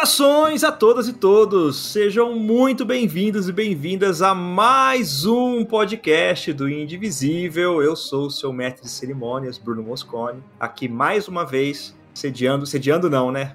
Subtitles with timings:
[0.00, 1.92] Saudações a todas e todos!
[1.92, 7.82] Sejam muito bem-vindos e bem-vindas a mais um podcast do Indivisível.
[7.82, 12.64] Eu sou o seu mestre de cerimônias, Bruno Moscone, aqui mais uma vez, sediando.
[12.64, 13.52] Sediando não, né?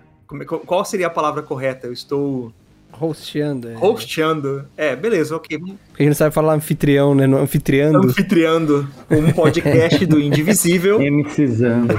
[0.68, 1.88] Qual seria a palavra correta?
[1.88, 2.54] Eu estou.
[3.00, 3.70] Hosteando.
[3.70, 3.78] É.
[3.78, 4.68] Hosteando.
[4.78, 5.58] É, beleza, ok.
[5.58, 7.26] Porque a gente não sabe falar anfitrião, né?
[7.26, 8.08] No anfitriando.
[8.08, 8.88] Anfitriando.
[9.10, 11.00] Um podcast do Indivisível.
[11.12, 11.96] MCizando.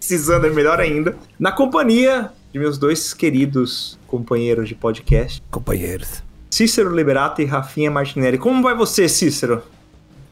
[0.00, 1.14] MCizando é melhor ainda.
[1.38, 5.42] Na companhia de meus dois queridos companheiros de podcast.
[5.50, 6.22] Companheiros.
[6.50, 8.38] Cícero Liberato e Rafinha Martinelli.
[8.38, 9.62] Como vai você, Cícero?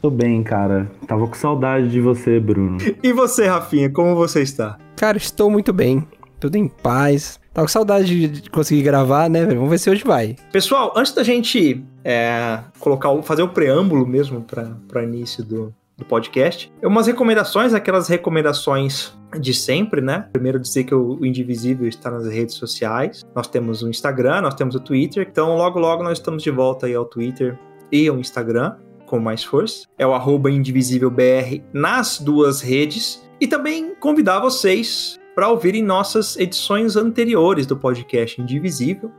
[0.01, 0.89] Tô bem, cara.
[1.07, 2.77] Tava com saudade de você, Bruno.
[3.03, 4.77] E você, Rafinha, como você está?
[4.95, 6.07] Cara, estou muito bem.
[6.39, 7.39] Tudo em paz.
[7.53, 9.55] Tava com saudade de conseguir gravar, né, velho?
[9.55, 10.35] Vamos ver se hoje vai.
[10.51, 16.71] Pessoal, antes da gente é, colocar, fazer o preâmbulo mesmo para início do, do podcast.
[16.83, 20.27] Umas recomendações, aquelas recomendações de sempre, né?
[20.31, 23.23] Primeiro dizer que o Indivisível está nas redes sociais.
[23.35, 25.27] Nós temos o Instagram, nós temos o Twitter.
[25.29, 27.57] Então, logo, logo nós estamos de volta aí ao Twitter
[27.91, 28.75] e ao Instagram
[29.07, 29.87] com mais força.
[29.97, 33.25] É o arroba indivisívelbr nas duas redes.
[33.39, 39.11] E também convidar vocês para ouvirem nossas edições anteriores do podcast Indivisível.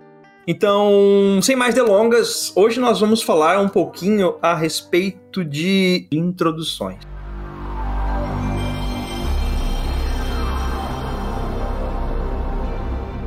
[0.51, 6.97] Então, sem mais delongas, hoje nós vamos falar um pouquinho a respeito de introduções.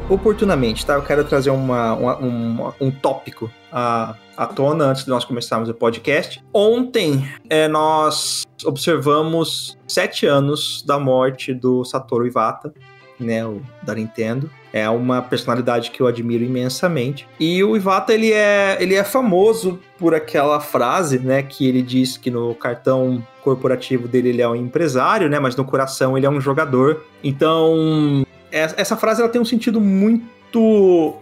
[0.10, 0.96] Oportunamente, tá?
[0.96, 5.76] Eu quero trazer uma, uma, um tópico à, à tona antes de nós começarmos o
[5.76, 6.44] podcast.
[6.52, 12.74] Ontem, é, nós observamos sete anos da morte do Satoru Iwata,
[13.20, 14.50] né, o da Nintendo.
[14.74, 17.28] É uma personalidade que eu admiro imensamente.
[17.40, 22.18] E o Iwata, ele é, ele é famoso por aquela frase, né, que ele diz
[22.18, 26.30] que no cartão corporativo dele ele é um empresário, né, mas no coração ele é
[26.30, 27.04] um jogador.
[27.24, 30.22] Então, essa frase ela tem um sentido muito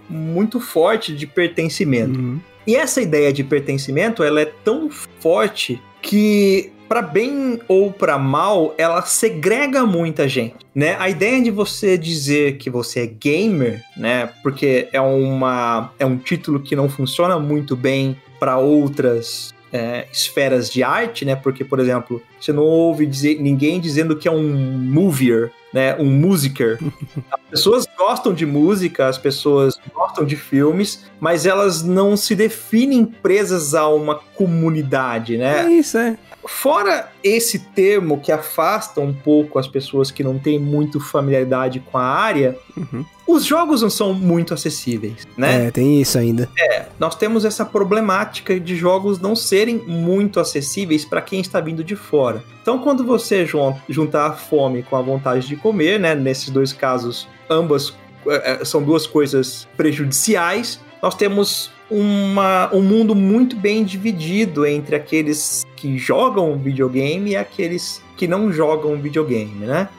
[0.09, 2.19] muito forte de pertencimento.
[2.19, 2.39] Uhum.
[2.65, 8.73] E essa ideia de pertencimento, ela é tão forte que para bem ou para mal,
[8.75, 10.97] ela segrega muita gente, né?
[10.99, 14.27] A ideia de você dizer que você é gamer, né?
[14.41, 20.69] Porque é uma é um título que não funciona muito bem para outras é, esferas
[20.69, 21.35] de arte, né?
[21.35, 25.95] Porque, por exemplo, você não ouve dizer, ninguém dizendo que é um movier, né?
[25.97, 26.79] Um musiker.
[27.31, 33.03] As pessoas gostam de música, as pessoas gostam de filmes, mas elas não se definem
[33.03, 35.65] presas a uma comunidade, né?
[35.65, 36.15] É isso, é.
[36.45, 41.97] Fora esse termo que afasta um pouco as pessoas que não têm muito familiaridade com
[41.97, 43.05] a área, uhum.
[43.27, 45.67] os jogos não são muito acessíveis, né?
[45.67, 46.49] É, tem isso ainda.
[46.57, 51.83] É, nós temos essa problemática de jogos não serem muito acessíveis para quem está vindo
[51.83, 52.43] de fora.
[52.61, 53.45] Então, quando você
[53.87, 56.15] juntar a fome com a vontade de comer, né?
[56.15, 57.93] Nesses dois casos, ambas
[58.27, 60.79] é, é, são duas coisas prejudiciais.
[61.01, 68.01] Nós temos uma, um mundo muito bem dividido entre aqueles que jogam videogame e aqueles
[68.17, 69.89] que não jogam videogame, né?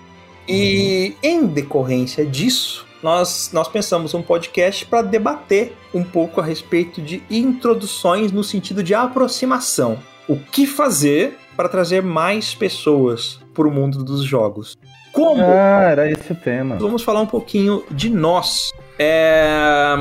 [0.47, 1.31] E uhum.
[1.31, 7.22] em decorrência disso, nós, nós pensamos um podcast para debater um pouco a respeito de
[7.31, 9.99] introduções no sentido de aproximação.
[10.28, 14.77] O que fazer para trazer mais pessoas para o mundo dos jogos?
[15.12, 15.43] Como?
[15.43, 16.77] Ah, era esse o tema.
[16.77, 18.71] Vamos falar um pouquinho de nós.
[18.99, 19.97] É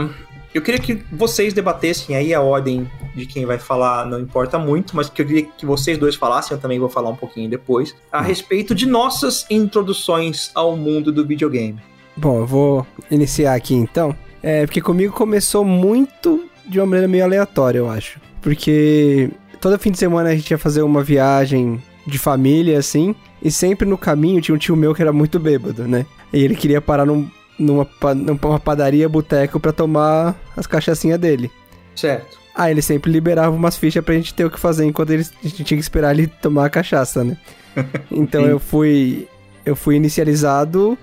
[0.60, 4.96] eu queria que vocês debatessem aí a ordem de quem vai falar, não importa muito,
[4.96, 7.96] mas que eu queria que vocês dois falassem, eu também vou falar um pouquinho depois,
[8.12, 8.24] a hum.
[8.24, 11.80] respeito de nossas introduções ao mundo do videogame.
[12.16, 14.16] Bom, eu vou iniciar aqui então.
[14.44, 18.20] É, porque comigo começou muito de uma maneira meio aleatória, eu acho.
[18.42, 19.30] Porque
[19.62, 23.88] todo fim de semana a gente ia fazer uma viagem de família, assim, e sempre
[23.88, 26.06] no caminho tinha um tio meu que era muito bêbado, né?
[26.34, 31.52] E ele queria parar num, numa, numa padaria, boteco, para tomar as cachaçinhas dele.
[31.96, 32.40] Certo.
[32.56, 35.48] Aí ele sempre liberava umas fichas pra gente ter o que fazer enquanto ele, a
[35.48, 37.38] gente tinha que esperar ele tomar a cachaça, né?
[38.12, 39.28] Então eu fui.
[39.66, 40.98] Eu fui inicializado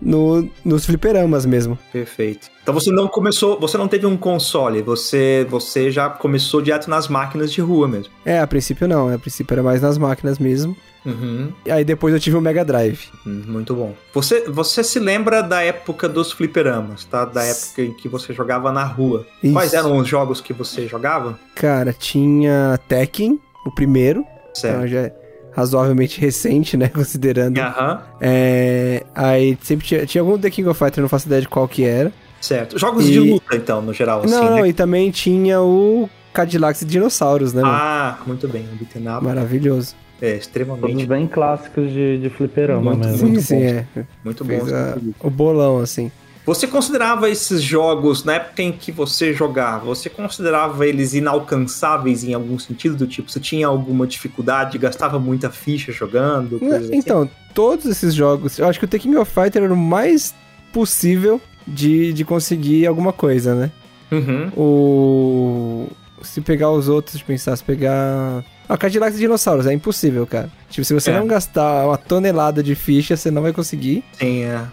[0.00, 1.78] no, nos fliperamas mesmo.
[1.92, 2.48] Perfeito.
[2.62, 7.08] Então você não começou, você não teve um console, você, você já começou direto nas
[7.08, 8.12] máquinas de rua mesmo.
[8.24, 10.76] É, a princípio não, a princípio era mais nas máquinas mesmo.
[11.04, 11.50] Uhum.
[11.64, 13.08] E aí depois eu tive o Mega Drive.
[13.26, 13.94] Hum, muito bom.
[14.12, 17.24] Você, você se lembra da época dos fliperamas, tá?
[17.24, 19.26] Da época em que você jogava na rua.
[19.42, 19.52] Isso.
[19.52, 21.38] Quais eram os jogos que você jogava?
[21.54, 24.24] Cara, tinha Tekken, o primeiro.
[24.52, 24.76] Certo.
[24.76, 25.19] Então já é
[25.52, 26.88] razoavelmente recente, né?
[26.94, 27.58] Considerando.
[27.58, 27.92] Aham.
[27.92, 28.18] Uhum.
[28.20, 31.66] É, aí sempre tinha, tinha algum The King of Fighters, não faço ideia de qual
[31.66, 32.12] que era.
[32.40, 32.78] Certo.
[32.78, 33.12] Jogos e...
[33.12, 34.68] de luta, então, no geral, não, assim, Não, né?
[34.68, 37.62] e também tinha o Cadillacs e Dinossauros, né?
[37.64, 38.28] Ah, mano?
[38.28, 38.66] muito bem.
[38.72, 39.94] O beat'em Maravilhoso.
[40.22, 40.86] É, extremamente.
[40.86, 43.28] Todos bem clássicos de, de fliperama muito, mesmo.
[43.36, 43.86] Sim, sim, é.
[44.22, 44.74] Muito Fez bom.
[44.74, 46.12] A, o bolão, assim.
[46.46, 52.34] Você considerava esses jogos, na época em que você jogava, você considerava eles inalcançáveis em
[52.34, 52.96] algum sentido?
[52.96, 56.60] Do tipo, você tinha alguma dificuldade, gastava muita ficha jogando?
[56.74, 56.96] Assim?
[56.96, 60.34] Então, todos esses jogos, eu acho que o The King of Fighter era o mais
[60.72, 63.70] possível de, de conseguir alguma coisa, né?
[64.10, 64.48] Uhum.
[64.56, 65.88] O.
[66.22, 68.44] Se pegar os outros, de pensar, se pegar.
[68.68, 70.50] Ah, Cadillac de dinossauros, é impossível, cara.
[70.68, 71.18] Tipo, se você é.
[71.18, 74.04] não gastar uma tonelada de ficha, você não vai conseguir.
[74.12, 74.64] Sim, é.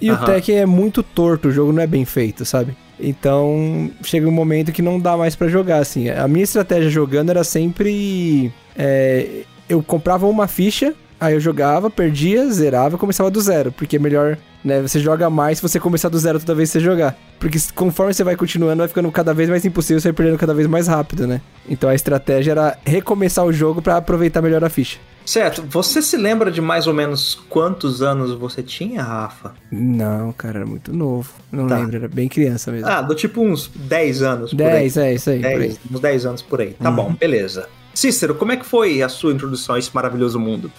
[0.00, 0.16] E, uhum.
[0.16, 2.76] o Tekken é muito torto, o jogo não é bem feito, sabe?
[3.00, 6.08] Então, chega um momento que não dá mais para jogar, assim.
[6.08, 8.52] A minha estratégia jogando era sempre.
[8.76, 13.96] É, eu comprava uma ficha, aí eu jogava, perdia, zerava e começava do zero, porque
[13.96, 14.80] é melhor né?
[14.80, 17.16] Você joga mais se você começar do zero toda vez que você jogar.
[17.38, 20.54] Porque conforme você vai continuando, vai ficando cada vez mais impossível, você vai perdendo cada
[20.54, 21.40] vez mais rápido, né?
[21.68, 24.98] Então a estratégia era recomeçar o jogo para aproveitar melhor a ficha.
[25.24, 25.62] Certo.
[25.68, 29.54] Você se lembra de mais ou menos quantos anos você tinha, Rafa?
[29.70, 31.32] Não, cara, era muito novo.
[31.50, 31.78] Não tá.
[31.78, 32.88] lembro, era bem criança mesmo.
[32.88, 35.38] Ah, do tipo uns 10 anos 10, é, isso aí.
[35.38, 35.76] 10, aí.
[35.90, 36.74] Uns 10 anos por aí.
[36.74, 36.96] Tá uhum.
[36.96, 37.68] bom, beleza.
[37.94, 40.70] Cícero, como é que foi a sua introdução a esse maravilhoso mundo?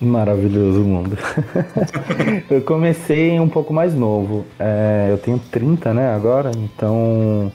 [0.00, 1.18] Maravilhoso mundo.
[2.48, 4.46] eu comecei um pouco mais novo.
[4.58, 7.52] É, eu tenho 30, né, agora, então.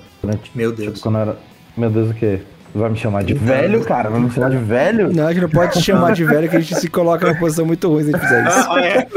[0.54, 1.00] Meu Deus.
[1.02, 1.38] Quando era...
[1.78, 2.42] Meu Deus, o quê?
[2.74, 4.10] Vai me chamar de velho, cara?
[4.10, 5.14] Vai me chamar de velho?
[5.14, 7.40] Não, a gente não pode te chamar de velho, que a gente se coloca numa
[7.40, 8.68] posição muito ruim se a gente fizer isso.
[8.70, 9.08] Ah, é.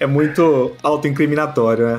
[0.04, 1.98] é muito autoincriminatório,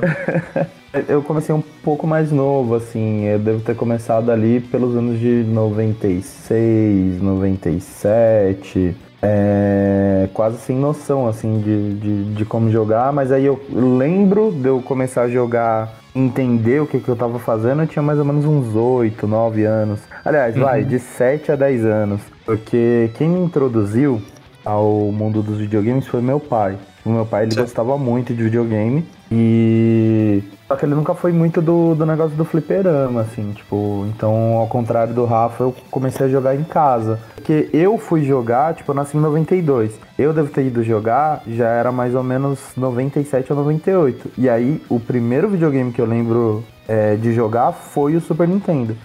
[1.08, 3.24] Eu comecei um pouco mais novo, assim.
[3.26, 11.60] Eu devo ter começado ali pelos anos de 96, 97 é, quase sem noção, assim,
[11.60, 16.80] de, de, de, como jogar, mas aí eu lembro de eu começar a jogar, entender
[16.80, 20.00] o que, que eu tava fazendo, eu tinha mais ou menos uns 8, 9 anos.
[20.24, 20.62] Aliás, uhum.
[20.62, 24.22] vai, de 7 a 10 anos, porque quem me introduziu
[24.64, 26.76] ao mundo dos videogames foi meu pai.
[27.04, 27.66] O meu pai, ele certo.
[27.66, 32.44] gostava muito de videogame e só que ele nunca foi muito do, do negócio do
[32.44, 37.20] fliperama, assim, tipo, então ao contrário do Rafa, eu comecei a jogar em casa.
[37.34, 39.92] Porque eu fui jogar, tipo, eu nasci em 92.
[40.18, 44.32] Eu devo ter ido jogar, já era mais ou menos 97 ou 98.
[44.36, 48.96] E aí, o primeiro videogame que eu lembro é, de jogar foi o Super Nintendo.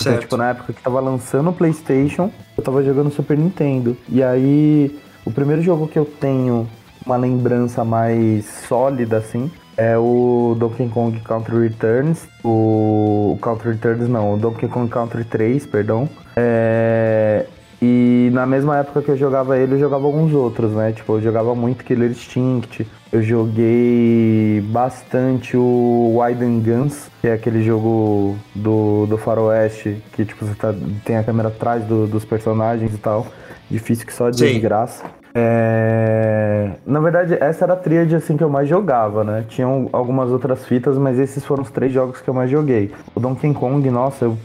[0.00, 3.94] Então, tipo, na época que tava lançando o Playstation, eu tava jogando Super Nintendo.
[4.08, 6.66] E aí, o primeiro jogo que eu tenho
[7.04, 9.50] uma lembrança mais sólida, assim,
[9.80, 15.24] é o Donkey Kong Country Returns, o, o Country Returns não, o Donkey Kong Country
[15.24, 16.06] 3, perdão.
[16.36, 17.46] É,
[17.80, 20.92] e na mesma época que eu jogava ele, eu jogava alguns outros, né?
[20.92, 27.62] Tipo, eu jogava muito Killer Instinct, eu joguei bastante o Widen Guns, que é aquele
[27.62, 30.74] jogo do, do faroeste, que tipo, você tá,
[31.06, 33.26] tem a câmera atrás do, dos personagens e tal.
[33.70, 35.19] Difícil que só desgraça.
[35.34, 36.70] É...
[36.86, 39.44] Na verdade, essa era a tríade assim que eu mais jogava, né?
[39.48, 42.92] Tinham algumas outras fitas, mas esses foram os três jogos que eu mais joguei.
[43.14, 44.36] O Donkey Kong, nossa, eu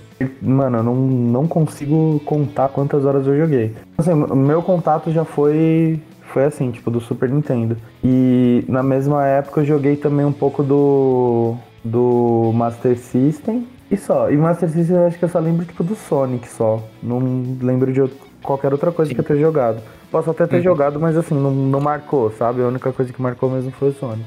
[0.41, 3.75] Mano, eu não, não consigo contar quantas horas eu joguei.
[3.97, 5.99] Assim, meu contato já foi
[6.35, 7.77] foi assim, tipo, do Super Nintendo.
[8.03, 14.29] E na mesma época eu joguei também um pouco do, do Master System e só.
[14.29, 16.81] E Master System eu acho que eu só lembro, tipo, do Sonic só.
[17.01, 17.19] Não
[17.61, 19.81] lembro de outro, qualquer outra coisa que eu tenha jogado.
[20.11, 20.63] Posso até ter uhum.
[20.63, 22.61] jogado, mas assim, não, não marcou, sabe?
[22.61, 24.25] A única coisa que marcou mesmo foi o Sonic.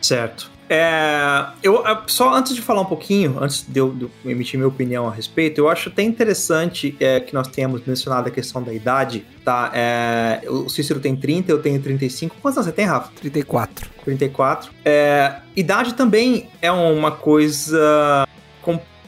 [0.00, 0.50] Certo.
[0.70, 4.68] É, eu só antes de falar um pouquinho, antes de eu, de eu, emitir minha
[4.68, 8.72] opinião a respeito, eu acho até interessante é, que nós tenhamos mencionado a questão da
[8.72, 9.70] idade, tá?
[9.72, 12.36] É, o Cícero tem 30, eu tenho 35.
[12.42, 13.10] Quantos anos você tem, Rafa?
[13.18, 13.88] 34.
[14.04, 14.70] 34.
[14.84, 18.26] É, idade também é uma coisa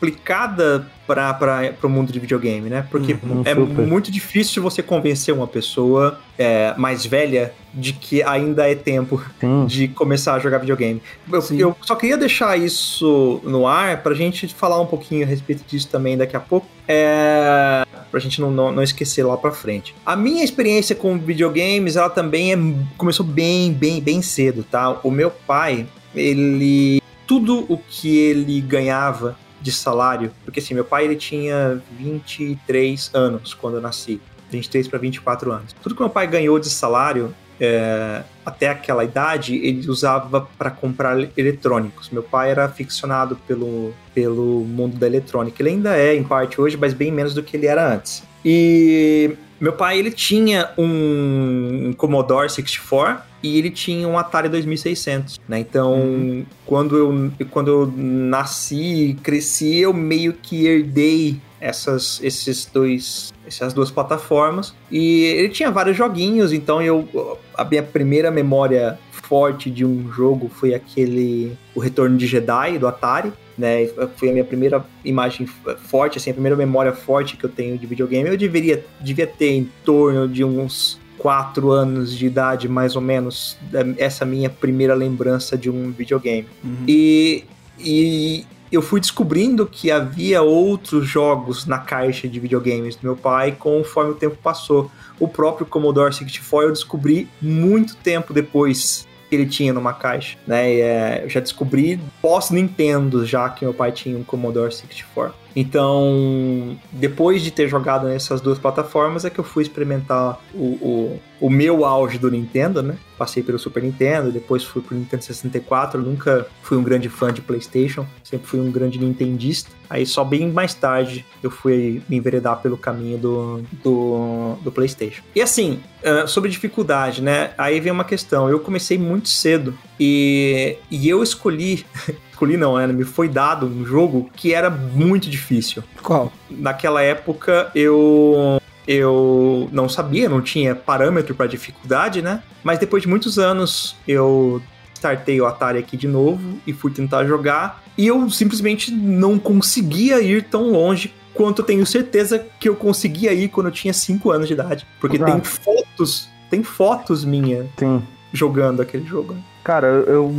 [0.00, 2.86] complicada para o mundo de videogame, né?
[2.90, 3.86] Porque uhum, é super.
[3.86, 9.66] muito difícil você convencer uma pessoa é, mais velha de que ainda é tempo Sim.
[9.66, 11.02] de começar a jogar videogame.
[11.30, 15.64] Eu, eu, só queria deixar isso no ar pra gente falar um pouquinho a respeito
[15.68, 16.66] disso também daqui a pouco.
[16.88, 19.94] É, pra gente não, não, não esquecer lá pra frente.
[20.06, 22.58] A minha experiência com videogames, ela também é,
[22.96, 24.98] começou bem, bem, bem cedo, tá?
[25.02, 27.00] O meu pai, ele.
[27.26, 33.54] Tudo o que ele ganhava de salário, porque assim, meu pai ele tinha 23 anos
[33.54, 35.74] quando eu nasci, 23 para 24 anos.
[35.82, 41.16] Tudo que meu pai ganhou de salário é, até aquela idade, ele usava para comprar
[41.36, 42.08] eletrônicos.
[42.08, 45.60] Meu pai era aficionado pelo, pelo mundo da eletrônica.
[45.60, 48.22] Ele ainda é, em parte, hoje, mas bem menos do que ele era antes.
[48.42, 55.58] E meu pai, ele tinha um Commodore 64, e ele tinha um Atari 2600, né?
[55.58, 56.44] Então, uhum.
[56.66, 63.90] quando, eu, quando eu nasci, cresci, eu meio que herdei essas, esses dois, essas duas
[63.90, 64.74] plataformas.
[64.90, 67.08] E ele tinha vários joguinhos, então eu
[67.54, 72.88] a minha primeira memória forte de um jogo foi aquele O Retorno de Jedi do
[72.88, 73.32] Atari.
[73.58, 77.76] Né, foi a minha primeira imagem forte, assim, a primeira memória forte que eu tenho
[77.76, 78.30] de videogame.
[78.30, 83.56] Eu deveria, devia ter em torno de uns quatro anos de idade, mais ou menos,
[83.98, 86.46] essa minha primeira lembrança de um videogame.
[86.64, 86.84] Uhum.
[86.88, 87.44] E,
[87.78, 93.52] e eu fui descobrindo que havia outros jogos na caixa de videogames do meu pai
[93.52, 94.90] conforme o tempo passou.
[95.18, 100.74] O próprio Commodore 64 eu descobri muito tempo depois que ele tinha numa caixa, né?
[100.74, 105.34] E, é, eu já descobri pós-Nintendo já que meu pai tinha um Commodore 64.
[105.54, 111.20] Então, depois de ter jogado nessas duas plataformas, é que eu fui experimentar o, o,
[111.40, 112.96] o meu auge do Nintendo, né?
[113.18, 116.00] Passei pelo Super Nintendo, depois fui pro Nintendo 64.
[116.00, 119.70] Eu nunca fui um grande fã de PlayStation, sempre fui um grande nintendista.
[119.88, 125.22] Aí só bem mais tarde eu fui me enveredar pelo caminho do, do, do PlayStation.
[125.34, 127.52] E assim, uh, sobre dificuldade, né?
[127.58, 128.48] Aí vem uma questão.
[128.48, 131.84] Eu comecei muito cedo e, e eu escolhi
[132.40, 132.86] escolhi não, né?
[132.86, 135.84] Me foi dado um jogo que era muito difícil.
[136.02, 136.32] Qual?
[136.50, 142.42] Naquela época eu eu não sabia, não tinha parâmetro para dificuldade, né?
[142.64, 144.62] Mas depois de muitos anos eu
[144.94, 150.20] startei o Atari aqui de novo e fui tentar jogar e eu simplesmente não conseguia
[150.20, 154.30] ir tão longe quanto eu tenho certeza que eu conseguia ir quando eu tinha 5
[154.30, 158.02] anos de idade, porque tem fotos, tem fotos minha Sim.
[158.32, 159.36] jogando aquele jogo.
[159.62, 160.34] Cara, eu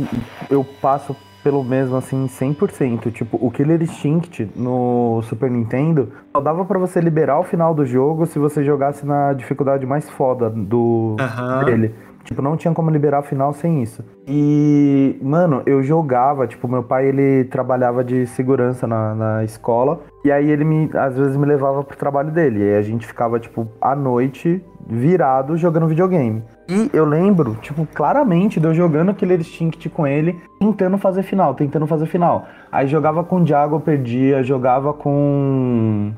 [0.50, 3.12] eu passo pelo mesmo, assim, 100%.
[3.12, 7.84] Tipo, o Killer Instinct no Super Nintendo só dava para você liberar o final do
[7.84, 11.64] jogo se você jogasse na dificuldade mais foda do uhum.
[11.64, 11.94] dele.
[12.24, 14.04] Tipo, não tinha como liberar o final sem isso.
[14.26, 20.00] E, mano, eu jogava, tipo, meu pai, ele trabalhava de segurança na, na escola.
[20.24, 22.60] E aí ele me, às vezes, me levava pro trabalho dele.
[22.60, 26.44] E aí a gente ficava, tipo, à noite, virado, jogando videogame.
[26.72, 31.54] E eu lembro, tipo, claramente de eu jogando Killer Instinct com ele, tentando fazer final,
[31.54, 32.46] tentando fazer final.
[32.70, 36.12] Aí jogava com o Diago, perdia, jogava com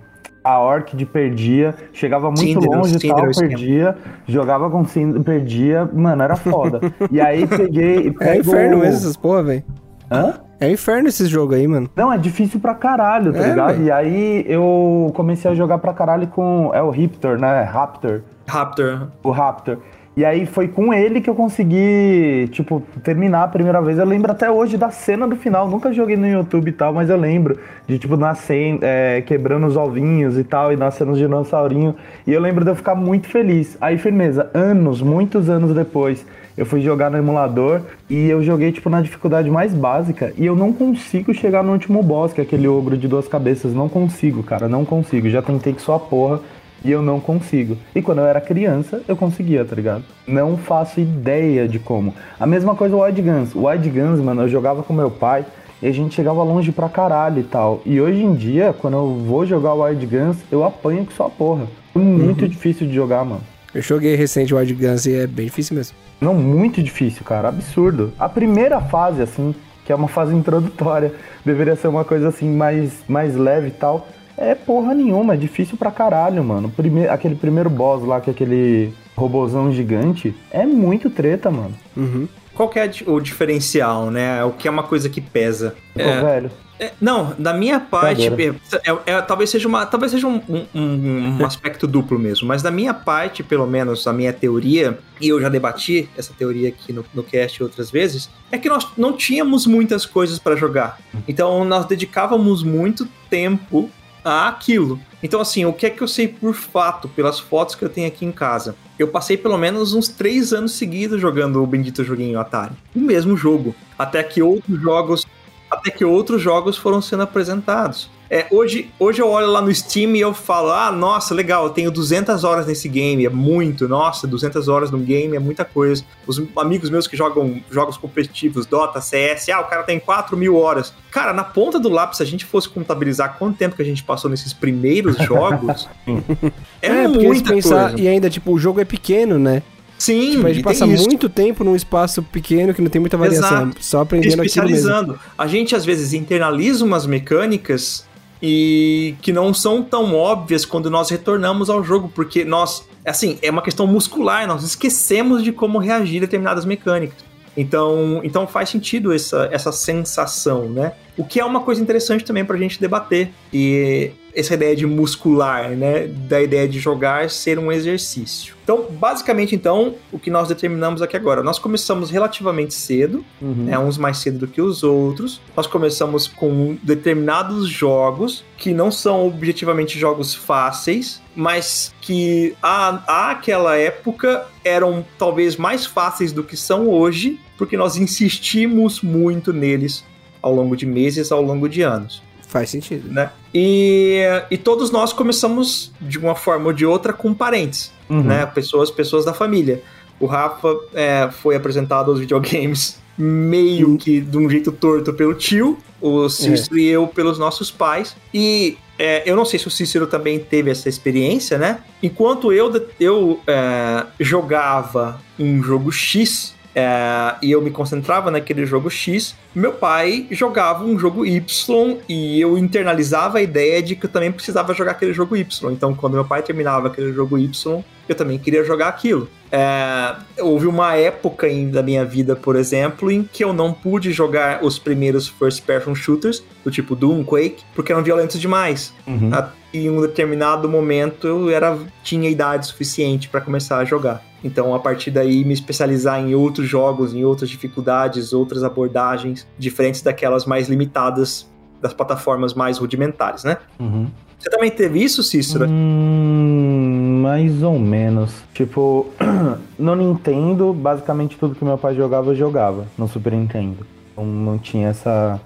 [0.44, 3.96] a Orchid perdia, chegava muito longe e tal, perdia,
[4.26, 6.80] jogava com Cinder, perdia, mano, era foda.
[7.10, 8.14] e aí peguei.
[8.20, 9.64] É inferno mesmo essas porra, velho.
[10.10, 10.34] Hã?
[10.60, 11.88] É inferno esses jogos aí, mano.
[11.96, 13.74] Não, é difícil pra caralho, tá é, ligado?
[13.74, 13.86] Véio.
[13.86, 16.70] E aí eu comecei a jogar pra caralho com.
[16.72, 17.62] É o Raptor, né?
[17.62, 18.22] Raptor.
[18.46, 19.08] Raptor.
[19.22, 19.78] O Raptor.
[20.16, 23.98] E aí foi com ele que eu consegui, tipo, terminar a primeira vez.
[23.98, 25.68] Eu lembro até hoje da cena do final.
[25.68, 29.76] Nunca joguei no YouTube e tal, mas eu lembro de, tipo, nascendo, é, quebrando os
[29.76, 31.96] ovinhos e tal, e nascendo os dinossaurinhos.
[32.24, 33.76] E eu lembro de eu ficar muito feliz.
[33.80, 36.24] Aí, firmeza, anos, muitos anos depois,
[36.56, 40.32] eu fui jogar no emulador e eu joguei, tipo, na dificuldade mais básica.
[40.38, 43.74] E eu não consigo chegar no último boss, que é aquele ogro de duas cabeças.
[43.74, 45.28] Não consigo, cara, não consigo.
[45.28, 46.38] Já tentei que só a porra
[46.84, 47.76] e eu não consigo.
[47.94, 50.04] E quando eu era criança, eu conseguia, tá ligado?
[50.26, 52.14] Não faço ideia de como.
[52.38, 53.54] A mesma coisa o Wide Guns.
[53.54, 55.44] O Wide Guns, mano, eu jogava com meu pai
[55.80, 57.82] e a gente chegava longe pra caralho e tal.
[57.84, 61.30] E hoje em dia, quando eu vou jogar o Wide Guns, eu apanho com sua
[61.30, 61.66] porra.
[61.94, 62.48] É muito uhum.
[62.48, 63.42] difícil de jogar, mano.
[63.74, 65.96] Eu joguei recente o Wide Guns e é bem difícil mesmo.
[66.20, 67.48] Não, muito difícil, cara.
[67.48, 68.12] Absurdo.
[68.18, 71.12] A primeira fase, assim, que é uma fase introdutória,
[71.44, 74.06] deveria ser uma coisa assim mais, mais leve e tal.
[74.36, 76.70] É porra nenhuma, é difícil pra caralho, mano.
[76.70, 81.74] Prime aquele primeiro boss lá, que é aquele robozão gigante, é muito treta, mano.
[81.96, 82.28] Uhum.
[82.54, 84.44] Qual que é o diferencial, né?
[84.44, 85.74] O que é uma coisa que pesa?
[85.92, 86.50] Pô, é, velho.
[86.78, 91.38] É, não, da minha parte, é, é, é, talvez seja, uma, talvez seja um, um,
[91.40, 95.40] um aspecto duplo mesmo, mas da minha parte, pelo menos, a minha teoria, e eu
[95.40, 99.66] já debati essa teoria aqui no, no cast outras vezes, é que nós não tínhamos
[99.66, 100.98] muitas coisas para jogar.
[101.28, 103.88] Então, nós dedicávamos muito tempo
[104.24, 104.98] aquilo.
[105.22, 108.06] Então, assim, o que é que eu sei por fato, pelas fotos que eu tenho
[108.06, 108.74] aqui em casa?
[108.98, 112.74] Eu passei pelo menos uns três anos seguidos jogando o bendito joguinho Atari.
[112.94, 113.74] O mesmo jogo.
[113.98, 115.26] Até que outros jogos.
[115.74, 118.10] Até que outros jogos foram sendo apresentados.
[118.30, 121.70] É, hoje, hoje eu olho lá no Steam e eu falo, ah, nossa, legal, eu
[121.70, 126.02] tenho 200 horas nesse game, é muito, nossa, 200 horas num game é muita coisa.
[126.26, 130.56] Os amigos meus que jogam jogos competitivos, Dota, CS, ah, o cara tem 4 mil
[130.56, 130.92] horas.
[131.10, 134.02] Cara, na ponta do lápis, se a gente fosse contabilizar quanto tempo que a gente
[134.02, 135.88] passou nesses primeiros jogos,
[136.82, 138.02] é, é muita pensar, coisa.
[138.02, 139.62] E ainda, tipo, o jogo é pequeno, né?
[140.04, 143.62] Sim, tipo, a gente passa muito tempo num espaço pequeno que não tem muita variação,
[143.62, 143.76] Exato.
[143.80, 145.18] só aprendendo aquilo mesmo.
[145.36, 148.06] A gente às vezes internaliza umas mecânicas
[148.42, 153.50] e que não são tão óbvias quando nós retornamos ao jogo, porque nós, assim, é
[153.50, 157.24] uma questão muscular, nós esquecemos de como reagir a determinadas mecânicas.
[157.56, 160.92] Então, então faz sentido essa, essa sensação, né?
[161.16, 163.30] O que é uma coisa interessante também pra gente debater.
[163.52, 166.06] E essa ideia de muscular, né?
[166.06, 168.54] Da ideia de jogar ser um exercício.
[168.64, 173.64] Então, basicamente, então, o que nós determinamos aqui agora, nós começamos relativamente cedo, uhum.
[173.64, 175.40] né, uns mais cedo do que os outros.
[175.56, 183.76] Nós começamos com determinados jogos que não são objetivamente jogos fáceis, mas que a, àquela
[183.76, 190.04] época eram talvez mais fáceis do que são hoje, porque nós insistimos muito neles
[190.44, 192.22] ao longo de meses, ao longo de anos.
[192.46, 193.10] Faz sentido.
[193.10, 193.30] Né?
[193.52, 194.20] E,
[194.50, 198.22] e todos nós começamos, de uma forma ou de outra, com parentes, uhum.
[198.22, 198.44] né?
[198.44, 199.82] Pessoas, pessoas da família.
[200.20, 203.96] O Rafa é, foi apresentado aos videogames meio uhum.
[203.96, 206.82] que de um jeito torto pelo tio, o Cícero é.
[206.82, 208.14] e eu pelos nossos pais.
[208.32, 211.80] E é, eu não sei se o Cícero também teve essa experiência, né?
[212.02, 212.70] Enquanto eu,
[213.00, 219.72] eu é, jogava um jogo X, é, e eu me concentrava naquele jogo X, meu
[219.72, 224.74] pai jogava um jogo Y e eu internalizava a ideia de que eu também precisava
[224.74, 225.70] jogar aquele jogo Y.
[225.70, 229.28] Então, quando meu pai terminava aquele jogo Y, eu também queria jogar aquilo.
[229.52, 234.12] É, houve uma época em, da minha vida, por exemplo, em que eu não pude
[234.12, 238.92] jogar os primeiros first-person shooters, do tipo Doom, Quake, porque eram violentos demais.
[239.06, 239.30] Uhum.
[239.72, 244.24] Em um determinado momento eu era, tinha idade suficiente para começar a jogar.
[244.44, 250.02] Então, a partir daí, me especializar em outros jogos, em outras dificuldades, outras abordagens, diferentes
[250.02, 251.48] daquelas mais limitadas
[251.80, 253.56] das plataformas mais rudimentares, né?
[253.80, 254.06] Uhum.
[254.38, 255.66] Você também teve isso, Cícero?
[255.66, 258.30] Hum, mais ou menos.
[258.52, 259.10] Tipo,
[259.78, 262.86] no Nintendo, basicamente tudo que meu pai jogava, eu jogava.
[262.98, 263.86] No Super Nintendo.
[264.12, 265.40] Então não tinha essa,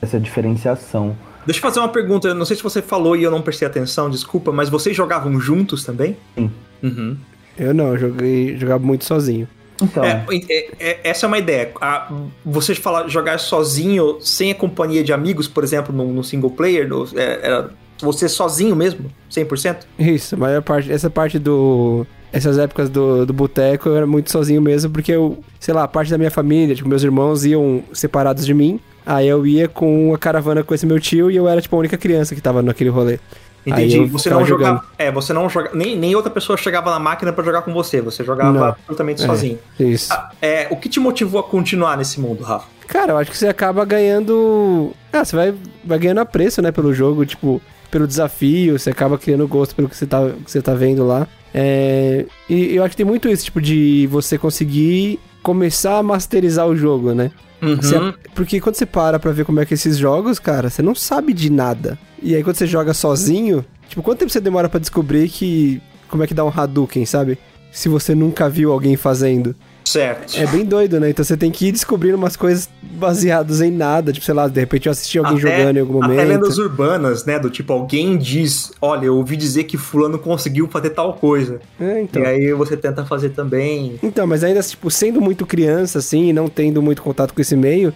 [0.00, 1.14] essa diferenciação.
[1.44, 2.32] Deixa eu fazer uma pergunta.
[2.32, 5.84] não sei se você falou e eu não prestei atenção, desculpa, mas vocês jogavam juntos
[5.84, 6.16] também?
[6.34, 6.50] Sim.
[6.82, 7.16] Uhum.
[7.58, 9.48] Eu não, eu joguei, jogava muito sozinho.
[9.80, 10.04] Então.
[10.04, 11.72] É, é, é, essa é uma ideia.
[11.80, 12.12] A,
[12.44, 16.88] você falar jogar sozinho, sem a companhia de amigos, por exemplo, no, no single player,
[16.88, 19.78] no, é, era você sozinho mesmo, 100%?
[19.98, 24.30] Isso, a maior parte, essa parte do essas épocas do, do boteco eu era muito
[24.30, 28.46] sozinho mesmo, porque eu, sei lá, parte da minha família, tipo, meus irmãos iam separados
[28.46, 28.80] de mim.
[29.04, 31.78] Aí eu ia com a caravana com esse meu tio e eu era, tipo, a
[31.78, 33.18] única criança que tava naquele rolê.
[33.66, 34.04] Entendi.
[34.06, 34.84] Você não jogava.
[34.98, 35.76] É, você não jogava.
[35.76, 38.00] Nem, nem outra pessoa chegava na máquina para jogar com você.
[38.00, 38.64] Você jogava não.
[38.64, 39.58] absolutamente é, sozinho.
[39.78, 40.12] Isso.
[40.12, 42.66] Ah, é, o que te motivou a continuar nesse mundo, Rafa?
[42.88, 44.92] Cara, eu acho que você acaba ganhando.
[45.12, 49.46] Ah, você vai, vai ganhando apreço, né, pelo jogo, tipo, pelo desafio, você acaba criando
[49.46, 51.26] gosto pelo que você tá, que você tá vendo lá.
[51.54, 52.26] É...
[52.48, 56.76] E eu acho que tem muito isso, tipo, de você conseguir começar a masterizar o
[56.76, 57.30] jogo, né?
[57.60, 57.76] Uhum.
[57.76, 57.96] Você,
[58.34, 60.94] porque quando você para pra ver como é que é esses jogos, cara, você não
[60.94, 61.98] sabe de nada.
[62.22, 66.22] E aí quando você joga sozinho, tipo, quanto tempo você demora para descobrir que como
[66.22, 67.38] é que dá um Hadouken, sabe?
[67.70, 69.54] Se você nunca viu alguém fazendo.
[69.92, 70.38] Certo.
[70.38, 71.10] É bem doido, né?
[71.10, 74.10] Então você tem que ir descobrindo umas coisas baseadas em nada.
[74.10, 76.12] Tipo, sei lá, de repente eu assisti alguém até, jogando em algum momento.
[76.12, 77.38] Até lendas urbanas, né?
[77.38, 81.60] Do tipo, alguém diz, olha, eu ouvi dizer que fulano conseguiu fazer tal coisa.
[81.78, 82.22] É, então.
[82.22, 83.98] E aí você tenta fazer também.
[84.02, 87.54] Então, mas ainda, tipo, sendo muito criança, assim, e não tendo muito contato com esse
[87.54, 87.92] meio,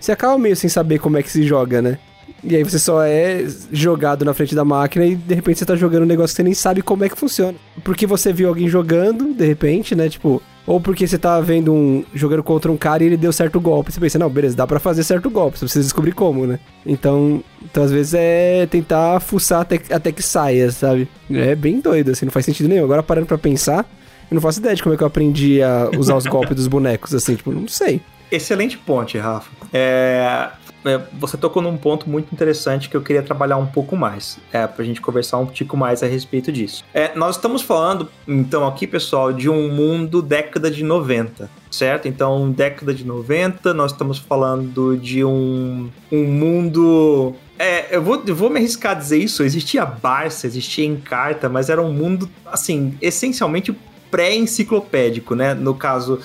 [0.00, 1.98] você acaba meio sem saber como é que se joga, né?
[2.42, 5.76] E aí você só é jogado na frente da máquina e de repente você tá
[5.76, 7.56] jogando um negócio que você nem sabe como é que funciona.
[7.82, 10.08] Porque você viu alguém jogando, de repente, né?
[10.08, 12.04] Tipo, ou porque você tá vendo um.
[12.14, 13.92] jogando contra um cara e ele deu certo golpe.
[13.92, 16.58] Você pensa, não, beleza, dá pra fazer certo golpe, você precisa descobrir como, né?
[16.86, 21.08] Então, então às vezes é tentar fuçar até, até que saia, sabe?
[21.30, 22.84] É bem doido, assim, não faz sentido nenhum.
[22.84, 23.86] Agora parando pra pensar,
[24.30, 26.66] eu não faço ideia de como é que eu aprendi a usar os golpes dos
[26.66, 28.00] bonecos, assim, tipo, não sei.
[28.30, 29.50] Excelente ponte, Rafa.
[29.72, 30.48] É,
[30.84, 34.66] é, você tocou num ponto muito interessante que eu queria trabalhar um pouco mais, é,
[34.66, 36.84] pra gente conversar um pouco mais a respeito disso.
[36.92, 42.06] É, nós estamos falando, então, aqui, pessoal, de um mundo década de 90, certo?
[42.08, 48.34] Então, década de 90, nós estamos falando de um, um mundo é, eu vou, eu
[48.34, 49.42] vou me arriscar a dizer isso.
[49.42, 53.74] Existia Barça, existia Encarta, mas era um mundo, assim, essencialmente
[54.14, 55.54] pré-enciclopédico, né?
[55.54, 56.20] No caso,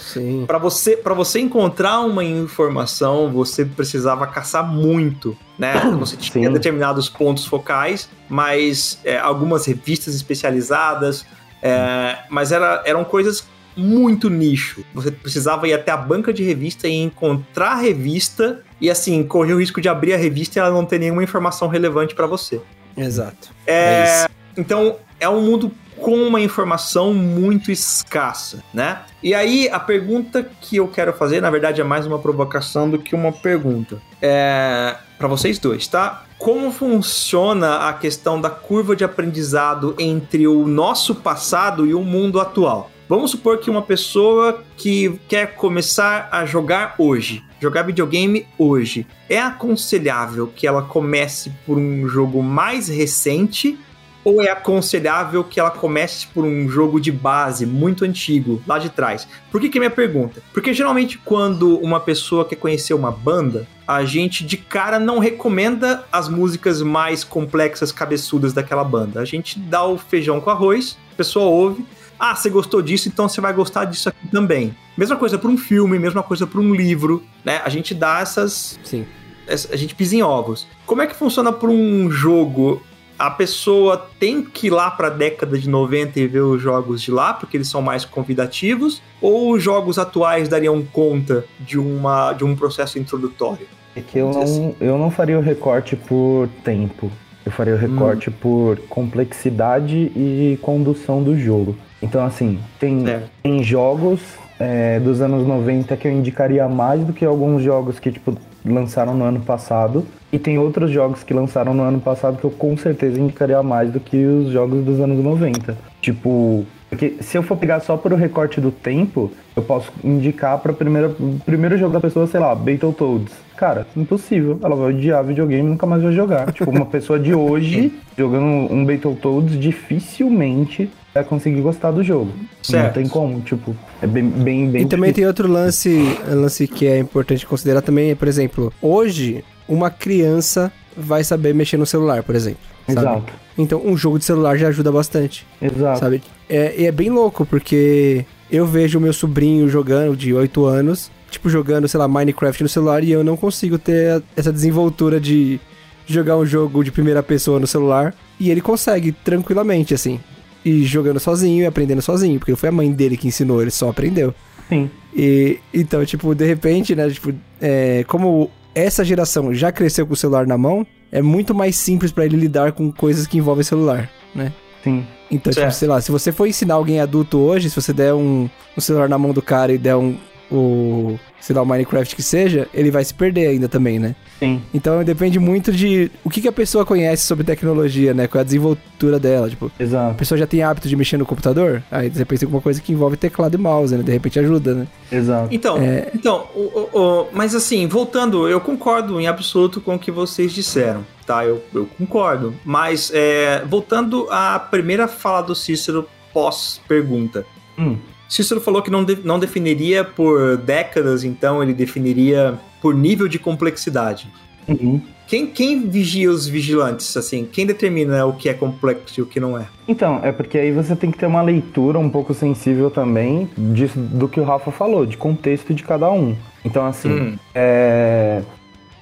[0.45, 5.73] para você para você encontrar uma informação, você precisava caçar muito, né?
[5.97, 6.53] Você tinha Sim.
[6.53, 11.25] determinados pontos focais, mas é, algumas revistas especializadas,
[11.63, 13.43] é, mas era, eram coisas
[13.75, 14.85] muito nicho.
[14.93, 19.53] Você precisava ir até a banca de revista e encontrar a revista e assim correr
[19.53, 22.61] o risco de abrir a revista e ela não ter nenhuma informação relevante para você.
[22.95, 23.49] Exato.
[23.65, 29.01] É, é então é um mundo com uma informação muito escassa, né?
[29.21, 32.97] E aí a pergunta que eu quero fazer, na verdade, é mais uma provocação do
[32.97, 34.01] que uma pergunta.
[34.21, 36.23] É para vocês dois, tá?
[36.37, 42.39] Como funciona a questão da curva de aprendizado entre o nosso passado e o mundo
[42.39, 42.89] atual?
[43.09, 49.41] Vamos supor que uma pessoa que quer começar a jogar hoje, jogar videogame hoje, é
[49.41, 53.77] aconselhável que ela comece por um jogo mais recente
[54.23, 58.89] ou é aconselhável que ela comece por um jogo de base muito antigo, lá de
[58.89, 59.27] trás?
[59.51, 60.41] Por que, que é minha pergunta?
[60.53, 66.03] Porque geralmente quando uma pessoa quer conhecer uma banda, a gente de cara não recomenda
[66.11, 69.19] as músicas mais complexas, cabeçudas daquela banda.
[69.19, 71.85] A gente dá o feijão com arroz, a pessoa ouve,
[72.19, 74.75] ah, você gostou disso, então você vai gostar disso aqui também.
[74.97, 77.61] Mesma coisa para um filme, mesma coisa para um livro, né?
[77.63, 78.77] A gente dá essas.
[78.83, 79.05] Sim.
[79.47, 80.67] A gente pisa em ovos.
[80.85, 82.83] Como é que funciona para um jogo?
[83.19, 87.01] A pessoa tem que ir lá para a década de 90 e ver os jogos
[87.01, 89.01] de lá, porque eles são mais convidativos?
[89.21, 93.67] Ou os jogos atuais dariam conta de, uma, de um processo introdutório?
[93.93, 94.75] É que eu não, assim.
[94.79, 97.11] eu não faria o recorte por tempo.
[97.45, 98.33] Eu faria o recorte hum.
[98.39, 101.75] por complexidade e condução do jogo.
[102.01, 103.03] Então, assim, tem,
[103.43, 104.21] tem jogos
[104.57, 109.13] é, dos anos 90 que eu indicaria mais do que alguns jogos que, tipo, lançaram
[109.13, 110.05] no ano passado.
[110.31, 113.91] E tem outros jogos que lançaram no ano passado que eu com certeza indicaria mais
[113.91, 115.77] do que os jogos dos anos 90.
[116.01, 120.57] Tipo, porque se eu for pegar só por o recorte do tempo, eu posso indicar
[120.57, 123.33] para o primeiro jogo da pessoa, sei lá, Battletoads.
[123.55, 124.59] Cara, impossível.
[124.63, 126.51] Ela vai odiar videogame e nunca mais vai jogar.
[126.51, 132.31] tipo, uma pessoa de hoje jogando um Battletoads dificilmente vai conseguir gostar do jogo.
[132.61, 132.85] Certo.
[132.85, 136.87] Não tem como, tipo, é bem, bem, bem E também tem outro lance, lance que
[136.87, 142.35] é importante considerar também, por exemplo, hoje uma criança vai saber mexer no celular, por
[142.35, 142.61] exemplo.
[142.87, 142.99] Sabe?
[142.99, 143.33] Exato.
[143.57, 145.45] Então, um jogo de celular já ajuda bastante.
[145.61, 145.99] Exato.
[145.99, 146.21] Sabe?
[146.49, 151.11] É, e é bem louco, porque eu vejo o meu sobrinho jogando, de 8 anos,
[151.29, 155.59] tipo, jogando, sei lá, Minecraft no celular, e eu não consigo ter essa desenvoltura de
[156.07, 158.15] jogar um jogo de primeira pessoa no celular.
[158.39, 160.19] E ele consegue tranquilamente, assim.
[160.63, 163.71] E jogando sozinho e aprendendo sozinho, porque não foi a mãe dele que ensinou, ele
[163.71, 164.33] só aprendeu.
[164.67, 164.89] Sim.
[165.15, 170.17] E então, tipo, de repente, né, tipo, é, como essa geração já cresceu com o
[170.17, 174.09] celular na mão, é muito mais simples para ele lidar com coisas que envolvem celular,
[174.35, 174.53] né?
[174.83, 175.05] Sim.
[175.31, 178.49] Então, tipo, sei lá, se você for ensinar alguém adulto hoje, se você der um,
[178.77, 180.17] um celular na mão do cara e der um,
[180.51, 184.15] o, sei lá, o Minecraft que seja, ele vai se perder ainda também, né?
[184.39, 184.61] Sim.
[184.73, 188.27] Então depende muito de o que, que a pessoa conhece sobre tecnologia, né?
[188.27, 189.71] Qual é a desenvoltura dela, tipo.
[189.79, 190.11] Exato.
[190.11, 192.81] A pessoa já tem hábito de mexer no computador, aí de repente tem alguma coisa
[192.81, 194.03] que envolve teclado e mouse, né?
[194.03, 194.87] De repente ajuda, né?
[195.11, 195.49] Exato.
[195.51, 196.09] Então, é...
[196.13, 200.53] então o, o, o, mas assim, voltando, eu concordo em absoluto com o que vocês
[200.53, 201.45] disseram, tá?
[201.45, 202.53] Eu, eu concordo.
[202.63, 207.45] Mas é, voltando à primeira fala do Cícero pós-pergunta.
[207.77, 207.97] Hum.
[208.29, 213.39] Cícero falou que não, de, não definiria por décadas, então ele definiria por nível de
[213.39, 214.31] complexidade.
[214.67, 215.01] Uhum.
[215.27, 217.45] Quem, quem vigia os vigilantes, assim?
[217.45, 219.67] Quem determina o que é complexo e o que não é?
[219.87, 223.99] Então, é porque aí você tem que ter uma leitura um pouco sensível também disso,
[223.99, 226.35] do que o Rafa falou, de contexto de cada um.
[226.65, 227.37] Então, assim, hum.
[227.53, 228.41] é,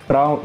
[0.06, 0.38] para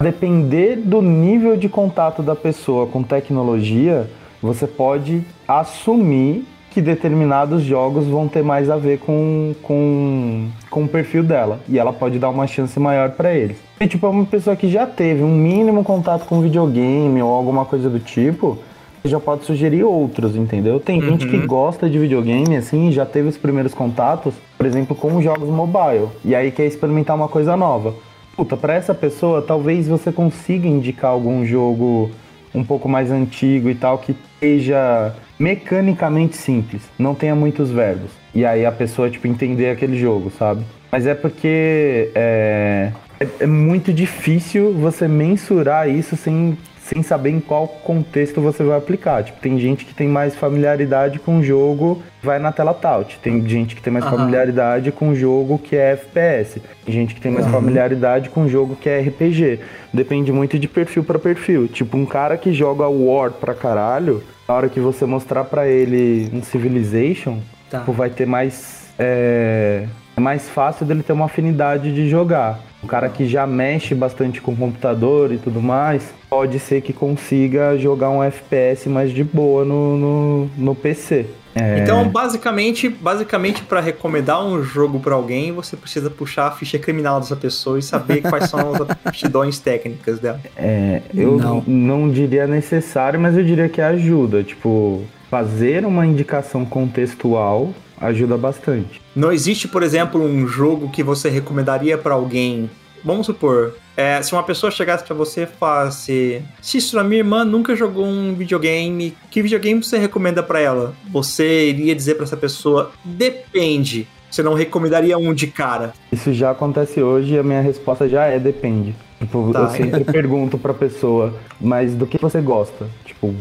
[0.00, 4.10] depender do nível de contato da pessoa com tecnologia,
[4.42, 6.44] você pode assumir
[6.74, 11.60] que determinados jogos vão ter mais a ver com, com, com o perfil dela.
[11.68, 13.56] E ela pode dar uma chance maior para eles.
[13.80, 17.64] E, tipo, é uma pessoa que já teve um mínimo contato com videogame ou alguma
[17.64, 18.58] coisa do tipo,
[19.04, 20.80] já pode sugerir outros, entendeu?
[20.80, 21.10] Tem uhum.
[21.10, 25.48] gente que gosta de videogame, assim, já teve os primeiros contatos, por exemplo, com jogos
[25.48, 26.08] mobile.
[26.24, 27.94] E aí quer experimentar uma coisa nova.
[28.36, 32.10] Puta, pra essa pessoa, talvez você consiga indicar algum jogo
[32.52, 38.10] um pouco mais antigo e tal, que seja mecanicamente simples, não tenha muitos verbos.
[38.34, 40.64] E aí a pessoa, tipo, entender aquele jogo, sabe?
[40.90, 47.40] Mas é porque é, é, é muito difícil você mensurar isso sem sem saber em
[47.40, 49.24] qual contexto você vai aplicar.
[49.24, 53.18] Tipo, tem gente que tem mais familiaridade com o jogo, vai na tela touch.
[53.20, 54.10] Tem gente que tem mais uhum.
[54.10, 56.60] familiaridade com o jogo que é FPS.
[56.84, 57.52] Tem gente que tem mais uhum.
[57.52, 59.60] familiaridade com o jogo que é RPG.
[59.94, 61.68] Depende muito de perfil para perfil.
[61.68, 66.30] Tipo, um cara que joga War pra caralho, na hora que você mostrar para ele
[66.32, 67.38] um Civilization,
[67.70, 67.80] tá.
[67.80, 68.92] tipo, vai ter mais.
[68.98, 72.60] É, é mais fácil dele ter uma afinidade de jogar.
[72.82, 76.92] Um cara que já mexe bastante com o computador e tudo mais, pode ser que
[76.92, 81.26] consiga jogar um FPS mais de boa no, no, no PC.
[81.54, 81.80] É...
[81.80, 87.20] Então, basicamente, basicamente para recomendar um jogo para alguém, você precisa puxar a ficha criminal
[87.20, 90.40] dessa pessoa e saber quais são as aptidões técnicas dela.
[90.56, 91.62] É, eu não.
[91.66, 94.42] não diria necessário, mas eu diria que ajuda.
[94.42, 99.00] Tipo, fazer uma indicação contextual ajuda bastante.
[99.14, 102.68] Não existe, por exemplo, um jogo que você recomendaria para alguém.
[103.04, 107.44] Vamos supor, é, se uma pessoa chegasse para você e falasse: Cícero, a minha irmã
[107.44, 110.94] nunca jogou um videogame, que videogame você recomenda para ela?
[111.12, 114.08] Você iria dizer para essa pessoa: depende.
[114.30, 115.92] Você não recomendaria um de cara?
[116.10, 118.92] Isso já acontece hoje e a minha resposta já é depende.
[119.20, 119.60] Tipo, tá.
[119.60, 122.88] eu sempre pergunto pra pessoa, mas do que você gosta?
[123.04, 123.32] Tipo,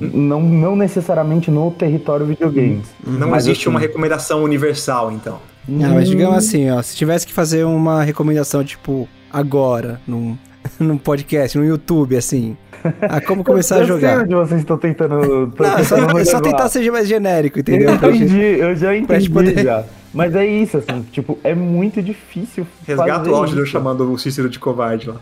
[0.00, 2.86] não, não necessariamente no território videogames.
[3.06, 5.38] Não existe assim, uma recomendação universal, então.
[5.68, 10.36] Não, mas digamos assim, ó, se tivesse que fazer uma recomendação, tipo, agora, num,
[10.78, 12.56] num podcast, no YouTube, assim.
[13.02, 14.12] Ah, como começar eu, a jogar?
[14.12, 15.52] Eu sei onde vocês estão tentando.
[15.58, 17.90] Não, é só, é só tentar ser mais genérico, entendeu?
[17.90, 19.62] Eu entendi, eu já entendi poder...
[19.62, 19.84] já.
[20.12, 22.66] Mas é isso, assim, tipo, é muito difícil.
[22.86, 25.20] Resgata o áudio chamando o Cícero de covarde lá.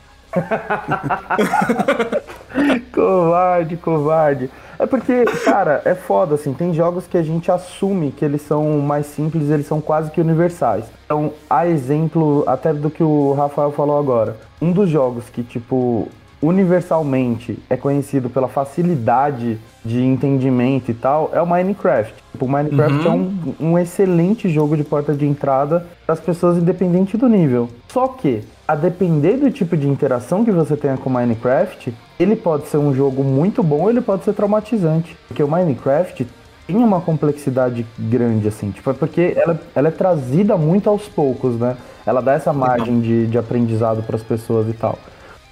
[2.92, 4.50] covarde, covarde.
[4.78, 8.78] É porque, cara, é foda, assim, tem jogos que a gente assume que eles são
[8.78, 10.84] mais simples, eles são quase que universais.
[11.04, 14.36] Então, a exemplo até do que o Rafael falou agora.
[14.62, 16.08] Um dos jogos que, tipo,
[16.40, 22.14] universalmente é conhecido pela facilidade de entendimento e tal é o Minecraft.
[22.32, 23.12] Tipo, o Minecraft uhum.
[23.60, 27.68] é um, um excelente jogo de porta de entrada para as pessoas independente do nível.
[27.88, 32.36] Só que, a depender do tipo de interação que você tenha com o Minecraft, ele
[32.36, 35.16] pode ser um jogo muito bom ou ele pode ser traumatizante.
[35.26, 36.26] Porque o Minecraft
[36.66, 41.58] tem uma complexidade grande, assim, tipo, é porque ela, ela é trazida muito aos poucos,
[41.58, 41.76] né?
[42.04, 44.98] Ela dá essa margem de, de aprendizado para as pessoas e tal.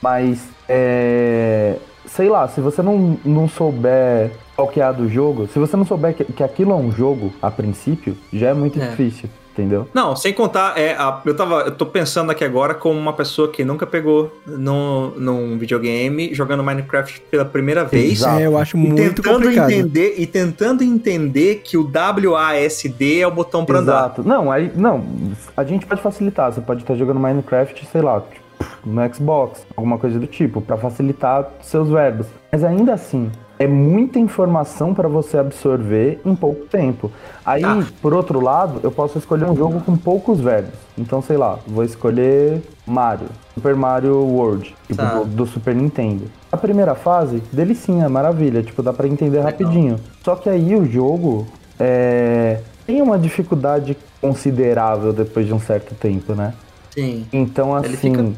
[0.03, 1.77] Mas, é,
[2.07, 5.77] sei lá, se você não, não souber qual que é a do jogo, se você
[5.77, 8.89] não souber que, que aquilo é um jogo a princípio, já é muito é.
[8.89, 9.89] difícil entendeu?
[9.95, 13.51] Não, sem contar, é, a, eu, tava, eu tô pensando aqui agora como uma pessoa
[13.51, 18.23] que nunca pegou no, num videogame jogando Minecraft pela primeira vez.
[18.23, 19.71] É, eu acho muito tentando complicado.
[19.71, 24.21] entender E tentando entender que o WASD é o botão pra Exato.
[24.21, 24.29] andar.
[24.29, 25.05] Não, aí, não,
[25.57, 28.23] a gente pode facilitar, você pode estar jogando Minecraft, sei lá,
[28.87, 32.27] no Xbox, alguma coisa do tipo, para facilitar seus verbos.
[32.53, 37.11] Mas ainda assim, é muita informação para você absorver em pouco tempo.
[37.45, 37.85] Aí, ah.
[38.01, 40.75] por outro lado, eu posso escolher um jogo com poucos verbos.
[40.97, 45.19] Então, sei lá, vou escolher Mario, Super Mario World, tipo tá.
[45.19, 46.25] do, do, Super Nintendo.
[46.53, 49.99] A primeira fase, delicinha, maravilha, tipo, dá para entender rapidinho.
[50.23, 51.47] Só que aí o jogo
[51.79, 56.55] é, tem uma dificuldade considerável depois de um certo tempo, né?
[56.91, 57.27] Sim.
[57.33, 58.35] Então, assim.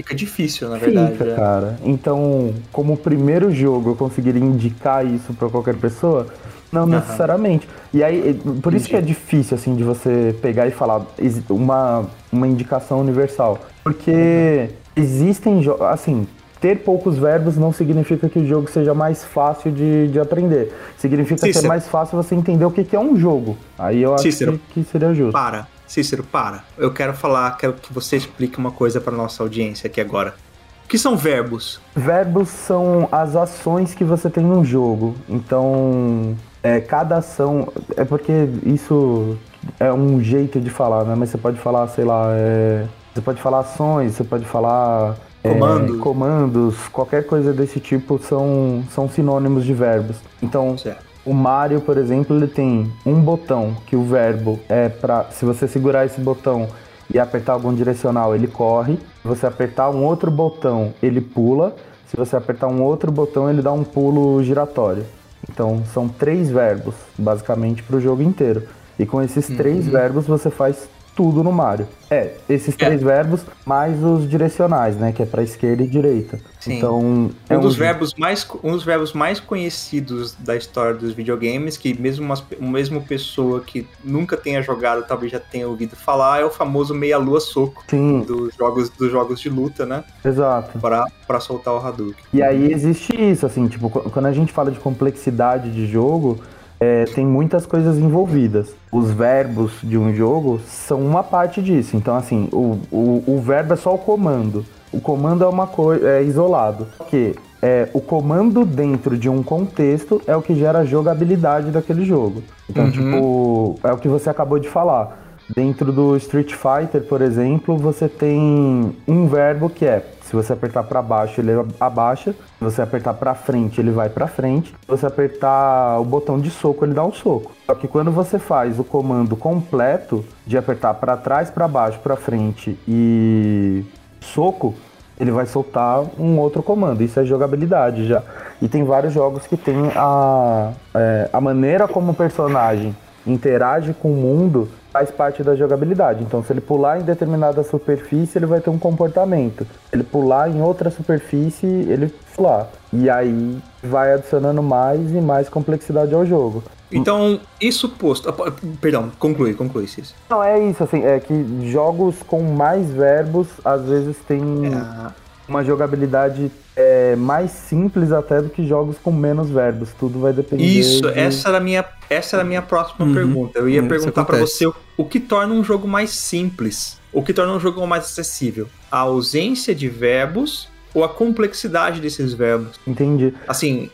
[0.00, 1.12] Fica difícil, na verdade.
[1.12, 1.36] Fica, é.
[1.36, 1.78] cara.
[1.84, 6.26] Então, como primeiro jogo eu conseguiria indicar isso para qualquer pessoa,
[6.72, 6.88] não uhum.
[6.88, 7.68] necessariamente.
[7.92, 11.04] E aí, por isso que é difícil, assim, de você pegar e falar
[11.50, 13.58] uma, uma indicação universal.
[13.84, 14.68] Porque uhum.
[14.96, 16.26] existem jogos, assim,
[16.62, 20.72] ter poucos verbos não significa que o jogo seja mais fácil de, de aprender.
[20.96, 21.62] Significa Cícero.
[21.62, 23.58] ser mais fácil você entender o que, que é um jogo.
[23.78, 25.32] Aí eu acho que, que seria justo.
[25.32, 25.66] Para.
[25.90, 26.62] Cícero, para.
[26.78, 30.36] Eu quero falar, quero que você explique uma coisa para nossa audiência aqui agora.
[30.84, 31.80] O que são verbos?
[31.96, 35.16] Verbos são as ações que você tem no jogo.
[35.28, 37.72] Então, é, cada ação.
[37.96, 38.32] É porque
[38.64, 39.36] isso
[39.80, 41.16] é um jeito de falar, né?
[41.16, 45.16] Mas você pode falar, sei lá, é, você pode falar ações, você pode falar.
[45.42, 45.96] Comandos.
[45.96, 50.18] É, comandos, qualquer coisa desse tipo são, são sinônimos de verbos.
[50.40, 51.09] Então, certo.
[51.30, 55.68] O Mario, por exemplo, ele tem um botão que o verbo é para, se você
[55.68, 56.66] segurar esse botão
[57.08, 58.96] e apertar algum direcional, ele corre.
[59.22, 61.76] Se você apertar um outro botão, ele pula.
[62.08, 65.06] Se você apertar um outro botão, ele dá um pulo giratório.
[65.48, 68.64] Então, são três verbos, basicamente, para o jogo inteiro.
[68.98, 69.56] E com esses uhum.
[69.56, 70.88] três verbos, você faz
[71.20, 71.86] tudo no Mario.
[72.10, 73.04] É, esses três é.
[73.04, 75.12] verbos mais os direcionais, né?
[75.12, 76.40] Que é para esquerda e direita.
[76.58, 76.78] Sim.
[76.78, 81.76] Então, é um, dos verbos mais, um dos verbos mais conhecidos da história dos videogames,
[81.76, 86.44] que mesmo uma mesmo pessoa que nunca tenha jogado talvez já tenha ouvido falar, é
[86.44, 88.20] o famoso meia-lua soco Sim.
[88.20, 90.02] dos jogos, dos jogos de luta, né?
[90.24, 90.78] Exato.
[90.78, 92.24] Para soltar o Hadouken.
[92.32, 96.40] E aí existe isso, assim, tipo, quando a gente fala de complexidade de jogo,
[96.80, 98.74] é, tem muitas coisas envolvidas.
[98.90, 101.94] Os verbos de um jogo são uma parte disso.
[101.94, 104.64] Então, assim, o, o, o verbo é só o comando.
[104.90, 106.86] O comando é uma coisa é isolado.
[107.08, 112.04] Que é, o comando dentro de um contexto é o que gera a jogabilidade daquele
[112.06, 112.42] jogo.
[112.68, 112.90] Então, uhum.
[112.90, 115.18] tipo, é o que você acabou de falar.
[115.54, 120.84] Dentro do Street Fighter, por exemplo, você tem um verbo que é se você apertar
[120.84, 122.30] para baixo, ele abaixa.
[122.30, 124.70] Se você apertar para frente, ele vai para frente.
[124.82, 127.50] Se você apertar o botão de soco, ele dá um soco.
[127.66, 132.14] Só que quando você faz o comando completo de apertar para trás, para baixo, para
[132.14, 133.84] frente e
[134.20, 134.72] soco,
[135.18, 137.02] ele vai soltar um outro comando.
[137.02, 138.22] Isso é jogabilidade já.
[138.62, 144.12] E tem vários jogos que tem a, é, a maneira como o personagem interage com
[144.12, 146.22] o mundo faz parte da jogabilidade.
[146.22, 149.64] Então, se ele pular em determinada superfície, ele vai ter um comportamento.
[149.64, 152.68] Se ele pular em outra superfície, ele pular.
[152.92, 156.62] E aí vai adicionando mais e mais complexidade ao jogo.
[156.92, 158.28] Então, isso posto.
[158.28, 160.12] ah, Perdão, conclui, conclui, Cis.
[160.28, 165.12] Não, é isso, assim, é que jogos com mais verbos, às vezes tem É,
[165.50, 169.90] uma jogabilidade é, mais simples até do que jogos com menos verbos.
[169.98, 170.62] Tudo vai depender.
[170.64, 173.12] Isso, de- essa era a minha, essa era a minha próxima Uhum.
[173.14, 173.58] pergunta.
[173.58, 174.58] Eu ia Isso perguntar pra acontece.
[174.58, 178.04] você o, o que torna um jogo mais simples, o que torna um jogo mais
[178.04, 178.68] acessível.
[178.90, 182.78] A ausência de verbos ou a complexidade desses verbos?
[182.86, 183.34] Entendi.
[183.46, 183.90] Assim,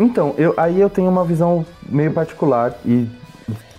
[0.00, 3.06] Então, eu, aí eu tenho uma visão meio particular e,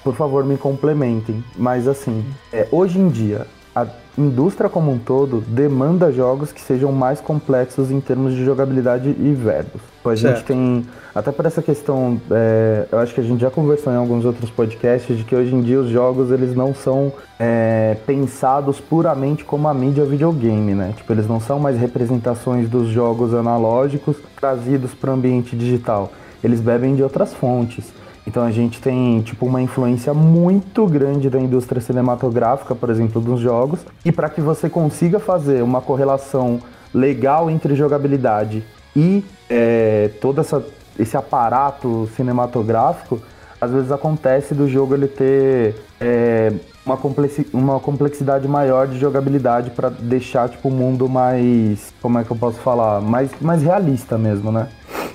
[0.03, 1.43] por favor, me complementem.
[1.57, 3.85] Mas assim, é, hoje em dia, a
[4.17, 9.33] indústria como um todo demanda jogos que sejam mais complexos em termos de jogabilidade e
[9.33, 9.81] verbos.
[10.05, 10.45] A gente Certo.
[10.45, 14.23] tem, até por essa questão, é, eu acho que a gente já conversou em alguns
[14.23, 19.43] outros podcasts, de que hoje em dia os jogos eles não são é, pensados puramente
[19.43, 20.93] como a mídia videogame, né?
[20.95, 26.11] Tipo, eles não são mais representações dos jogos analógicos trazidos para o ambiente digital.
[26.43, 27.91] Eles bebem de outras fontes.
[28.27, 33.39] Então a gente tem tipo uma influência muito grande da indústria cinematográfica, por exemplo, dos
[33.39, 33.79] jogos.
[34.03, 36.59] E para que você consiga fazer uma correlação
[36.93, 38.63] legal entre jogabilidade
[38.95, 40.65] e é, todo essa,
[40.97, 43.21] esse aparato cinematográfico,
[43.59, 46.53] às vezes acontece do jogo ele ter é,
[46.85, 52.23] uma, complexi uma complexidade maior de jogabilidade para deixar tipo o mundo mais, como é
[52.23, 54.69] que eu posso falar, mais, mais realista mesmo, né?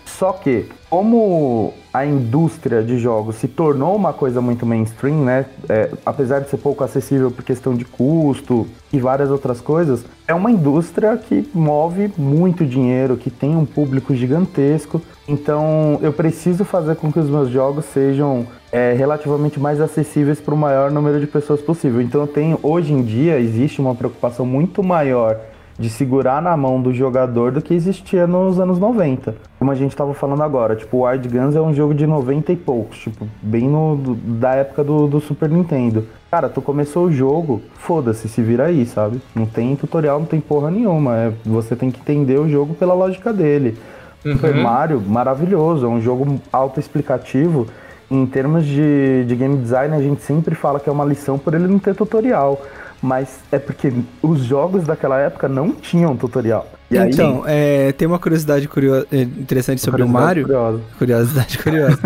[0.04, 5.46] Só que, como a indústria de jogos se tornou uma coisa muito mainstream, né?
[5.68, 10.34] É, apesar de ser pouco acessível por questão de custo e várias outras coisas, é
[10.34, 15.02] uma indústria que move muito dinheiro, que tem um público gigantesco.
[15.26, 20.54] Então, eu preciso fazer com que os meus jogos sejam é, relativamente mais acessíveis para
[20.54, 22.00] o maior número de pessoas possível.
[22.00, 25.36] Então, eu tenho hoje em dia existe uma preocupação muito maior
[25.80, 29.34] de segurar na mão do jogador do que existia nos anos 90.
[29.58, 32.52] Como a gente tava falando agora, tipo, o Wild Guns é um jogo de 90
[32.52, 36.06] e poucos, tipo, bem no, do- da época do, do Super Nintendo.
[36.30, 39.20] Cara, tu começou o jogo, foda-se, se vira aí, sabe?
[39.34, 41.16] Não tem tutorial, não tem porra nenhuma.
[41.16, 43.76] É, você tem que entender o jogo pela lógica dele.
[44.22, 47.66] Super Mario, maravilhoso, é um jogo autoexplicativo.
[48.10, 51.54] Em termos de, de game design, a gente sempre fala que é uma lição por
[51.54, 52.60] ele não ter tutorial.
[53.02, 56.70] Mas é porque os jogos daquela época não tinham tutorial.
[56.90, 60.42] E aí, então, é, tem uma curiosidade curio- é, interessante sobre o Mario.
[60.44, 60.80] curiosa.
[60.98, 61.98] Curiosidade curiosa.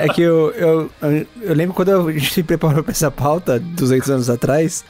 [0.00, 0.90] é que eu, eu,
[1.42, 4.84] eu lembro quando a gente se preparou pra essa pauta, 200 anos atrás,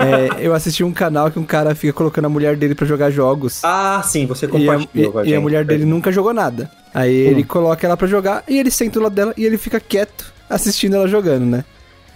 [0.00, 3.10] é, eu assisti um canal que um cara fica colocando a mulher dele pra jogar
[3.10, 3.60] jogos.
[3.64, 5.38] ah, sim, você e, a, compartilhou e- com a e a gente.
[5.42, 6.70] mulher dele nunca jogou nada.
[6.92, 9.80] Aí ele coloca ela pra jogar e ele senta do lado dela e ele fica
[9.80, 11.64] quieto assistindo ela jogando, né?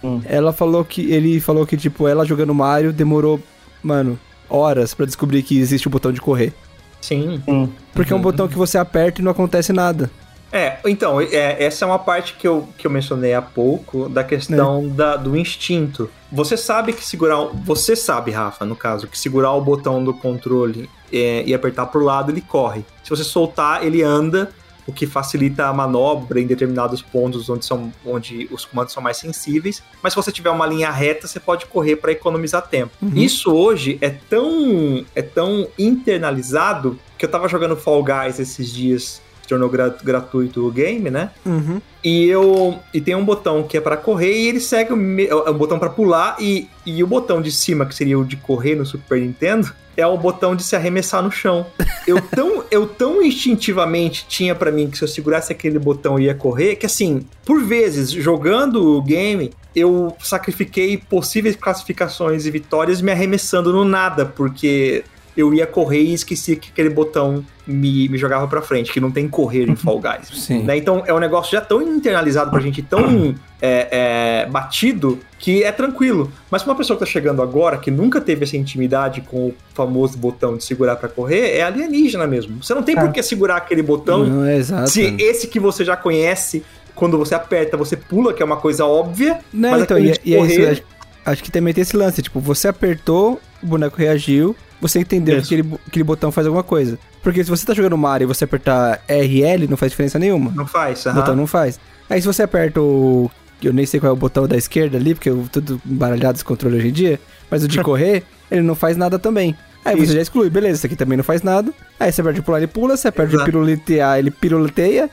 [0.05, 0.21] Hum.
[0.25, 1.11] Ela falou que.
[1.11, 3.39] Ele falou que, tipo, ela jogando Mario demorou,
[3.81, 6.53] mano, horas pra descobrir que existe o botão de correr.
[7.01, 7.41] Sim.
[7.45, 7.71] Sim.
[7.93, 10.09] Porque é um botão que você aperta e não acontece nada.
[10.51, 14.23] É, então, é, essa é uma parte que eu, que eu mencionei há pouco, da
[14.23, 16.09] questão da, do instinto.
[16.31, 17.41] Você sabe que segurar.
[17.41, 21.87] o- Você sabe, Rafa, no caso, que segurar o botão do controle é, e apertar
[21.87, 22.85] pro lado, ele corre.
[23.03, 24.49] Se você soltar, ele anda,
[24.87, 29.17] o que facilita a manobra em determinados pontos onde, são, onde os comandos são mais
[29.17, 29.81] sensíveis.
[30.01, 32.91] Mas se você tiver uma linha reta, você pode correr para economizar tempo.
[33.15, 39.21] Isso hoje é tão, é tão internalizado que eu tava jogando Fall Guys esses dias,
[39.45, 41.29] se tornou gra- gratuito o game, né?
[41.45, 41.79] Uhum.
[42.03, 45.27] E eu e tem um botão que é pra correr e ele segue o, me-
[45.27, 48.35] é um botão pra pular e, e o botão de cima que seria o de
[48.35, 51.65] correr no Super Nintendo é o botão de se arremessar no chão.
[52.05, 56.25] Eu tão eu tão instintivamente tinha pra mim que se eu segurasse aquele botão eu
[56.25, 63.01] ia correr que assim, por vezes jogando o game eu sacrifiquei possíveis classificações e vitórias
[63.01, 65.03] me arremessando no nada porque
[65.35, 69.09] eu ia correr e esqueci que aquele botão me, me jogava pra frente, que não
[69.11, 70.27] tem correr em Fall Guys.
[70.39, 70.63] Sim.
[70.63, 70.77] Né?
[70.77, 75.71] Então é um negócio já tão internalizado pra gente, tão é, é, batido, que é
[75.71, 76.31] tranquilo.
[76.51, 79.55] Mas pra uma pessoa que tá chegando agora, que nunca teve essa intimidade com o
[79.73, 82.63] famoso botão de segurar pra correr, é alienígena mesmo.
[82.63, 83.01] Você não tem É.
[83.01, 87.35] por que segurar aquele botão Não, é se esse que você já conhece, quando você
[87.35, 89.39] aperta, você pula, que é uma coisa óbvia.
[89.51, 90.83] Não, mas então, e, e é isso, correr-
[91.25, 95.47] acho, que também tem esse lance, tipo, você apertou, o boneco reagiu, você entendeu Isso.
[95.49, 96.99] que aquele, aquele botão faz alguma coisa.
[97.25, 100.51] Porque se você tá jogando Mario e você apertar RL, não faz diferença nenhuma.
[100.55, 101.15] Não faz, O aham.
[101.19, 101.79] botão não faz.
[102.07, 103.31] Aí se você aperta o...
[103.63, 106.45] Eu nem sei qual é o botão da esquerda ali, porque eu tudo embaralhado esse
[106.45, 107.19] controle hoje em dia,
[107.49, 108.21] mas o de correr,
[108.51, 109.55] ele não faz nada também.
[109.83, 110.05] Aí Isso.
[110.07, 111.73] você já exclui, beleza, isso aqui também não faz nada.
[111.99, 113.45] Aí você perde pular, ele pula, você perde Exato.
[113.49, 115.09] piruletear, ele piruleteia.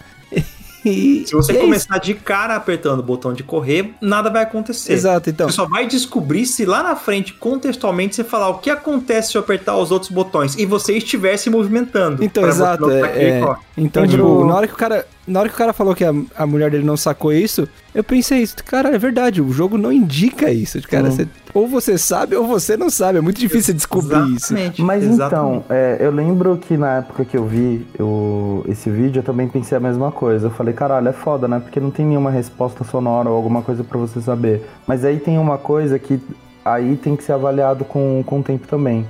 [0.85, 4.93] E, Se você é começar de cara apertando o botão de correr, nada vai acontecer.
[4.95, 5.07] isso.
[5.07, 5.49] Exato, então.
[5.49, 9.39] Você só vai descobrir se lá na frente, contextualmente, você falar o que acontece se
[9.39, 12.23] eu apertar os outros botões e você estiver se movimentando.
[12.25, 12.91] Então, exato.
[12.91, 13.55] é- é.
[13.77, 15.07] então, tipo, na hora que o cara.
[15.27, 18.03] Na hora que o cara falou que a, a mulher dele não sacou isso, eu
[18.03, 20.81] pensei isso, cara, é verdade, o jogo não indica isso.
[20.89, 21.11] Cara, Hum.
[21.13, 23.19] você- ou você sabe ou você não sabe.
[23.19, 24.53] É muito difícil descobrir isso.
[24.53, 25.59] Exatamente, Mas exatamente.
[25.59, 29.47] então, é, eu lembro que na época que eu vi o- esse vídeo, eu também
[29.49, 30.47] pensei a mesma coisa.
[30.49, 31.61] Eu falei, caralho, é foda, né?
[31.61, 34.67] Porque não tem nenhuma resposta sonora ou alguma coisa pra você saber.
[34.87, 36.21] Mas aí tem uma coisa que
[36.65, 39.07] aí tem que ser avaliado com, com o tempo também.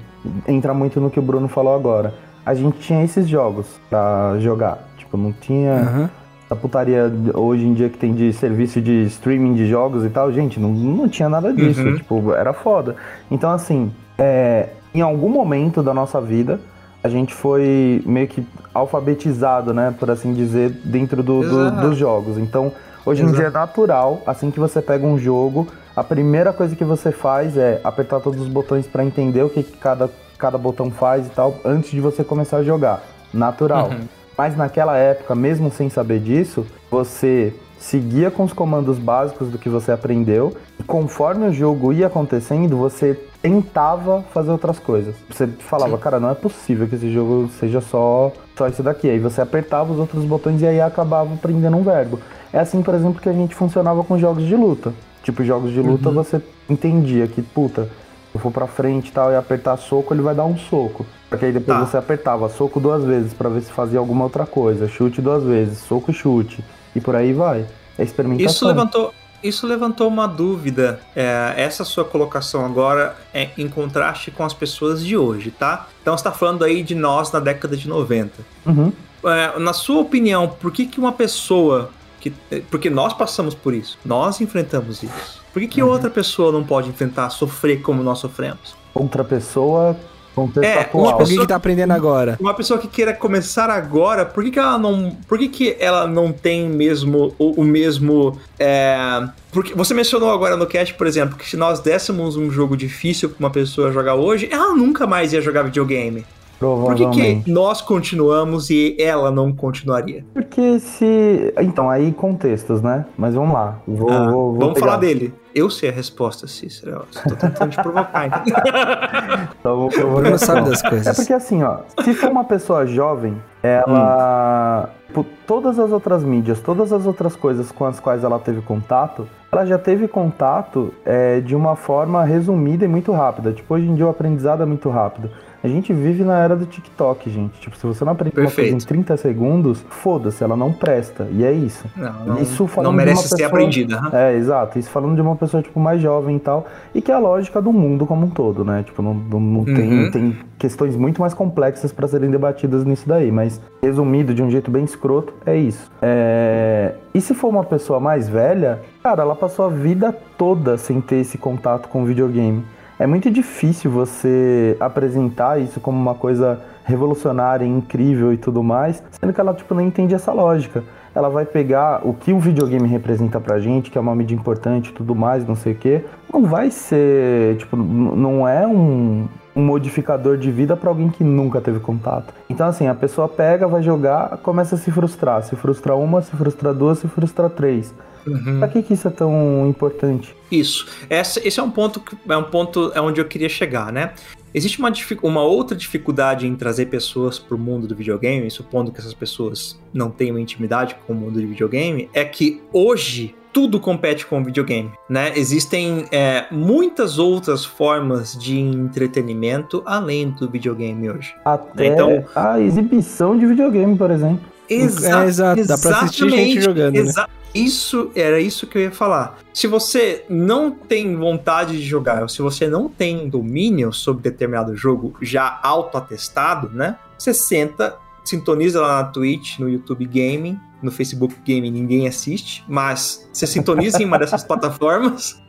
[0.46, 2.12] Entra muito no que o Bruno falou agora.
[2.44, 4.91] A gente tinha esses jogos pra jogar.
[5.12, 6.10] Tipo, não tinha Aham.
[6.48, 10.32] a putaria hoje em dia que tem de serviço de streaming de jogos e tal,
[10.32, 11.96] gente, não, não tinha nada disso, Uhum.
[11.96, 12.96] tipo, era foda.
[13.30, 16.58] Então, assim, é, em algum momento da nossa vida,
[17.04, 22.38] a gente foi meio que alfabetizado, né, por assim dizer, dentro do- do- dos jogos.
[22.38, 22.72] Então,
[23.04, 23.38] hoje em Exato.
[23.38, 27.54] dia é natural, assim que você pega um jogo, a primeira coisa que você faz
[27.58, 30.08] é apertar todos os botões pra entender o que, que cada,
[30.38, 33.02] cada botão faz e tal, antes de você começar a jogar.
[33.34, 33.88] Natural.
[33.90, 34.21] Uhum.
[34.36, 39.68] Mas naquela época, mesmo sem saber disso, você seguia com os comandos básicos do que
[39.68, 40.56] você aprendeu.
[40.78, 45.14] E conforme o jogo ia acontecendo, você tentava fazer outras coisas.
[45.28, 49.10] Você falava, cara, não é possível que esse jogo seja só, só isso daqui.
[49.10, 52.20] Aí você apertava os outros botões e aí acabava aprendendo um verbo.
[52.52, 54.92] É assim, por exemplo, que a gente funcionava com jogos de luta.
[55.22, 57.88] Tipo, jogos de luta você entendia que, puta,
[58.34, 61.04] eu for pra frente e tal e apertar soco, ele vai dar um soco.
[61.28, 61.86] Porque aí depois Tá.
[61.86, 65.78] você apertava soco duas vezes pra ver se fazia alguma outra coisa, chute duas vezes,
[65.78, 66.64] soco chute.
[66.94, 67.66] E por aí vai.
[67.98, 68.50] É experimentação.
[68.52, 71.00] Isso levantou, isso levantou uma dúvida.
[71.16, 75.86] É, essa sua colocação agora é em contraste com as pessoas de hoje, tá?
[76.00, 78.32] Então você tá falando aí de nós na década de 90.
[78.66, 78.92] Uhum.
[79.24, 81.90] É, na sua opinião, por que, que uma pessoa.
[82.22, 85.42] Que, porque nós passamos por isso, nós enfrentamos isso.
[85.52, 88.76] Por que, que outra pessoa não pode enfrentar, sofrer como nós sofremos?
[88.94, 89.96] Outra pessoa,
[90.36, 91.04] contexto É, atual.
[91.04, 92.36] uma Alguém que tá aprendendo agora.
[92.40, 95.16] Uma pessoa que queira começar agora, por que, que ela não.
[95.26, 98.38] Por que, que ela não tem mesmo o, o mesmo.
[98.56, 102.76] É, porque você mencionou agora no cast, por exemplo, que se nós dessemos um jogo
[102.76, 106.24] difícil pra uma pessoa jogar hoje, ela nunca mais ia jogar videogame.
[106.62, 107.06] Por que,
[107.42, 110.24] que nós continuamos e ela não continuaria?
[110.32, 111.52] Porque se.
[111.60, 113.04] Então, aí contextos, né?
[113.18, 113.78] Mas vamos lá.
[113.86, 114.86] Vou, Ah, vou, vou vamos pegar.
[114.86, 115.34] falar dele.
[115.54, 116.92] Eu sei a resposta, Cícero.
[116.92, 118.26] Eu Tô tentando te provocar.
[118.26, 118.42] então.
[119.76, 120.20] Vou provocar.
[120.22, 121.16] Bruno sabe das É coisas.
[121.16, 124.88] porque assim, ó, se for uma pessoa jovem, ela.
[125.08, 129.28] Tipo, todas as outras mídias, todas as outras coisas com as quais ela teve contato,
[129.52, 133.52] ela já teve contato é, de uma forma resumida e muito rápida.
[133.52, 135.28] Tipo, hoje em dia o aprendizado é muito rápido.
[135.64, 137.60] A gente vive na era do TikTok, gente.
[137.60, 138.86] Tipo, se você não aprende uma coisa em Perfeito.
[138.88, 141.28] 30 segundos, foda-se, ela não presta.
[141.30, 141.84] E é isso.
[141.96, 144.00] Não, não, Isso falando não de merece uma ser pessoa- aprendida.
[144.12, 144.78] É, exato.
[144.78, 146.66] Isso falando de uma pessoa, tipo, mais jovem e tal.
[146.92, 148.82] E que é a lógica do mundo como um todo, né?
[148.82, 149.64] Tipo, não, não, não Uhum.
[149.66, 153.30] tem, tem questões muito mais complexas pra serem debatidas nisso daí.
[153.30, 155.88] Mas, resumido de um jeito bem escroto, é isso.
[156.02, 156.94] É...
[157.14, 161.16] E se for uma pessoa mais velha, cara, ela passou a vida toda sem ter
[161.16, 162.64] esse contato com videogame.
[163.02, 169.32] É muito difícil você apresentar isso como uma coisa revolucionária, incrível e tudo mais, sendo
[169.32, 170.84] que ela tipo não entende essa lógica.
[171.12, 174.90] Ela vai pegar o que o videogame representa pra gente, que é uma mídia importante
[174.90, 179.62] e tudo mais, não sei o quê, não vai ser, tipo, não é um, um
[179.62, 182.32] modificador de vida pra alguém que nunca teve contato.
[182.48, 186.30] Então assim, a pessoa pega, vai jogar, começa a se frustrar, se frustra uma, se
[186.36, 187.94] frustra duas, se frustra três.
[188.26, 188.58] Uhum.
[188.58, 190.34] Pra que que isso é tão importante?
[190.50, 190.86] Isso.
[191.10, 194.12] Esse é um ponto que é um ponto é onde eu queria chegar, né?
[194.54, 194.92] Existe uma,
[195.22, 199.80] uma outra dificuldade em trazer pessoas para o mundo do videogame, supondo que essas pessoas
[199.92, 204.44] não tenham intimidade com o mundo de videogame, é que hoje tudo compete com o
[204.44, 205.32] videogame, né?
[205.36, 211.34] Existem é, muitas outras formas de entretenimento além do videogame hoje.
[211.44, 214.51] Até Então- a exibição de videogame, por exemplo.
[214.80, 215.66] Exa É, exato.
[215.66, 217.00] Dá pra assistir gente jogando, né?
[217.00, 219.38] exa- Isso era isso que eu ia falar.
[219.52, 224.74] Se você não tem vontade de jogar, ou se você não tem domínio sobre determinado
[224.76, 226.96] jogo já auto-atestado, né?
[227.18, 233.28] Você senta, sintoniza lá na Twitch, no YouTube Gaming, no Facebook Gaming ninguém assiste, mas
[233.32, 235.40] você sintoniza em uma dessas plataformas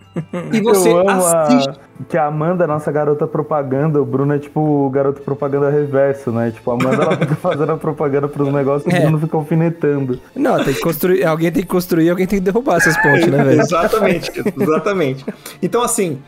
[0.52, 1.70] e você eu amo assiste.
[1.70, 2.04] a...
[2.10, 6.52] que a Amanda, nossa garota propaganda, o Bruno é tipo o garoto propaganda reverso, né?
[6.52, 9.00] Tipo, a Amanda ela fica fazendo a propaganda pros negócios e É.
[9.00, 10.20] o Bruno fica alfinetando.
[10.36, 11.24] Não, tem que construir.
[11.26, 13.62] Alguém tem que construir, alguém tem que derrubar essas pontes, né, velho?
[13.62, 15.26] exatamente, exatamente.
[15.62, 16.20] Então, assim,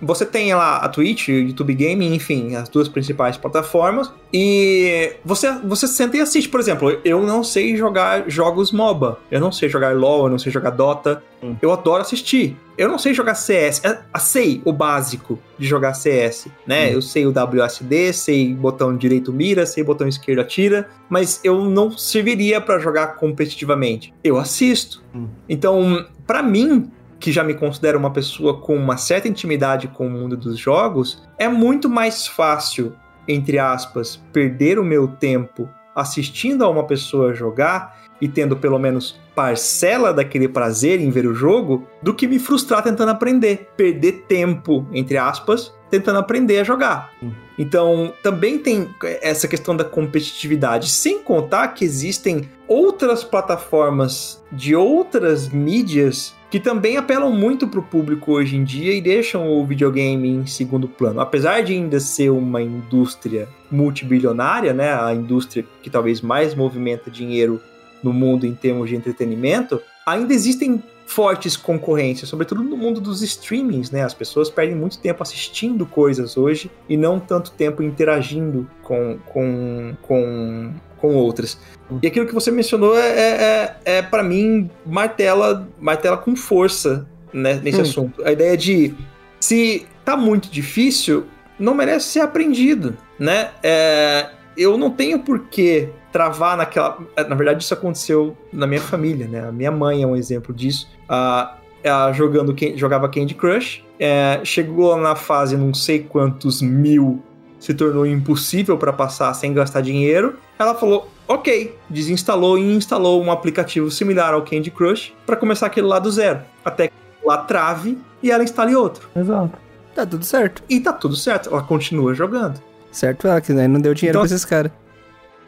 [0.00, 5.50] você tem lá a Twitch, o YouTube Gaming, enfim, as duas principais plataformas, e você,
[5.64, 6.48] você senta e assiste.
[6.48, 10.38] Por exemplo, eu não sei jogar jogos MOBA, eu não sei jogar LoL, eu não
[10.38, 11.22] sei jogar Dota.
[11.60, 12.56] Eu adoro assistir.
[12.76, 16.88] Eu não sei jogar CS, eu sei o básico de jogar CS, né?
[16.88, 16.92] Hum.
[16.92, 21.90] Eu sei o WSD, sei botão direito mira, sei botão esquerdo atira, mas eu não
[21.90, 24.14] serviria para jogar competitivamente.
[24.24, 25.02] Eu assisto.
[25.14, 25.28] Hum.
[25.48, 30.10] Então, para mim, que já me considero uma pessoa com uma certa intimidade com o
[30.10, 32.94] mundo dos jogos, é muito mais fácil,
[33.28, 39.20] entre aspas, perder o meu tempo assistindo a uma pessoa jogar e tendo pelo menos
[39.40, 44.86] parcela daquele prazer em ver o jogo, do que me frustrar tentando aprender, perder tempo,
[44.92, 47.10] entre aspas, tentando aprender a jogar.
[47.58, 48.86] Então, também tem
[49.22, 56.98] essa questão da competitividade, sem contar que existem outras plataformas de outras mídias que também
[56.98, 61.20] apelam muito para o público hoje em dia e deixam o videogame em segundo plano.
[61.20, 67.60] Apesar de ainda ser uma indústria multibilionária, né, a indústria que talvez mais movimenta dinheiro
[68.02, 73.90] no mundo em termos de entretenimento, ainda existem fortes concorrências, sobretudo no mundo dos streamings,
[73.90, 74.04] né?
[74.04, 79.96] As pessoas perdem muito tempo assistindo coisas hoje e não tanto tempo interagindo com, com,
[80.02, 81.58] com, com outras.
[82.00, 87.08] E aquilo que você mencionou é, é, é, é para mim, martela, martela com força
[87.32, 87.82] né, nesse hum.
[87.82, 88.24] assunto.
[88.24, 88.94] A ideia de
[89.40, 91.24] se tá muito difícil,
[91.58, 93.50] não merece ser aprendido, né?
[93.62, 96.98] É, eu não tenho por que travar naquela.
[97.28, 99.48] Na verdade, isso aconteceu na minha família, né?
[99.48, 100.88] A minha mãe é um exemplo disso.
[101.08, 107.22] Ah, ela jogando, jogava Candy Crush, é, chegou na fase não sei quantos mil,
[107.58, 110.36] se tornou impossível para passar sem gastar dinheiro.
[110.58, 115.86] Ela falou: ok, desinstalou e instalou um aplicativo similar ao Candy Crush para começar aquele
[115.86, 116.40] lá do zero.
[116.64, 116.94] Até que
[117.24, 119.08] lá trave e ela instale outro.
[119.16, 119.58] Exato.
[119.94, 120.62] Tá tudo certo.
[120.68, 122.60] E tá tudo certo, ela continua jogando.
[122.92, 124.72] Certo ela, que não deu dinheiro então, pra esses caras.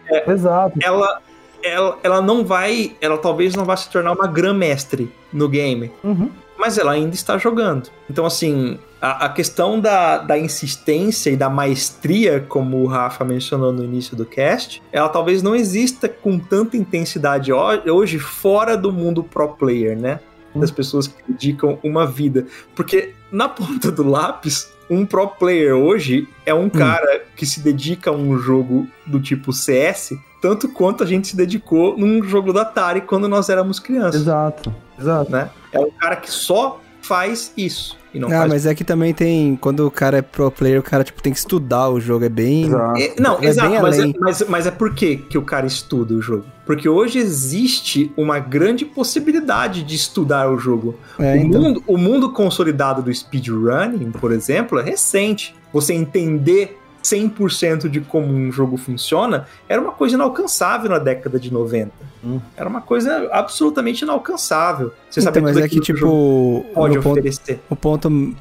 [0.08, 0.78] É, Exato.
[0.82, 1.20] Ela,
[1.62, 2.96] ela, ela não vai.
[3.00, 5.90] Ela talvez não vá se tornar uma grã-mestre no game.
[6.02, 6.30] Uhum.
[6.58, 7.90] Mas ela ainda está jogando.
[8.08, 13.72] Então, assim, a, a, questão da, da insistência e da maestria, como o Rafa mencionou
[13.72, 19.24] no início do cast, ela talvez não exista com tanta intensidade hoje fora do mundo
[19.24, 20.20] pro player, né?
[20.54, 22.46] Das pessoas que dedicam uma vida.
[22.74, 26.70] Porque na ponta do lápis, um pro player hoje é um hum.
[26.70, 31.36] cara que se dedica a um jogo do tipo CS, tanto quanto a gente se
[31.36, 34.20] dedicou num jogo da Atari quando nós éramos crianças.
[34.20, 35.30] Exato, exato.
[35.30, 35.50] Né?
[35.72, 37.96] É um cara que só faz isso.
[38.14, 39.56] E não, ah, mas é que também tem.
[39.56, 42.24] Quando o cara é pro player, o cara tipo, tem que estudar o jogo.
[42.24, 42.66] É bem.
[42.66, 43.00] Exato.
[43.00, 43.82] É, não, é exato.
[43.82, 46.44] Mas é, mas, mas é por que, que o cara estuda o jogo?
[46.66, 50.94] Porque hoje existe uma grande possibilidade de estudar o jogo.
[51.18, 51.62] É, o, então.
[51.62, 55.54] mundo, o mundo consolidado do speedrunning, por exemplo, é recente.
[55.72, 61.52] Você entender 100% de como um jogo funciona, era uma coisa inalcançável na década de
[61.52, 61.90] 90.
[62.24, 62.40] Hum.
[62.56, 64.92] Era uma coisa absolutamente inalcançável.
[65.10, 67.60] Você então, sabe mas é que, tipo, pode oferecer.
[67.68, 68.36] Ponto, o ponto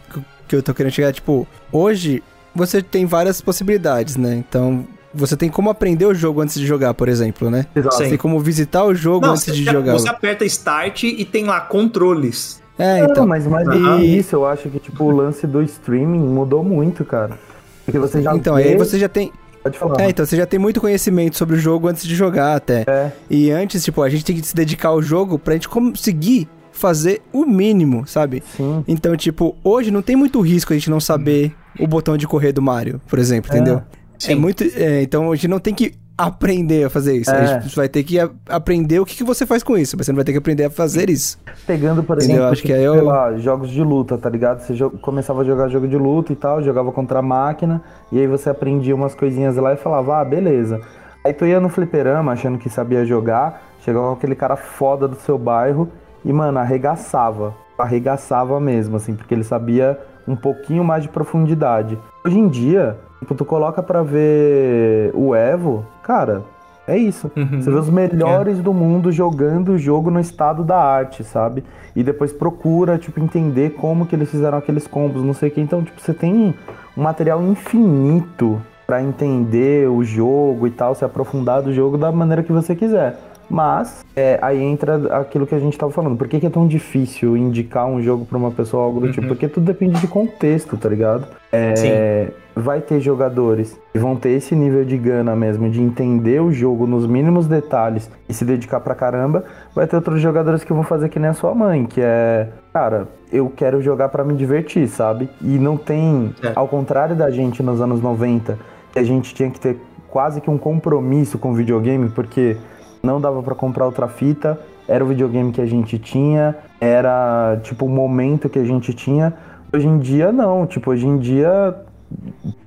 [0.48, 4.36] que eu tô querendo chegar é, tipo, hoje você tem várias possibilidades, né?
[4.36, 7.66] Então, você tem como aprender o jogo antes de jogar, por exemplo, né?
[7.76, 7.96] Exato.
[7.96, 9.94] Você tem como visitar o jogo Não, antes de já, jogar.
[9.94, 12.62] Você aperta Start e tem lá controles.
[12.78, 13.24] É, então.
[13.24, 14.00] Não, mas mais uhum.
[14.00, 17.38] isso, eu acho que, tipo, o lance do streaming mudou muito, cara.
[17.86, 18.64] Porque você já Então, vê...
[18.64, 19.32] aí você já tem.
[19.64, 20.02] Pode falar.
[20.02, 22.84] É, então você já tem muito conhecimento sobre o jogo antes de jogar até.
[22.88, 23.12] É.
[23.30, 27.22] E antes, tipo, a gente tem que se dedicar ao jogo pra gente conseguir fazer
[27.32, 28.42] o mínimo, sabe?
[28.58, 28.84] Sim.
[28.88, 32.52] Então, tipo, hoje não tem muito risco a gente não saber o botão de correr
[32.52, 33.56] do Mario, por exemplo, é.
[33.56, 33.84] entendeu?
[34.18, 34.32] Sim.
[34.32, 34.64] É muito.
[34.64, 37.32] É, então a gente não tem que aprender a fazer isso.
[37.32, 37.56] É.
[37.56, 40.12] A gente vai ter que aprender o que, que você faz com isso, mas você
[40.12, 41.40] não vai ter que aprender a fazer isso.
[41.66, 43.04] Pegando, por exemplo, acho que é eu...
[43.06, 44.60] lá, jogos de luta, tá ligado?
[44.60, 47.82] Você começava a jogar jogo de luta e tal, jogava contra a máquina,
[48.12, 50.82] e aí você aprendia umas coisinhas lá e falava, ah, beleza.
[51.24, 55.38] Aí tu ia no fliperama achando que sabia jogar, chegava aquele cara foda do seu
[55.38, 55.90] bairro
[56.26, 57.54] e, mano, arregaçava.
[57.78, 61.98] Arregaçava mesmo, assim, porque ele sabia um pouquinho mais de profundidade.
[62.26, 66.42] Hoje em dia, Tipo, tu coloca pra ver o Evo, cara,
[66.88, 67.32] é isso.
[67.38, 67.62] Uhum.
[67.62, 68.62] Você vê os melhores é.
[68.64, 71.64] do mundo jogando o jogo no estado da arte, sabe?
[71.96, 75.62] E depois procura, tipo, entender como que eles fizeram aqueles combos, não sei o que.
[75.62, 76.56] Então, tipo, você tem
[76.98, 82.42] um material infinito para entender o jogo e tal, se aprofundar do jogo da maneira
[82.42, 83.18] que você quiser.
[83.52, 86.16] Mas é, aí entra aquilo que a gente tava falando.
[86.18, 89.12] Por que, que é tão difícil indicar um jogo pra uma pessoa algo do Uhum.
[89.12, 89.28] tipo?
[89.28, 91.28] Porque tudo depende de contexto, tá ligado?
[91.52, 96.52] É, vai ter jogadores que vão ter esse nível de gana mesmo, de entender o
[96.52, 99.44] jogo nos mínimos detalhes e se dedicar pra caramba.
[99.76, 103.08] Vai ter outros jogadores que vão fazer que nem a sua mãe, que é, cara,
[103.34, 105.30] eu quero jogar pra me divertir, sabe?
[105.42, 106.54] E não tem, É.
[106.56, 108.58] ao contrário da gente nos anos 90,
[108.94, 109.78] que a gente tinha que ter
[110.10, 112.56] quase que um compromisso com o videogame, porque
[113.04, 117.86] não dava pra comprar outra fita, era o videogame que a gente tinha, era tipo
[117.86, 119.34] o momento que a gente tinha.
[119.74, 121.76] Hoje em dia não, tipo, hoje em dia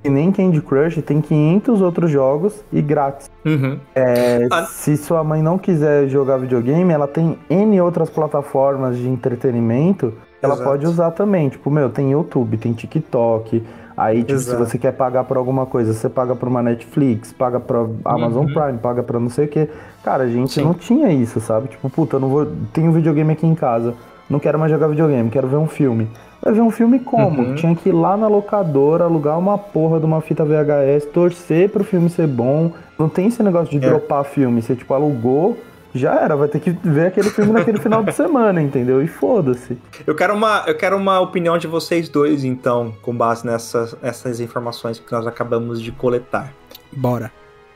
[0.02, 3.30] que nem Candy Crush tem 500 outros jogos e grátis.
[3.44, 3.78] Uhum.
[3.94, 4.64] É, Ah.
[4.64, 10.44] Se sua mãe não quiser jogar videogame, ela tem N outras plataformas de entretenimento que
[10.46, 10.68] ela Exato.
[10.70, 11.50] pode usar também.
[11.50, 13.62] Tipo, meu, tem YouTube, tem TikTok.
[13.96, 14.64] Aí, tipo, Exato.
[14.64, 18.46] se você quer pagar por alguma coisa, você paga por uma Netflix, paga pra Amazon
[18.46, 18.52] Uhum.
[18.52, 19.68] Prime, paga pra não sei o quê.
[20.02, 20.64] Cara, a gente Sim.
[20.64, 21.68] não tinha isso, sabe?
[21.68, 22.46] Tipo, puta, eu não vou.
[22.72, 23.94] Tenho um videogame aqui em casa.
[24.28, 26.08] Não quero mais jogar videogame, quero ver um filme.
[26.42, 27.42] Vai ver um filme como?
[27.42, 27.54] Uhum.
[27.54, 31.84] Tinha que ir lá na locadora, alugar uma porra de uma fita VHS, torcer pro
[31.84, 32.72] filme ser bom.
[32.98, 33.88] Não tem esse negócio de É.
[33.88, 34.60] dropar filme.
[34.60, 35.56] Você, tipo, alugou,
[35.94, 36.36] já era.
[36.36, 39.02] Vai ter que ver aquele filme naquele final de semana, entendeu?
[39.02, 39.78] E foda-se.
[40.06, 44.40] Eu quero uma, eu quero uma opinião de vocês dois, então, com base nessas, nessas
[44.40, 46.52] informações que nós acabamos de coletar.
[46.92, 47.30] Bora.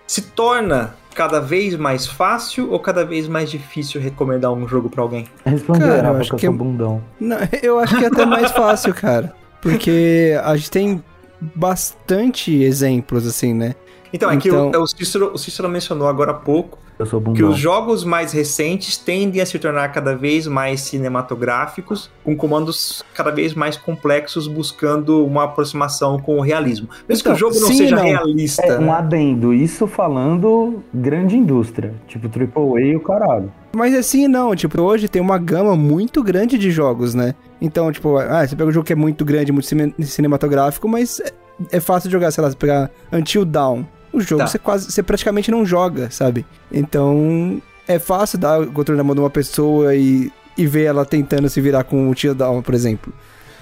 [0.07, 5.03] Se torna cada vez mais fácil ou cada vez mais difícil recomendar um jogo pra
[5.03, 5.27] alguém?
[5.45, 7.03] Responde, Cara, eu acho que é- bundão.
[7.21, 9.35] Não, eu acho que é até mais fácil, cara.
[9.61, 11.05] Porque a gente tem
[11.41, 13.75] bastante exemplos, assim, né?
[14.13, 17.21] Então, é que Então- o, o Cícero, o Cícero mencionou agora há pouco Eu sou
[17.21, 17.51] que bundão.
[17.51, 23.31] os jogos mais recentes tendem a se tornar cada vez mais cinematográficos, com comandos cada
[23.31, 26.89] vez mais complexos, buscando uma aproximação com o realismo.
[27.09, 28.03] Mesmo que Então, o jogo não sim seja não.
[28.05, 28.63] realista.
[28.63, 28.91] É, um né?
[28.93, 29.55] adendo.
[29.55, 31.95] Isso falando grande indústria.
[32.07, 33.53] Tipo, AAA e o caralho.
[33.77, 37.35] Mas assim, não, tipo, hoje tem uma gama muito grande de jogos, né?
[37.61, 41.21] Então, tipo, ah, você pega um jogo que é muito grande, muito cine- cinematográfico, mas
[41.21, 41.33] é,
[41.73, 43.85] é fácil de jogar, sei lá, você pegar Until Dawn.
[44.19, 44.47] O jogo Tá.
[44.49, 46.45] você quase, você praticamente não joga, sabe?
[46.73, 51.05] Então, é fácil dar o controle na mão de uma pessoa e, e ver ela
[51.07, 53.13] tentando se virar com o Dawn, por exemplo.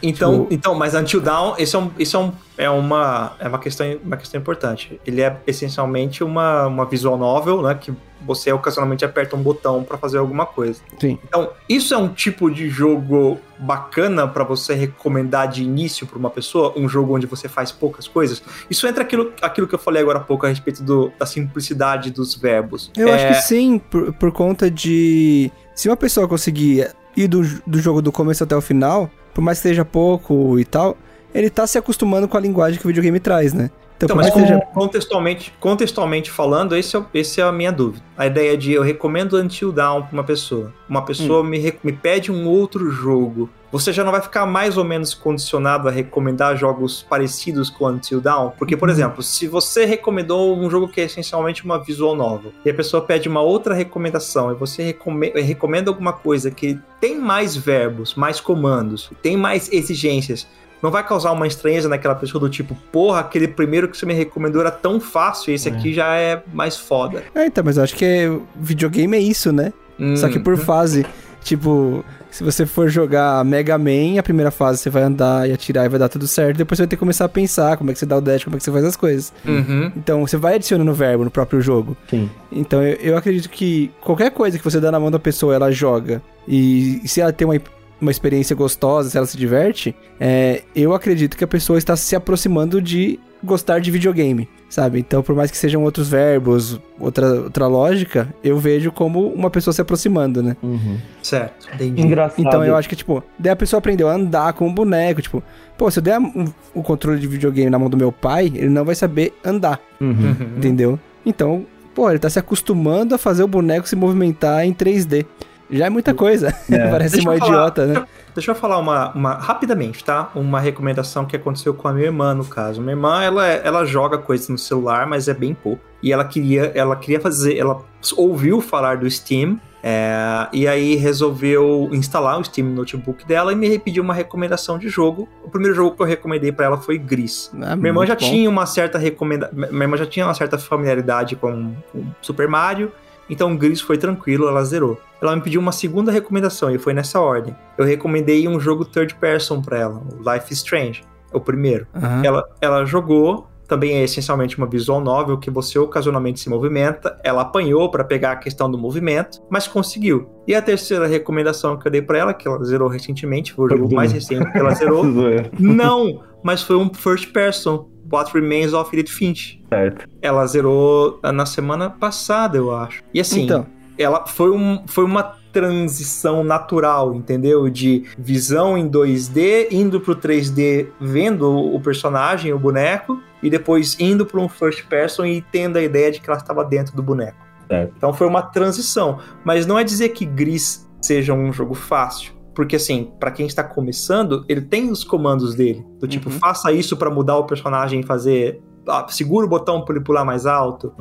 [0.09, 3.49] Então, Tipo- então, mas Until Dawn, isso é, um, isso é, um, é, uma, é
[3.49, 5.01] uma, questão, uma questão importante.
[5.07, 7.75] Ele é essencialmente uma, uma visual novel, né?
[7.75, 7.93] Que
[8.25, 10.81] você ocasionalmente aperta um botão pra fazer alguma coisa.
[11.01, 11.19] Sim.
[11.25, 16.31] Então, isso é um tipo de jogo bacana pra você recomendar de início pra uma
[16.31, 18.43] pessoa, um jogo onde você faz poucas coisas.
[18.69, 22.11] Isso entra aquilo, aquilo que eu falei agora há pouco a respeito do- da simplicidade
[22.11, 22.91] dos verbos.
[22.97, 25.51] Eu É, acho que sim, por, por conta de.
[25.75, 29.59] Se uma pessoa conseguir ir do, do jogo do começo até o final, por mais
[29.59, 30.97] que seja pouco e tal,
[31.35, 33.71] ele tá se acostumando com a linguagem que o videogame traz, né?
[33.97, 34.61] Então, Então, mas seja.
[34.61, 38.05] con- contextualmente, contextualmente falando, esse é, esse é a minha dúvida.
[38.17, 40.73] A ideia de eu recomendo Until Dawn pra uma pessoa.
[40.89, 41.45] Uma pessoa Hum.
[41.45, 43.49] me, me pede um outro jogo.
[43.73, 48.21] Você já não vai ficar mais ou menos condicionado a recomendar jogos parecidos com Until
[48.21, 48.51] Dawn?
[48.59, 48.95] Porque, por Uhum.
[48.95, 53.03] exemplo, se você recomendou um jogo que é essencialmente uma visual novel, e a pessoa
[53.03, 58.41] pede uma outra recomendação, e você recome- recomenda alguma coisa que tem mais verbos, mais
[58.41, 60.47] comandos, tem mais exigências,
[60.87, 64.15] não vai causar uma estranheza naquela pessoa do tipo, porra, aquele primeiro que você me
[64.15, 65.73] recomendou era tão fácil, esse É.
[65.73, 67.25] aqui já é mais foda.
[67.35, 69.73] É, então, mas eu acho que é- videogame é isso, né?
[70.17, 71.05] Só que por Hum, fase.
[71.43, 75.87] Tipo, se você for jogar Mega Man, a primeira fase você vai andar e atirar
[75.87, 76.57] e vai dar tudo certo.
[76.59, 78.43] Depois você vai ter que começar a pensar como é que você dá o dash,
[78.45, 79.33] como é que você faz as coisas.
[79.47, 79.93] uhum.
[79.97, 81.97] Então você vai adicionando verbo no próprio jogo.
[82.11, 82.29] Sim.
[82.51, 85.71] Então eu, eu acredito que qualquer coisa que você dá na mão da pessoa, ela
[85.71, 86.21] joga.
[86.49, 87.55] E, se ela tem uma,
[88.01, 92.15] uma experiência gostosa, se ela se diverte, é, eu acredito que a pessoa está se
[92.15, 94.99] aproximando de gostar de videogame, sabe?
[94.99, 99.73] Então, por mais que sejam outros verbos, outra, outra lógica, eu vejo como uma pessoa
[99.73, 100.57] se aproximando, né?
[100.63, 100.97] Uhum.
[101.23, 102.03] Certo, entendi.
[102.03, 102.41] Engraçado.
[102.41, 105.43] Então eu acho que, tipo, daí a pessoa aprendeu a andar com o boneco, tipo,
[105.79, 108.69] pô, se eu der um- o controle de videogame na mão do meu pai, ele
[108.71, 109.81] não vai saber andar.
[110.01, 110.35] Uhum.
[110.57, 110.99] Entendeu?
[111.25, 115.25] Então, pô, ele tá se acostumando a fazer o boneco se movimentar em 3D.
[115.71, 116.55] Já é muita coisa.
[116.71, 116.91] É.
[116.91, 118.07] Parece uma falar- idiota, né?
[118.35, 120.31] Deixa eu falar uma, uma- rapidamente, tá?
[120.35, 122.81] Uma recomendação que aconteceu com a minha irmã, no caso.
[122.81, 125.81] Minha irmã, ela, ela joga coisas no celular, mas é bem pouco.
[126.03, 127.81] E ela queria, ela queria fazer, ela
[128.17, 133.57] ouviu falar do Steam, é, e aí resolveu instalar o Steam no notebook dela e
[133.57, 135.29] me pediu uma recomendação de jogo.
[135.45, 137.51] O primeiro jogo que eu recomendei pra ela foi Gris.
[137.63, 138.21] Ah, Minha irmã já bom.
[138.21, 139.49] tinha uma certa recomenda...
[139.53, 142.93] Minha irmã já tinha uma certa familiaridade com, com Super Mario,
[143.29, 145.01] então o Gris foi tranquilo, ela zerou.
[145.21, 147.57] Ela me pediu uma segunda recomendação e foi nessa ordem.
[147.77, 151.87] Eu recomendei um jogo third person pra ela, o Life is Strange, o primeiro.
[151.95, 152.23] Aham.
[152.25, 157.19] Ela, ela jogou também é essencialmente uma visual novel que você ocasionalmente se movimenta.
[157.23, 160.29] Ela apanhou para pegar a questão do movimento, mas conseguiu.
[160.47, 163.77] E a terceira recomendação que eu dei para ela, que ela zerou recentemente, foi o
[163.77, 165.05] jogo mais recente que ela zerou.
[165.59, 169.61] Não, mas foi um first person, What Remains of Edith Finch.
[169.69, 170.09] Certo.
[170.23, 173.03] Ela zerou na semana passada, eu acho.
[173.13, 173.67] E assim, Então.
[173.99, 177.69] ela foi, um, foi uma transição natural, entendeu?
[177.71, 184.27] De visão em 2D, indo pro 3D, vendo o personagem, o boneco, e depois indo
[184.27, 187.39] para um first person e tendo a ideia de que ela estava dentro do boneco.
[187.69, 187.93] Certo.
[187.97, 189.19] Então foi uma transição.
[189.45, 192.36] Mas não é dizer que Gris seja um jogo fácil.
[192.57, 195.85] Porque, assim, pra quem está começando, ele tem os comandos dele.
[196.01, 196.39] Do tipo, Uhum.
[196.39, 198.61] faça isso pra mudar o personagem e fazer.
[198.89, 200.93] ah, segura o botão pra ele pular mais alto.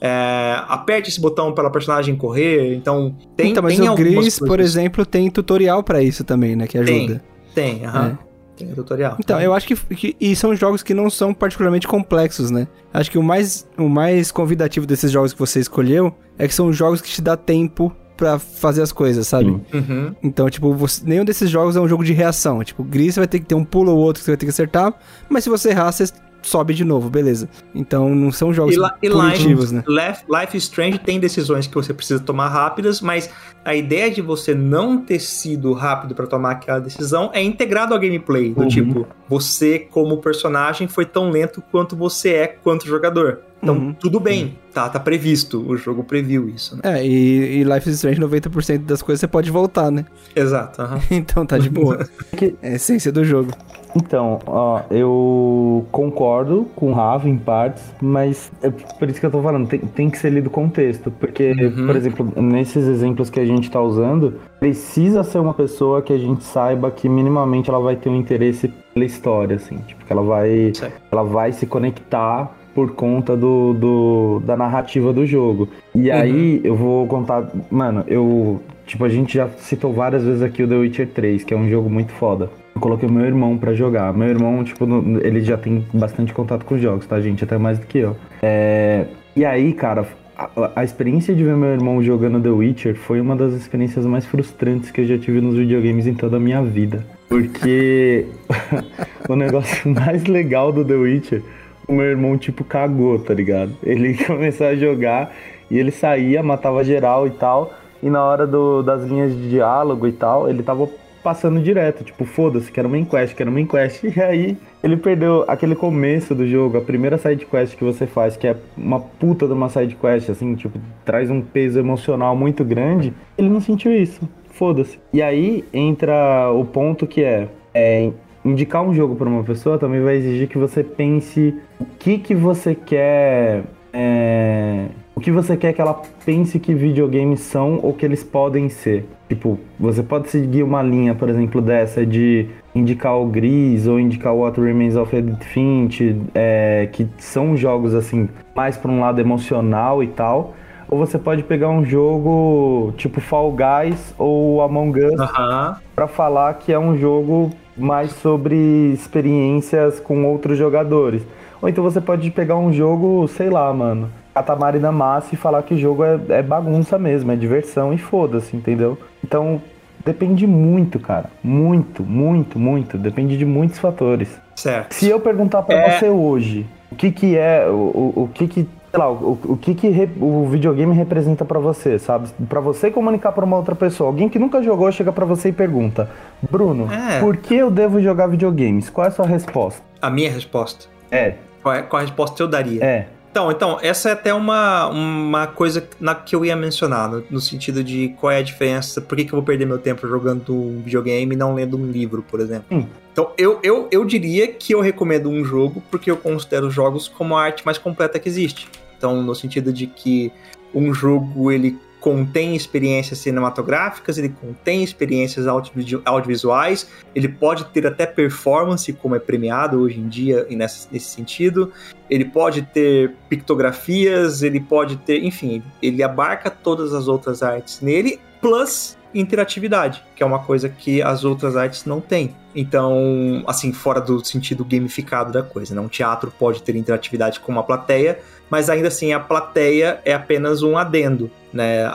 [0.00, 2.74] É, aperte esse botão para o personagem correr.
[2.74, 6.66] Então, tem, então, mas tem o Gris, por exemplo, tem tutorial pra isso também, né?
[6.66, 7.22] Que ajuda.
[7.54, 8.18] Tem, aham.
[8.22, 8.30] É.
[8.56, 9.16] Tem o tutorial.
[9.18, 12.68] Então, eu acho que, que- E são jogos que não são particularmente complexos, né?
[12.92, 16.70] Acho que o mais, o mais convidativo desses jogos que você escolheu é que são
[16.72, 17.90] jogos que te dá tempo
[18.20, 19.48] pra fazer as coisas, sabe?
[19.72, 20.14] Uhum.
[20.22, 22.62] Então, tipo, você- nenhum desses jogos é um jogo de reação.
[22.62, 24.44] Tipo, Gris você vai ter que ter um pulo ou outro que você vai ter
[24.46, 24.92] que acertar,
[25.28, 26.04] mas se você errar, você
[26.42, 27.48] sobe de novo, beleza.
[27.74, 30.06] Então, não são jogos E, la- e punitivos, Life, né?
[30.08, 33.28] Life, Life is Strange tem decisões que você precisa tomar rápidas, mas
[33.64, 38.00] a ideia de você não ter sido rápido pra tomar aquela decisão é integrado ao
[38.00, 38.54] gameplay.
[38.54, 38.68] Do Uhum.
[38.68, 43.40] tipo, você, como personagem, foi tão lento quanto você é quanto jogador.
[43.62, 43.92] Então, Uhum.
[43.92, 45.62] tudo bem, tá, tá previsto.
[45.68, 46.80] O jogo previu isso, né?
[47.00, 50.04] É, e, e Life is Strange, 90% das coisas você pode voltar, né?
[50.34, 50.80] Exato.
[50.80, 50.98] aham.
[51.10, 52.06] Então tá de boa.
[52.36, 53.50] Que- É a essência do jogo.
[53.94, 59.30] Então, ó, eu concordo com o Rafa em partes, mas é por isso que eu
[59.32, 61.10] tô falando, tem, tem que ser lido o contexto.
[61.10, 61.86] Porque, Uhum.
[61.86, 66.18] por exemplo, nesses exemplos que a gente tá usando, precisa ser uma pessoa que a
[66.18, 69.76] gente saiba que minimamente ela vai ter um interesse pela história, assim.
[69.78, 70.94] Tipo, que ela vai, Certo.
[71.10, 75.68] ela vai se conectar por conta do, do- da narrativa do jogo.
[75.94, 77.50] E aí eu vou contar.
[77.70, 78.60] Mano, eu.
[78.86, 81.68] Tipo, a gente já citou várias vezes aqui o The Witcher 3, que é um
[81.68, 82.50] jogo muito foda.
[82.74, 84.12] Eu coloquei o meu irmão pra jogar.
[84.12, 84.84] Meu irmão, tipo,
[85.22, 87.44] ele já tem bastante contato com os jogos, tá, gente?
[87.44, 88.16] Até mais do que eu.
[88.42, 89.04] É,
[89.36, 90.06] E aí, cara,
[90.36, 94.26] a, a experiência de ver meu irmão jogando The Witcher foi uma das experiências mais
[94.26, 97.04] frustrantes que eu já tive nos videogames em toda a minha vida.
[97.28, 98.26] Porque
[99.28, 101.42] o negócio mais legal do The Witcher,
[101.88, 103.72] o meu irmão, tipo, cagou, tá ligado?
[103.82, 105.32] Ele começou a jogar
[105.70, 107.72] e ele saía, matava geral e tal.
[108.02, 110.88] E na hora do- das linhas de diálogo e tal, ele tava
[111.22, 114.02] passando direto, tipo, foda-se, que era uma enquest, que era uma enquest.
[114.16, 118.36] E aí ele perdeu aquele começo do jogo, a primeira side quest que você faz,
[118.38, 122.64] que é uma puta de uma side quest, assim, tipo, traz um peso emocional muito
[122.64, 123.12] grande.
[123.36, 124.20] Ele não sentiu isso.
[124.52, 124.98] Foda-se.
[125.12, 128.10] E aí entra o ponto que é, é
[128.44, 132.34] indicar um jogo para uma pessoa também vai exigir que você pense o que que
[132.34, 138.06] você quer é, o que você quer que ela pense que videogames são ou que
[138.06, 139.06] eles podem ser.
[139.28, 144.32] Tipo, você pode seguir uma linha, por exemplo, dessa de indicar o Gris ou indicar
[144.32, 149.20] o What Remains of Edith Finch, é, que são jogos assim mais para um lado
[149.20, 150.54] emocional e tal.
[150.88, 155.76] Ou você pode pegar um jogo tipo Fall Guys ou Among Us Aham.
[155.94, 157.50] para falar que é um jogo
[157.80, 161.22] mais sobre experiências com outros jogadores.
[161.60, 165.74] Ou então você pode pegar um jogo, sei lá, mano, Katamari Damacy e falar que
[165.74, 168.96] o jogo é, é bagunça mesmo, é diversão e foda-se, entendeu?
[169.24, 169.60] Então
[170.04, 171.28] depende muito, cara.
[171.42, 172.96] Muito, muito, muito.
[172.96, 174.40] Depende de muitos fatores.
[174.56, 174.94] Certo.
[174.94, 175.98] Se eu perguntar pra É.
[175.98, 179.56] você hoje, o que que é, o, o, o que que, sei lá, o, o
[179.56, 182.28] que que re- o videogame representa pra você, sabe?
[182.48, 185.52] Pra você comunicar pra uma outra pessoa, alguém que nunca jogou chega pra você e
[185.52, 186.10] pergunta:
[186.50, 187.20] "Bruno, É.
[187.20, 189.82] por que eu devo jogar videogames?" Qual é a sua resposta?
[190.02, 190.86] A minha resposta.
[191.10, 192.84] É, Qual, é, qual a resposta eu daria?
[192.84, 193.06] é.
[193.30, 197.40] Então, então, essa é até uma, uma coisa na que eu ia mencionar, no, no
[197.40, 200.52] sentido de qual é a diferença, por que, que eu vou perder meu tempo jogando
[200.52, 202.64] um videogame e não lendo um livro, por exemplo.
[202.70, 202.86] Hum.
[203.12, 207.36] Então, eu, eu, eu diria que eu recomendo um jogo porque eu considero jogos como
[207.36, 208.68] a arte mais completa que existe.
[208.96, 210.32] Então, no sentido de que
[210.74, 218.92] um jogo, ele contém experiências cinematográficas, ele contém experiências audiovisuais, ele pode ter até performance,
[218.94, 221.72] como é premiado hoje em dia e nesse, nesse sentido,
[222.08, 228.18] ele pode ter pictografias, ele pode ter, enfim, ele abarca todas as outras artes nele,
[228.40, 232.34] plus interatividade, que é uma coisa que as outras artes não têm.
[232.54, 235.80] Então, assim, fora do sentido gamificado da coisa, né?
[235.80, 238.20] Um teatro pode ter interatividade com uma plateia,
[238.50, 241.90] mas ainda assim a plateia é apenas um adendo, né, à,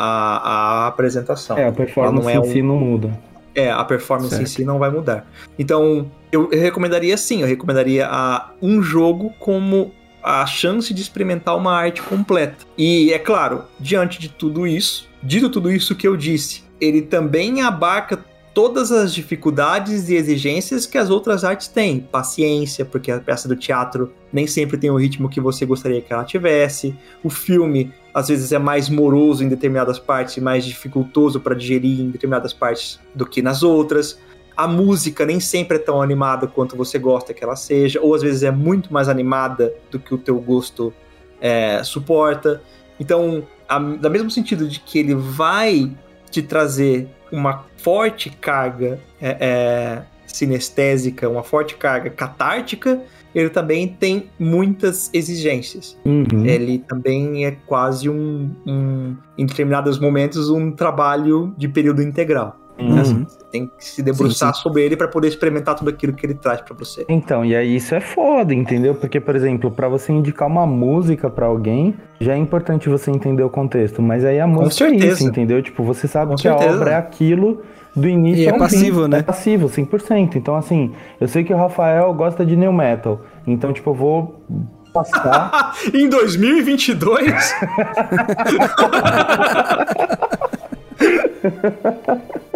[0.86, 1.58] à apresentação.
[1.58, 3.20] É, a performance não é em um- si não muda.
[3.53, 4.49] É, a performance em Certo.
[4.49, 5.26] si não vai mudar.
[5.58, 11.56] Então, eu, eu recomendaria sim, eu recomendaria a, um jogo como a chance de experimentar
[11.56, 12.66] uma arte completa.
[12.78, 17.62] E é claro, diante de tudo isso, dito tudo isso que eu disse, ele também
[17.62, 18.20] abarca
[18.56, 21.99] todas as dificuldades e exigências que as outras artes têm.
[21.99, 26.14] Paciência, porque a peça do teatro nem sempre tem o ritmo que você gostaria que
[26.14, 26.95] ela tivesse.
[27.22, 31.99] O filme, às vezes, é mais moroso em determinadas partes e mais dificultoso para digerir
[31.99, 34.18] em determinadas partes do que nas outras.
[34.56, 38.22] A música nem sempre é tão animada quanto você gosta que ela seja, ou às
[38.22, 40.93] vezes é muito mais animada do que o teu gosto
[41.41, 42.62] é, suporta.
[42.97, 43.45] Então,
[43.99, 45.91] da mesmo sentido de que ele vai
[46.30, 53.02] te trazer uma forte carga é, é, sinestésica, uma forte carga catártica,
[53.34, 55.98] ele também tem muitas exigências.
[56.06, 56.46] Uhum.
[56.46, 62.58] Ele também é quase um, um, em determinados momentos, um trabalho de período integral.
[62.78, 63.00] Uhum.
[63.00, 64.64] Assim, você tem que se debruçar sim, sim.
[64.64, 67.06] sobre ele para poder experimentar tudo aquilo que ele traz para você.
[67.08, 68.94] Então, e aí isso é foda, entendeu?
[68.96, 73.44] Porque, por exemplo, para você indicar uma música para alguém, já é importante você entender
[73.44, 74.02] o contexto.
[74.02, 75.62] Mas aí a música é isso, entendeu?
[75.62, 76.70] Tipo, você sabe Com que certeza.
[76.70, 77.62] a obra é aquilo
[77.96, 79.10] do início e é passivo, fim.
[79.10, 79.20] né?
[79.20, 80.36] É passivo, 100%.
[80.36, 83.22] Então, assim, eu sei que o Rafael gosta de new metal.
[83.48, 84.42] Então, tipo, eu vou
[84.94, 85.74] passar.
[85.94, 87.56] em 2022?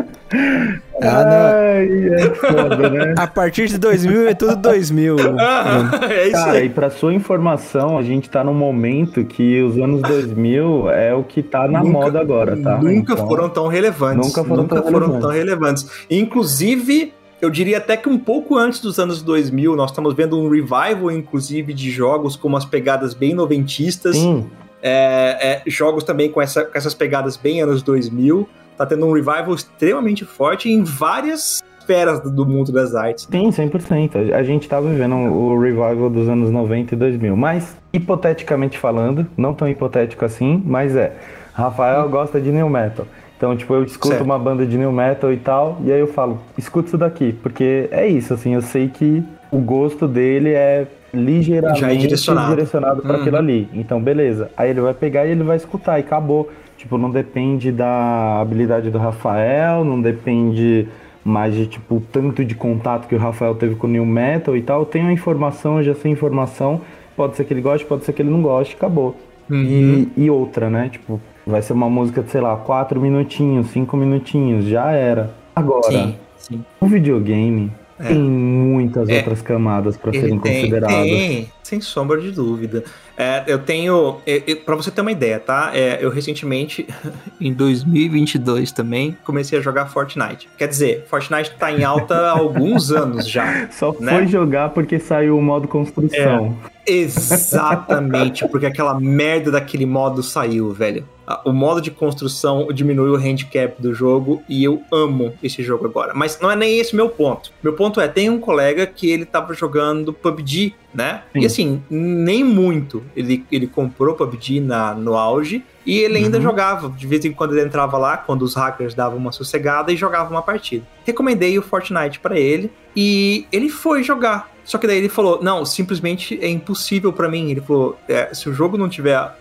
[1.01, 2.13] Ah, não.
[2.13, 3.15] é foda, né?
[3.17, 5.15] A partir de 2000 é tudo 2000.
[6.09, 6.65] é isso Cara, aí.
[6.65, 11.23] e pra sua informação, a gente tá num momento que os anos 2000 é o
[11.23, 12.77] que tá na nunca, moda agora, tá?
[12.77, 14.27] Nunca então, foram tão relevantes.
[14.27, 15.21] Nunca foram, nunca tão, foram relevantes.
[15.21, 16.05] tão relevantes.
[16.09, 20.49] Inclusive, eu diria até que um pouco antes dos anos 2000, nós estamos vendo um
[20.49, 24.17] revival, inclusive, de jogos com umas pegadas bem noventistas.
[24.17, 24.45] Sim.
[24.81, 28.47] É, é, jogos também com, essa, com essas pegadas bem anos 2000
[28.79, 33.27] tá tendo um revival extremamente forte em várias esferas do mundo das artes.
[33.29, 34.33] Sim, 100%.
[34.33, 37.35] A gente tá vivendo o revival dos anos 90 e 2000.
[37.35, 41.13] Mas, hipoteticamente falando, não tão hipotético assim, mas é.
[41.53, 42.09] Rafael hum.
[42.09, 43.05] gosta de new metal.
[43.35, 44.23] Então, tipo, eu escuto certo.
[44.23, 47.87] uma banda de new metal e tal, e aí eu falo, escuta isso daqui, porque
[47.89, 53.01] é isso, assim, eu sei que o gosto dele é ligeiramente Já é direcionado, direcionado
[53.01, 53.21] para uhum.
[53.21, 53.69] aquilo ali.
[53.73, 54.49] Então, beleza.
[54.55, 56.49] Aí ele vai pegar e ele vai escutar e acabou.
[56.77, 60.87] Tipo, não depende da habilidade do Rafael, não depende
[61.23, 64.61] mais de, tipo, tanto de contato que o Rafael teve com o New Metal e
[64.61, 64.81] tal.
[64.81, 66.81] Eu tenho a informação, eu já sei a informação.
[67.15, 69.15] Pode ser que ele goste, pode ser que ele não goste, acabou.
[69.49, 69.63] Uhum.
[69.63, 70.89] E, e outra, né?
[70.89, 75.33] Tipo, vai ser uma música de, sei lá, quatro minutinhos, cinco minutinhos, já era.
[75.55, 76.65] Agora, sim, sim.
[76.79, 78.07] o videogame é.
[78.07, 79.17] tem muitas é.
[79.17, 80.97] outras camadas para serem tem, consideradas.
[80.97, 82.83] Tem, sem sombra de dúvida.
[83.17, 84.19] É, eu tenho.
[84.65, 85.71] para você ter uma ideia, tá?
[85.73, 86.87] É, eu recentemente,
[87.39, 90.49] em 2022 também, comecei a jogar Fortnite.
[90.57, 93.67] Quer dizer, Fortnite tá em alta há alguns anos já.
[93.71, 94.13] Só né?
[94.13, 96.57] foi jogar porque saiu o modo construção.
[96.89, 101.05] Exatamente, porque aquela merda daquele modo saiu, velho
[101.45, 106.13] o modo de construção diminui o handicap do jogo e eu amo esse jogo agora.
[106.13, 107.51] Mas não é nem esse meu ponto.
[107.61, 111.23] Meu ponto é, tem um colega que ele tava jogando PUBG, né?
[111.33, 111.39] Sim.
[111.39, 113.03] E assim, nem muito.
[113.15, 116.43] Ele, ele comprou PUBG na, no auge e ele ainda uhum.
[116.43, 116.89] jogava.
[116.95, 120.29] De vez em quando ele entrava lá, quando os hackers davam uma sossegada e jogava
[120.29, 120.85] uma partida.
[121.03, 124.51] Recomendei o Fortnite para ele e ele foi jogar.
[124.63, 127.49] Só que daí ele falou: Não, simplesmente é impossível para mim.
[127.49, 129.35] Ele falou: é, Se o jogo não tiver a,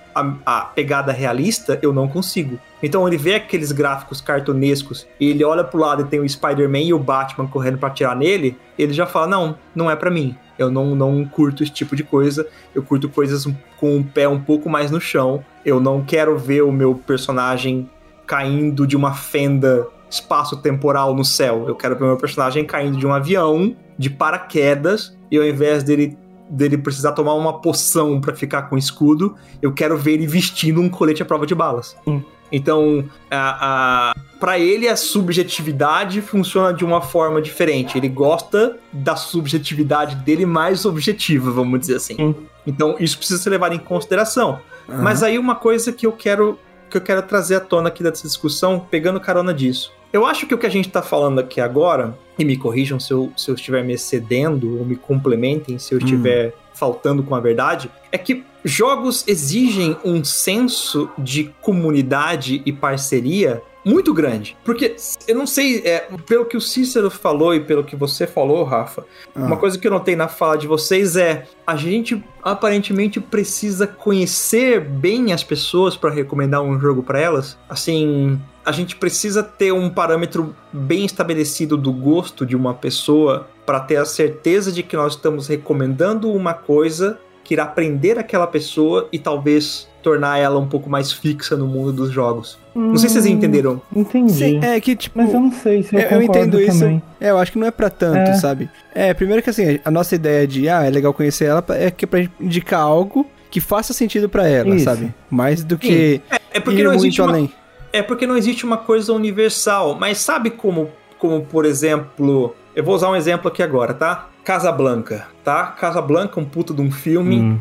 [0.47, 2.59] a, pegada realista, eu não consigo.
[2.83, 6.81] Então ele vê aqueles gráficos cartunescos e ele olha pro lado e tem o Spider-Man
[6.81, 10.35] e o Batman correndo para atirar nele, ele já fala: Não, não é para mim.
[10.59, 12.47] Eu não, não curto esse tipo de coisa.
[12.75, 13.47] Eu curto coisas
[13.79, 15.45] com o pé um pouco mais no chão.
[15.65, 17.89] Eu não quero ver o meu personagem
[18.27, 21.65] caindo de uma fenda espaço-temporal no céu.
[21.69, 25.83] Eu quero ver o meu personagem caindo de um avião, de paraquedas, e ao invés
[25.83, 26.17] dele
[26.51, 30.89] dele precisar tomar uma poção para ficar com escudo, eu quero ver ele vestindo um
[30.89, 31.95] colete à prova de balas.
[32.07, 32.23] Hum.
[32.51, 37.99] Então, a, a para ele a subjetividade funciona de uma forma diferente.
[37.99, 42.17] Ele gosta da subjetividade dele mais objetiva, vamos dizer assim.
[42.21, 42.35] Hum.
[42.67, 44.61] Então, isso precisa ser levado em consideração.
[44.89, 45.03] Uhum.
[45.03, 48.27] Mas aí uma coisa que eu quero que eu quero trazer à tona aqui dessa
[48.27, 49.93] discussão, pegando carona disso.
[50.11, 53.13] Eu acho que o que a gente está falando aqui agora, e me corrijam se
[53.13, 56.05] eu, se eu estiver me excedendo, ou me complementem se eu hum.
[56.05, 63.63] estiver faltando com a verdade, é que jogos exigem um senso de comunidade e parceria
[63.85, 64.57] muito grande.
[64.65, 64.97] Porque
[65.27, 69.05] eu não sei, é, pelo que o Cícero falou e pelo que você falou, Rafa,
[69.35, 69.41] ah.
[69.41, 74.81] uma coisa que eu notei na fala de vocês é a gente aparentemente precisa conhecer
[74.81, 77.57] bem as pessoas para recomendar um jogo para elas.
[77.69, 83.81] Assim, a gente precisa ter um parâmetro bem estabelecido do gosto de uma pessoa para
[83.81, 87.19] ter a certeza de que nós estamos recomendando uma coisa
[87.49, 92.11] queira aprender aquela pessoa e talvez tornar ela um pouco mais fixa no mundo dos
[92.13, 92.59] jogos.
[92.75, 93.81] Não sei se vocês entenderam.
[93.97, 94.35] Entendi.
[94.35, 95.19] Sim, é que, tipo.
[95.19, 96.79] Mas eu não sei se eu, eu, eu concordo entendo isso.
[96.79, 97.03] também.
[97.19, 98.35] É, eu acho que não é pra tanto, É.
[98.35, 98.69] sabe?
[98.95, 102.05] É, primeiro que assim, a nossa ideia de, ah, é legal conhecer ela, é que
[102.05, 104.85] é pra indicar algo que faça sentido pra ela, Isso.
[104.85, 105.13] sabe?
[105.31, 106.21] Mais do que
[106.53, 107.51] É porque ir não muito existe uma, além.
[107.95, 109.97] É porque não existe uma coisa universal.
[109.99, 112.55] Mas sabe como, como, por exemplo.
[112.77, 114.29] Eu vou usar um exemplo aqui agora, tá?
[114.53, 115.67] Casablanca, tá?
[115.67, 117.59] Casablanca, um puto de um filme, Hum.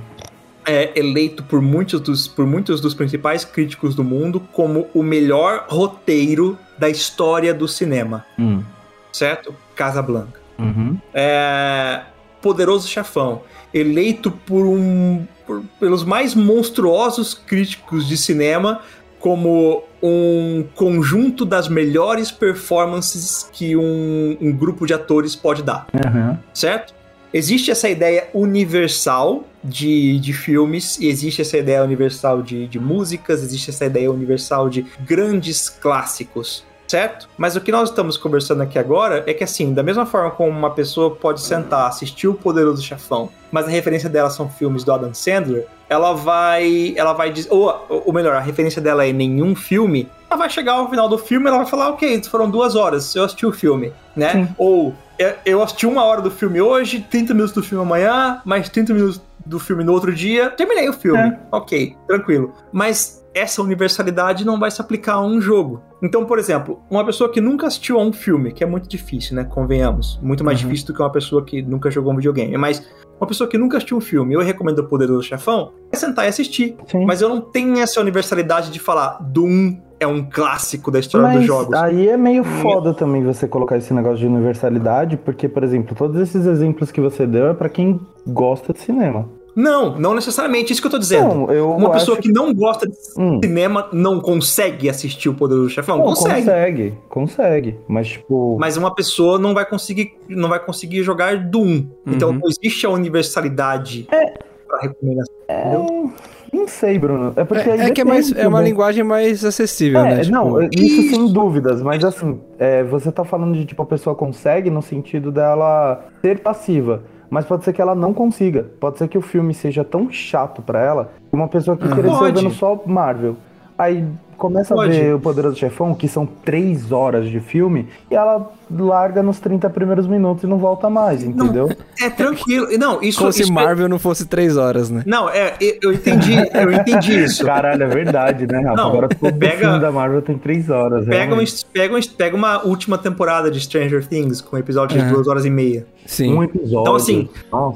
[0.66, 5.66] é eleito por muitos, dos, por muitos dos principais críticos do mundo como o melhor
[5.68, 8.64] roteiro da história do cinema, Hum.
[9.12, 9.54] certo?
[9.76, 10.40] Casablanca.
[10.58, 10.98] Uhum.
[11.14, 12.04] É,
[12.42, 13.42] Poderoso Chefão,
[13.74, 18.80] eleito por um por- pelos mais monstruosos críticos de cinema
[19.28, 26.40] como um conjunto das melhores performances que um, um grupo de atores pode dar, Aham.
[26.54, 26.94] certo?
[27.34, 33.44] Existe essa ideia universal de, de filmes, e existe essa ideia universal de, de músicas,
[33.44, 37.28] existe essa ideia universal de grandes clássicos, certo?
[37.38, 40.58] Mas o que nós estamos conversando aqui agora é que, assim, da mesma forma como
[40.58, 44.94] uma pessoa pode sentar, assistir o Poderoso Chefão, mas a referência dela são filmes do
[44.94, 46.94] Adam Sandler, ela vai.
[46.96, 47.50] Ela vai dizer.
[47.52, 50.08] Ou, ou melhor, a referência dela é nenhum filme.
[50.30, 53.16] Ela vai chegar ao final do filme e ela vai falar, ok, foram duas horas,
[53.16, 54.32] eu assisti o filme, né?
[54.34, 54.48] Sim.
[54.58, 58.68] Ou eu- eu assisti uma hora do filme hoje, 30 minutos do filme amanhã, mais
[58.68, 61.18] 30 minutos do filme no outro dia, terminei o filme.
[61.30, 61.40] É.
[61.50, 62.54] Ok, tranquilo.
[62.74, 65.82] Mas essa universalidade não vai se aplicar a um jogo.
[66.04, 69.34] Então, por exemplo, uma pessoa que nunca assistiu a um filme, que é muito difícil,
[69.36, 69.46] né?
[69.46, 70.20] Convenhamos.
[70.22, 70.66] Muito mais Uhum.
[70.68, 72.58] difícil do que uma pessoa que nunca jogou um videogame.
[72.58, 72.84] Mas
[73.20, 76.30] uma pessoa que nunca assistiu um filme, eu recomendo o Poderoso Chefão, é sentar e
[76.30, 76.76] assistir.
[76.88, 77.06] Sim.
[77.06, 81.38] Mas eu não tenho essa universalidade de falar Doom é um clássico da história dos
[81.38, 81.74] Mas jogos.
[81.74, 86.22] aí é meio foda também você colocar esse negócio de universalidade, porque, por exemplo, todos
[86.22, 89.28] esses exemplos que você deu é pra quem gosta de cinema.
[89.58, 91.34] Não, não necessariamente isso que eu tô dizendo.
[91.34, 93.40] Não, eu Uma pessoa acho que não gosta de Hum.
[93.44, 95.98] cinema não consegue assistir o Poderoso Chefão?
[95.98, 96.42] Não, consegue.
[96.46, 97.80] consegue, consegue.
[97.88, 98.56] Mas, tipo.
[98.60, 101.86] Mas uma pessoa não vai conseguir, não vai conseguir jogar Doom.
[102.06, 102.36] Então Uhum.
[102.40, 104.34] não existe a universalidade É.
[104.68, 105.34] pra recomendação.
[105.50, 106.12] entendeu?
[106.54, 107.34] Não sei, Bruno.
[107.36, 110.22] É porque É, é que é, mais, é uma linguagem mais acessível, É, né?
[110.22, 114.16] Tipo, não, isso sem dúvidas, mas assim, é, você tá falando de tipo, a pessoa
[114.16, 118.66] consegue no sentido dela ser passiva, mas pode ser que ela não consiga.
[118.80, 122.18] Pode ser que o filme seja tão chato pra ela, que uma pessoa que cresceu
[122.18, 122.42] Pode.
[122.42, 123.36] vendo só Marvel.
[123.78, 124.06] Aí
[124.38, 124.96] começa Pode.
[124.98, 129.40] a ver o Poderoso Chefão, que são três horas de filme, e ela larga nos
[129.40, 131.70] 30 primeiros minutos e não volta mais, entendeu?
[132.02, 132.68] É tranquilo.
[132.78, 135.04] Não, isso, como se isso é- Marvel não fosse três horas, né?
[135.06, 137.46] Não, é, eu entendi, eu entendi isso.
[137.46, 138.76] Caralho, é verdade, né, Rafa?
[138.76, 141.06] Não, Agora todo pega- filme da Marvel tem três horas.
[141.06, 145.12] Pega, um, pega, um, pega uma última temporada de Stranger Things com episódios de É.
[145.14, 145.86] duas horas e meia.
[146.06, 146.34] Sim.
[146.34, 146.82] Um episódio.
[146.82, 147.30] Então, assim.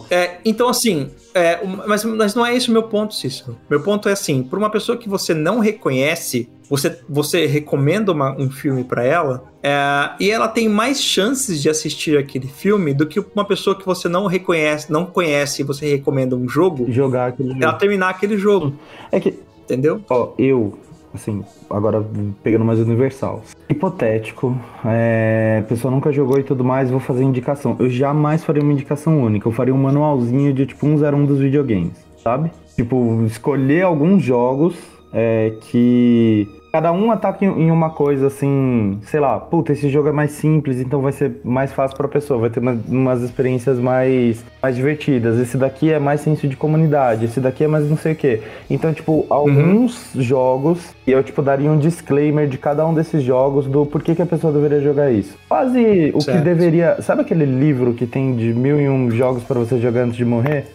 [0.10, 3.58] É, então, assim, é, mas, mas não é esse o meu ponto, Cícero.
[3.70, 8.32] Meu ponto é assim: por uma pessoa que você não reconhece, você, você recomenda uma-
[8.38, 13.06] um filme pra ela, é, e ela tem mais chances de assistir aquele filme do
[13.06, 17.28] que uma pessoa que você não reconhece, não conhece e você recomenda um jogo, Jogar
[17.30, 17.64] aquele jogo.
[17.64, 18.74] ela terminar aquele jogo,
[19.12, 20.02] É que, entendeu?
[20.10, 20.78] ó, eu,
[21.14, 22.04] assim, agora
[22.44, 23.42] pegando mais universal.
[23.70, 24.56] Hipotético,
[24.86, 27.76] é, a pessoa nunca jogou e tudo mais, vou fazer indicação.
[27.80, 32.06] Eu jamais faria uma indicação única, eu faria um manualzinho de tipo 101 dos videogames,
[32.24, 32.52] sabe?
[32.76, 34.76] Tipo, escolher alguns jogos
[35.14, 40.12] é, que cada um ataca em, uma coisa assim, sei lá, puta, esse jogo é
[40.14, 44.42] mais simples, então vai ser mais fácil pra pessoa, vai ter uma- umas experiências mais,
[44.64, 45.38] mais divertidas.
[45.38, 48.40] Esse daqui é mais senso de comunidade, esse daqui é mais não sei o quê.
[48.70, 53.68] Então, tipo, alguns jogos, e eu, tipo, daria um disclaimer de cada um desses jogos
[53.68, 55.38] do porquê que a pessoa deveria jogar isso.
[55.50, 56.38] Quase o Certo.
[56.38, 57.02] que deveria.
[57.02, 60.24] Sabe aquele livro que tem de mil e um jogos pra você jogar antes de
[60.24, 60.68] morrer?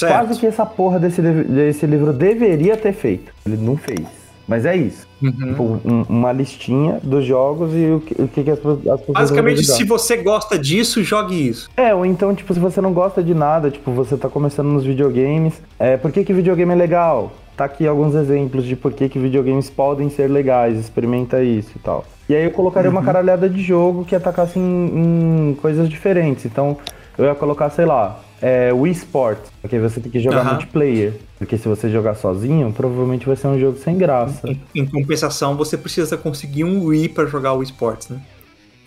[0.00, 0.40] Quase Certo.
[0.40, 3.32] que essa porra desse, desse livro deveria ter feito.
[3.44, 4.00] Ele não fez.
[4.48, 5.06] Mas é isso.
[5.20, 5.30] Uhum.
[5.32, 9.64] Tipo, um- uma listinha dos jogos e o que, o que as, as pessoas Basicamente,
[9.64, 11.68] se você gosta disso, jogue isso.
[11.76, 14.84] É, ou então, tipo, se você não gosta de nada, tipo, você tá começando nos
[14.84, 17.32] videogames, é, por que que videogame é legal?
[17.56, 21.78] Tá aqui alguns exemplos de por que que videogames podem ser legais, experimenta isso e
[21.80, 22.04] tal.
[22.28, 26.44] E aí eu colocaria uma caralhada de jogo que atacasse em, em coisas diferentes.
[26.44, 26.76] Então,
[27.18, 31.14] eu ia colocar, sei lá, é, Wii Sports, porque você tem que jogar multiplayer.
[31.38, 34.48] Porque se você jogar sozinho, provavelmente vai ser um jogo sem graça.
[34.48, 38.20] Em, em compensação, você precisa conseguir um Wii pra jogar o esportes, né?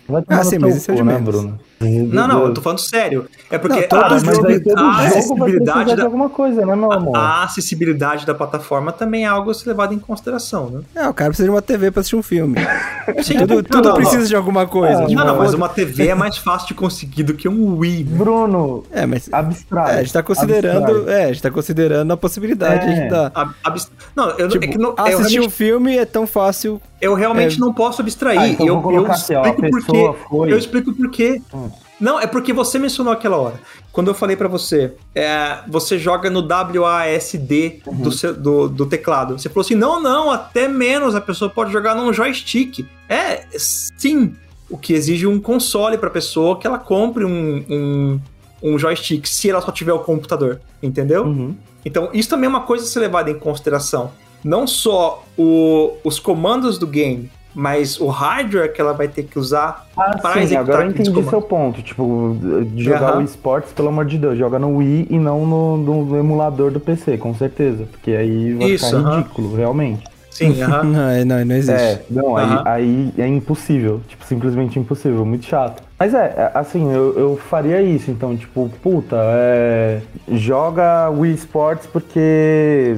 [0.08, 1.34] Vai tomar Ah, sim, mas isso é de né, menos.
[1.34, 1.60] Bruno?
[1.82, 3.26] Não, não, eu tô falando sério.
[3.50, 6.04] É porque Não, todo a, jogo- mas aí todo a jogo vai acessibilidade de da,
[6.04, 7.16] alguma coisa, né, meu amor?
[7.16, 10.80] a acessibilidade da plataforma também é algo a ser levado em consideração, né?
[10.94, 12.56] É, o cara precisa de uma TV pra assistir um filme.
[13.24, 14.26] Sim, tudo não, tudo não, precisa não.
[14.26, 15.04] de alguma coisa.
[15.04, 17.78] Ah, tipo, Não, não, mas uma TV é mais fácil de conseguir do que um
[17.78, 18.04] Wii.
[18.04, 18.18] né?
[18.18, 19.30] Bruno, É, mas.
[19.32, 19.94] abstrai.
[19.94, 20.84] É, a gente tá considerando.
[20.84, 21.14] abstrai.
[21.14, 22.88] É, a gente tá considerando a possibilidade É.
[22.90, 23.32] aí que dá.
[23.34, 26.26] A- abs- Não, eu, Tipo, é que não- eu assistir realmente, um filme é tão
[26.26, 26.78] fácil.
[27.00, 28.38] eu realmente é- não posso abstrair.
[28.38, 30.20] Ah, então eu, vou colocar eu assim, ó, a explico por pessoa quê.
[30.28, 31.40] foi- Eu explico por quê.
[31.54, 31.69] Hum.
[32.00, 33.60] Não, é porque você mencionou aquela hora.
[33.92, 37.94] Quando eu falei pra você, é, você joga no WASD Uhum.
[37.96, 39.38] do, seu- do, do teclado.
[39.38, 41.14] Você falou assim: não, não, até menos.
[41.14, 42.86] A pessoa pode jogar num joystick.
[43.08, 44.34] É, sim.
[44.68, 48.20] O que exige um console pra pessoa que ela compre um, um,
[48.62, 50.60] um joystick, se ela só tiver o computador.
[50.82, 51.24] Entendeu?
[51.24, 51.54] Uhum.
[51.84, 54.12] Então, isso também é uma coisa a ser levada em consideração.
[54.44, 59.38] Não só o- os comandos do game, mas o hardware que ela vai ter que
[59.38, 61.82] usar Ah, para sim, executar agora eu entendi seu ponto.
[61.82, 62.36] Tipo,
[62.76, 63.18] jogar Aham.
[63.18, 66.80] o esportes, pelo amor de Deus, joga no Wii e não no, no- emulador do
[66.80, 67.84] PC, com certeza.
[67.90, 69.16] Porque aí vai Isso, ficar aham.
[69.16, 70.09] ridículo, realmente.
[70.30, 70.84] Sim, aham.
[70.84, 71.72] Não, é- não, não existe.
[71.82, 72.62] É, não, aí, Aham.
[72.64, 74.00] aí é impossível.
[74.08, 75.82] Tipo, simplesmente impossível, muito chato.
[75.98, 80.00] Mas é, é, assim, eu, eu faria isso, então, tipo, puta, é,
[80.32, 82.96] joga Wii Sports porque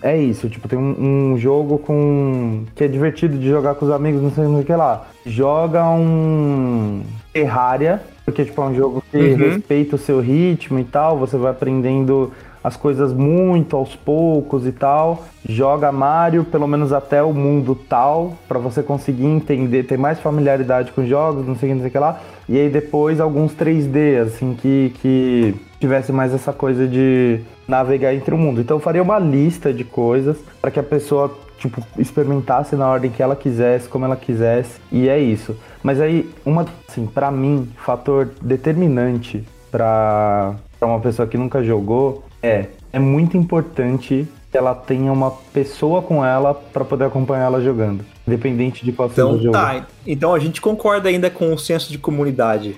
[0.00, 3.90] é isso, tipo, tem um, um jogo com que é divertido de jogar com os
[3.90, 5.06] amigos, não sei o que lá.
[5.26, 9.34] Joga um Terraria, porque, tipo, é um jogo que Uhum.
[9.36, 12.32] respeita o seu ritmo e tal, você vai aprendendo
[12.64, 15.24] as coisas muito aos poucos e tal.
[15.46, 20.90] Joga Mario, pelo menos até o mundo tal, pra você conseguir entender, ter mais familiaridade
[20.92, 22.20] com os jogos, não sei o que, não sei o que lá.
[22.48, 28.34] E aí depois alguns 3D, assim, que, que tivesse mais essa coisa de navegar entre
[28.34, 28.62] o mundo.
[28.62, 33.10] Então eu faria uma lista de coisas para que a pessoa, tipo, experimentasse na ordem
[33.10, 35.54] que ela quisesse, como ela quisesse, e é isso.
[35.82, 42.68] Mas aí, uma, assim, pra mim, fator determinante pra uma pessoa que nunca jogou é,
[42.92, 48.04] é muito importante que ela tenha uma pessoa com ela pra poder acompanhar ela jogando.
[48.26, 49.52] Independente de qual seja o Então jogo.
[49.52, 49.86] tá.
[50.06, 52.76] Então a gente concorda ainda com o senso de comunidade.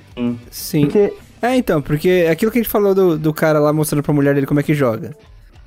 [0.51, 0.83] Sim.
[0.83, 1.12] Porque
[1.43, 4.12] É, então, porque é aquilo que a gente falou do, do cara lá mostrando pra
[4.14, 5.14] mulher dele como é que joga.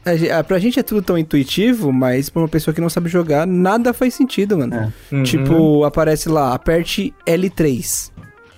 [0.04, 3.08] A, a- pra gente é tudo tão intuitivo, mas pra uma pessoa que não sabe
[3.08, 4.74] jogar, nada faz sentido, mano.
[5.12, 5.16] É.
[5.16, 5.24] Uhum.
[5.24, 8.10] Tipo, aparece lá, aperte L3.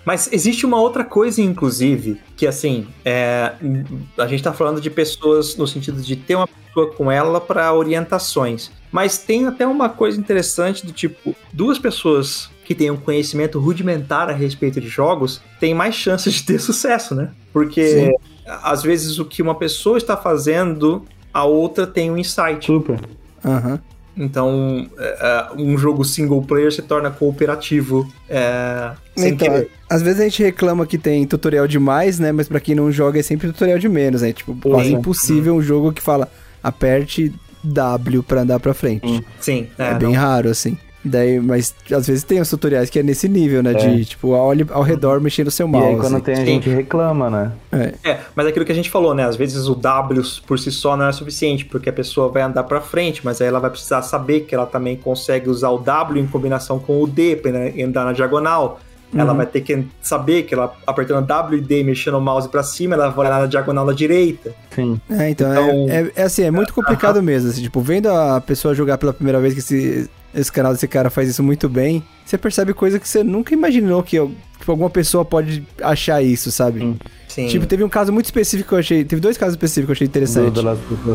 [0.06, 3.54] Mas existe uma outra coisa, inclusive, que assim, é,
[4.18, 7.74] a gente tá falando de pessoas no sentido de ter uma pessoa com ela para
[7.74, 8.72] orientações.
[8.92, 14.30] Mas tem até uma coisa interessante do tipo, duas pessoas que têm um conhecimento rudimentar
[14.30, 17.32] a respeito de jogos têm mais chances de ter sucesso, né?
[17.54, 18.12] Porque Sim.
[18.46, 22.66] às vezes o que uma pessoa está fazendo, a outra tem um insight.
[22.66, 23.00] super.
[23.44, 23.80] Aham.
[24.18, 29.70] Então, é, é, um jogo single player se torna cooperativo é, sem Então, querer.
[29.90, 32.32] às vezes a gente reclama que tem tutorial demais, né?
[32.32, 34.34] Mas pra quem não joga é sempre tutorial de menos, né?
[34.34, 34.96] Tipo, quase Sim.
[34.96, 36.28] impossível um jogo que fala
[36.62, 37.34] aperte
[37.64, 39.24] W pra andar pra frente.
[39.40, 40.20] Sim, É, é, bem não.
[40.22, 40.78] raro, assim.
[41.04, 43.72] Daí, mas às vezes tem os tutoriais que é nesse nível, né?
[43.72, 43.74] É.
[43.74, 45.88] De, tipo, olhe ao redor mexendo o seu E mouse.
[45.88, 47.52] aí quando tem a gente reclama, né?
[47.72, 47.94] É.
[48.12, 49.26] É, mas é aquilo que a gente falou, né?
[49.26, 52.64] Às vezes o W por si só não é suficiente, porque a pessoa vai andar
[52.66, 56.22] pra frente, mas aí ela vai precisar saber que ela também consegue usar o W
[56.22, 58.80] em combinação com o D pra né, andar na diagonal.
[59.14, 59.38] Ela Uhum.
[59.38, 62.64] vai ter que saber que ela apertando W e D e mexendo o mouse pra
[62.64, 64.54] cima, ela vai olhar na diagonal da direita.
[64.74, 65.00] Sim.
[65.10, 67.50] É, então, Então- é, é, é assim, é muito complicado mesmo.
[67.50, 71.10] Assim, tipo, vendo a pessoa jogar pela primeira vez que esse, esse canal desse cara
[71.10, 74.18] faz isso muito bem, você percebe coisa que você nunca imaginou que
[74.60, 76.80] tipo, alguma pessoa pode achar isso, sabe?
[76.80, 76.98] Sim.
[77.28, 77.48] Sim.
[77.48, 79.04] Tipo, teve um caso muito específico que eu achei.
[79.04, 80.60] Teve dois casos específicos que eu achei interessante.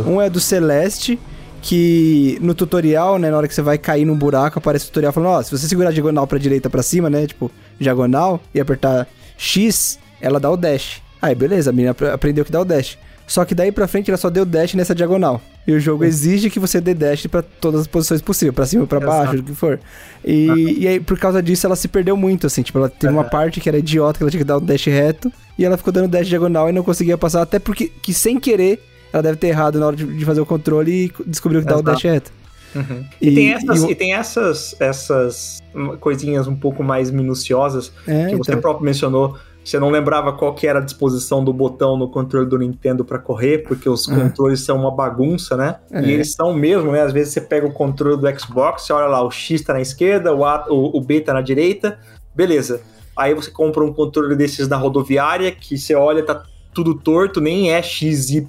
[0.07, 1.18] Um é do Celeste,
[1.66, 5.12] que no tutorial, né, na hora que você vai cair num buraco, aparece o tutorial
[5.12, 8.60] falando, ó, se você segurar a diagonal pra direita pra cima, né, tipo, diagonal, e
[8.60, 11.02] apertar X, ela dá o dash.
[11.20, 12.96] Aí, beleza, a menina ap- aprendeu que dá o dash.
[13.26, 15.42] Só que daí pra frente ela só deu dash nessa diagonal.
[15.66, 18.86] E o jogo exige que você dê dash pra todas as posições possíveis, pra cima,
[18.86, 19.38] pra baixo, Exato.
[19.40, 19.80] o que for.
[20.24, 22.62] E, e aí, por causa disso, ela se perdeu muito, assim.
[22.62, 24.86] Tipo, ela teve uma parte que era idiota, que ela tinha que dar um dash
[24.86, 28.38] reto, e ela ficou dando dash diagonal e não conseguia passar, até porque, que sem
[28.38, 28.80] querer,
[29.16, 31.76] ela deve ter errado na hora de, de fazer o controle e descobriu que dá
[31.76, 32.30] o dash reto.
[32.74, 33.04] Uhum.
[33.20, 35.58] E, E- tem, essas, e e tem essas, essas
[36.00, 38.60] coisinhas um pouco mais minuciosas É, que você então.
[38.60, 39.36] próprio mencionou.
[39.64, 43.18] Você não lembrava qual que era a disposição do botão no controle do Nintendo pra
[43.18, 44.20] correr, porque os Uhum.
[44.20, 45.76] controles são uma bagunça, né?
[45.90, 46.02] É.
[46.02, 47.02] E eles são mesmo, né?
[47.02, 49.80] Às vezes você pega o controle do Xbox, você olha lá, o X tá na
[49.80, 51.98] esquerda, o, A, o, o B tá na direita,
[52.34, 52.80] beleza.
[53.16, 56.43] Aí você compra um controle desses na rodoviária, que você olha, tá
[56.77, 58.44] tudo torto, nem é XY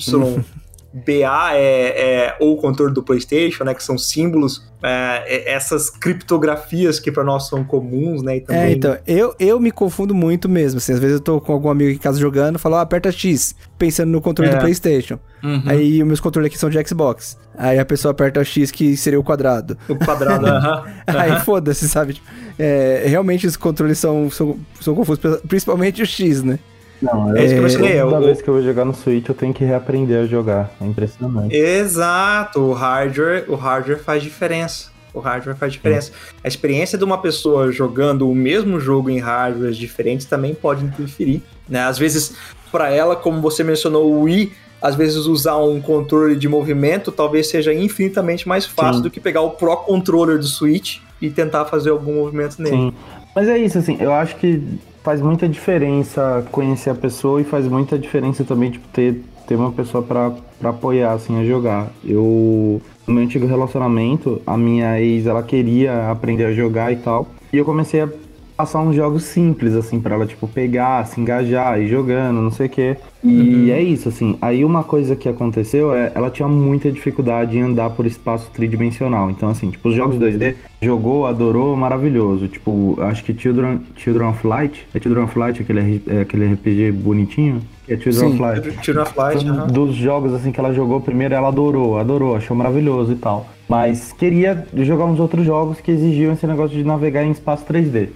[0.93, 3.73] BA é, é ou o controle do PlayStation, né?
[3.73, 8.37] Que são símbolos, é, essas criptografias que para nós são comuns, né?
[8.37, 8.61] E também...
[8.61, 10.77] É, então, eu, eu me confundo muito mesmo.
[10.77, 13.55] Assim, às vezes eu tô com algum amigo em casa jogando, falo, ah, aperta X,
[13.77, 15.19] pensando no controle do PlayStation.
[15.43, 15.63] Uhum.
[15.65, 17.37] Aí os meus controles aqui são de Xbox.
[17.57, 19.77] Aí a pessoa aperta X, que seria o quadrado.
[19.87, 20.83] O quadrado, aham.
[21.05, 22.19] Aí foda-se, sabe?
[22.57, 26.59] É, realmente os controles são, são, são confusos, principalmente o X, né?
[27.01, 27.99] Não, é, é isso que eu falei.
[27.99, 30.71] Toda vez que eu vou jogar no Switch, eu tenho que reaprender a jogar.
[30.81, 31.55] É impressionante.
[31.55, 32.59] Exato.
[32.59, 34.91] O hardware, o hardware faz diferença.
[35.13, 36.11] O hardware faz diferença.
[36.43, 41.41] A experiência de uma pessoa jogando o mesmo jogo em hardwares diferentes também pode interferir.
[41.67, 41.81] Né?
[41.81, 42.35] Às vezes,
[42.71, 44.51] para ela, como você mencionou, o Wii
[44.81, 49.01] às vezes usar um controle de movimento talvez seja infinitamente mais fácil Sim.
[49.01, 52.75] do que pegar o Pro Controller do Switch e tentar fazer algum movimento nele.
[52.75, 52.93] Sim.
[53.35, 54.63] Mas é isso, assim, eu acho que
[55.07, 59.71] faz muita diferença conhecer a pessoa e faz muita diferença também, tipo, ter, ter uma
[59.71, 60.33] pessoa para
[60.69, 61.87] apoiar, assim, a jogar.
[62.03, 67.25] Eu, no meu antigo relacionamento, a minha ex, ela queria aprender a jogar e tal,
[67.53, 68.09] e eu comecei a
[68.57, 72.65] passar uns jogos simples, assim, para ela, tipo, pegar, se engajar, ir jogando, não sei
[72.65, 72.97] o quê.
[73.23, 73.69] E uhum.
[73.69, 74.35] é isso, assim.
[74.41, 79.29] Aí uma coisa que aconteceu é, ela tinha muita dificuldade em andar por espaço tridimensional.
[79.29, 82.47] Então, assim, tipo, os jogos 2D, jogou, adorou, maravilhoso.
[82.47, 86.91] Tipo, acho que Children, Children of Light, é Children of Light, aquele, é, aquele RPG
[86.93, 87.61] bonitinho?
[87.87, 88.83] É Sim, of Light.
[88.83, 92.55] Children of Light, então, Dos jogos, assim, que ela jogou primeiro, ela adorou, adorou, achou
[92.55, 93.47] maravilhoso e tal.
[93.67, 98.09] Mas queria jogar uns outros jogos que exigiam esse negócio de navegar em espaço 3D.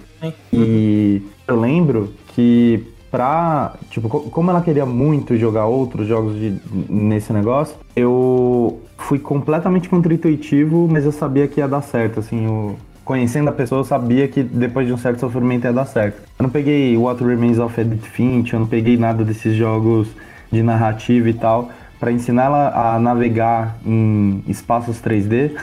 [0.52, 3.74] E eu lembro que pra.
[3.90, 6.58] Tipo, como ela queria muito jogar outros jogos de,
[6.88, 12.76] nesse negócio, eu fui completamente contra-intuitivo, mas eu sabia que ia dar certo, assim, eu,
[13.04, 16.22] conhecendo a pessoa, eu sabia que depois de um certo sofrimento ia dar certo.
[16.38, 20.08] Eu não peguei What Remains of Edith Finch, eu não peguei nada desses jogos
[20.50, 25.52] de narrativa e tal, para ensinar ela a navegar em espaços 3D.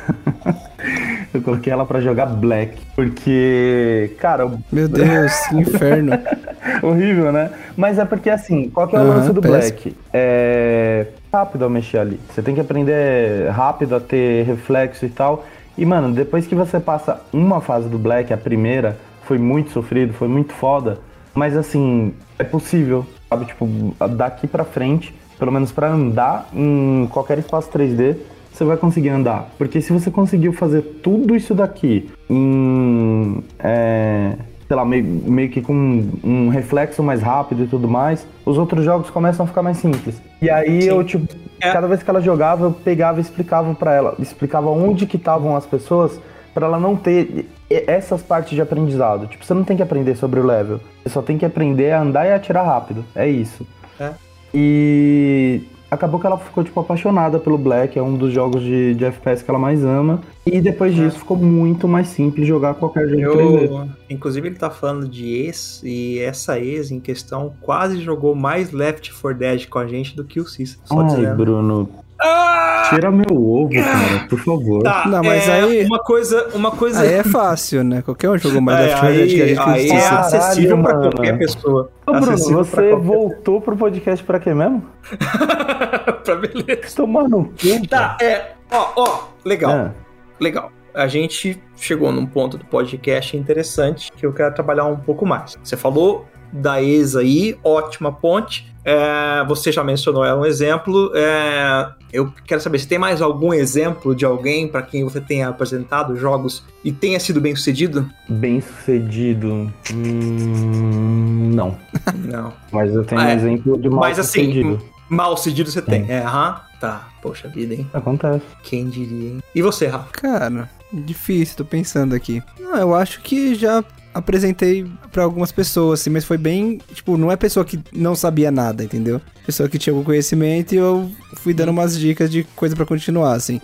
[1.32, 4.50] Eu coloquei ela para jogar Black, porque, cara.
[4.72, 6.14] Meu Deus, inferno.
[6.82, 7.52] Horrível, né?
[7.78, 9.96] Mas é porque assim, qual que é o uhum, lance do Black?
[10.12, 12.20] É rápido a mexer ali.
[12.30, 15.46] Você tem que aprender rápido a ter reflexo e tal.
[15.80, 20.12] E, mano, depois que você passa uma fase do Black, a primeira, foi muito sofrido,
[20.12, 21.00] foi muito foda.
[21.34, 23.46] Mas assim, é possível, sabe?
[23.46, 23.66] Tipo,
[24.10, 28.18] daqui pra frente, pelo menos para andar em qualquer espaço 3D,
[28.52, 29.52] você vai conseguir andar.
[29.58, 33.42] Porque se você conseguiu fazer tudo isso daqui em.
[33.58, 34.34] É,
[34.68, 38.84] sei lá, meio, meio que com um reflexo mais rápido e tudo mais, os outros
[38.84, 40.22] jogos começam a ficar mais simples.
[40.42, 40.90] E aí Sim.
[40.90, 41.26] eu, tipo,
[41.62, 41.72] é.
[41.72, 45.56] cada vez que ela jogava, eu pegava e explicava para ela, explicava onde que estavam
[45.56, 46.20] as pessoas
[46.54, 49.28] para ela não ter essas partes de aprendizado.
[49.28, 52.02] Tipo, você não tem que aprender sobre o level, você só tem que aprender a
[52.02, 53.06] andar e atirar rápido.
[53.16, 53.66] É isso.
[54.00, 54.12] É.
[54.54, 59.06] E acabou que ela ficou, tipo, apaixonada pelo Black, é um dos jogos de, de
[59.06, 60.22] FPS que ela mais ama.
[60.46, 61.20] E depois disso é.
[61.20, 63.90] ficou muito mais simples jogar qualquer jogo Eu, 3D.
[64.10, 69.12] Inclusive ele tá falando de ex, e essa ex em questão quase jogou mais Left
[69.14, 70.80] 4 Dead com a gente do que o Cis.
[70.84, 71.36] Só Ai, dizendo.
[71.36, 71.90] Bruno,
[72.22, 72.90] ah!
[72.90, 74.84] Tira meu ovo, cara, por favor.
[74.84, 75.86] Tá, não, mas é, aí.
[75.86, 77.02] Uma coisa, uma coisa.
[77.02, 78.02] Aí é fácil, né?
[78.02, 81.00] Qualquer um jogou mais é, Left 4 Dead que a gente aí é acessível Caralho,
[81.02, 81.92] pra qualquer pessoa.
[82.06, 84.84] Ô, Bruno, você voltou pro podcast pra quê mesmo?
[86.26, 86.96] pra beleza.
[86.96, 87.88] Tomar no cu.
[87.88, 88.52] Tá, é.
[88.72, 89.72] Ó, ó, legal.
[89.72, 89.92] É.
[90.40, 90.72] Legal.
[90.94, 95.58] A gente chegou num ponto do podcast interessante que eu quero trabalhar um pouco mais.
[95.64, 98.70] Você falou da ESA aí, ótima ponte.
[98.84, 101.12] É, você já mencionou ela um exemplo.
[101.14, 105.50] É, eu quero saber se tem mais algum exemplo de alguém para quem você tenha
[105.50, 108.10] apresentado jogos e tenha sido bem sucedido?
[108.28, 109.72] Bem sucedido?
[109.94, 111.78] Hum, não.
[112.16, 112.54] Não.
[112.72, 113.36] Mas eu tenho ah, um é.
[113.36, 114.82] exemplo de mal Mas, assim, sucedido.
[115.10, 116.06] Mal sucedido você tem.
[116.06, 116.16] tem.
[116.16, 116.62] É, aham.
[116.80, 117.10] Tá.
[117.22, 117.90] Poxa vida, hein?
[117.94, 118.46] Acontece.
[118.64, 119.44] Quem diria, hein?
[119.54, 120.08] E você, Rafa?
[120.14, 122.42] Cara, difícil, tô pensando aqui.
[122.60, 127.32] Não, eu acho que já apresentei para algumas pessoas, assim, mas foi bem, tipo, não
[127.32, 129.22] é pessoa que não sabia nada, entendeu?
[129.46, 133.34] Pessoa que tinha algum conhecimento e eu fui dando umas dicas de coisa para continuar,
[133.34, 133.62] assim.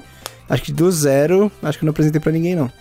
[0.49, 2.71] Acho que do zero, acho que não apresentei para ninguém, não.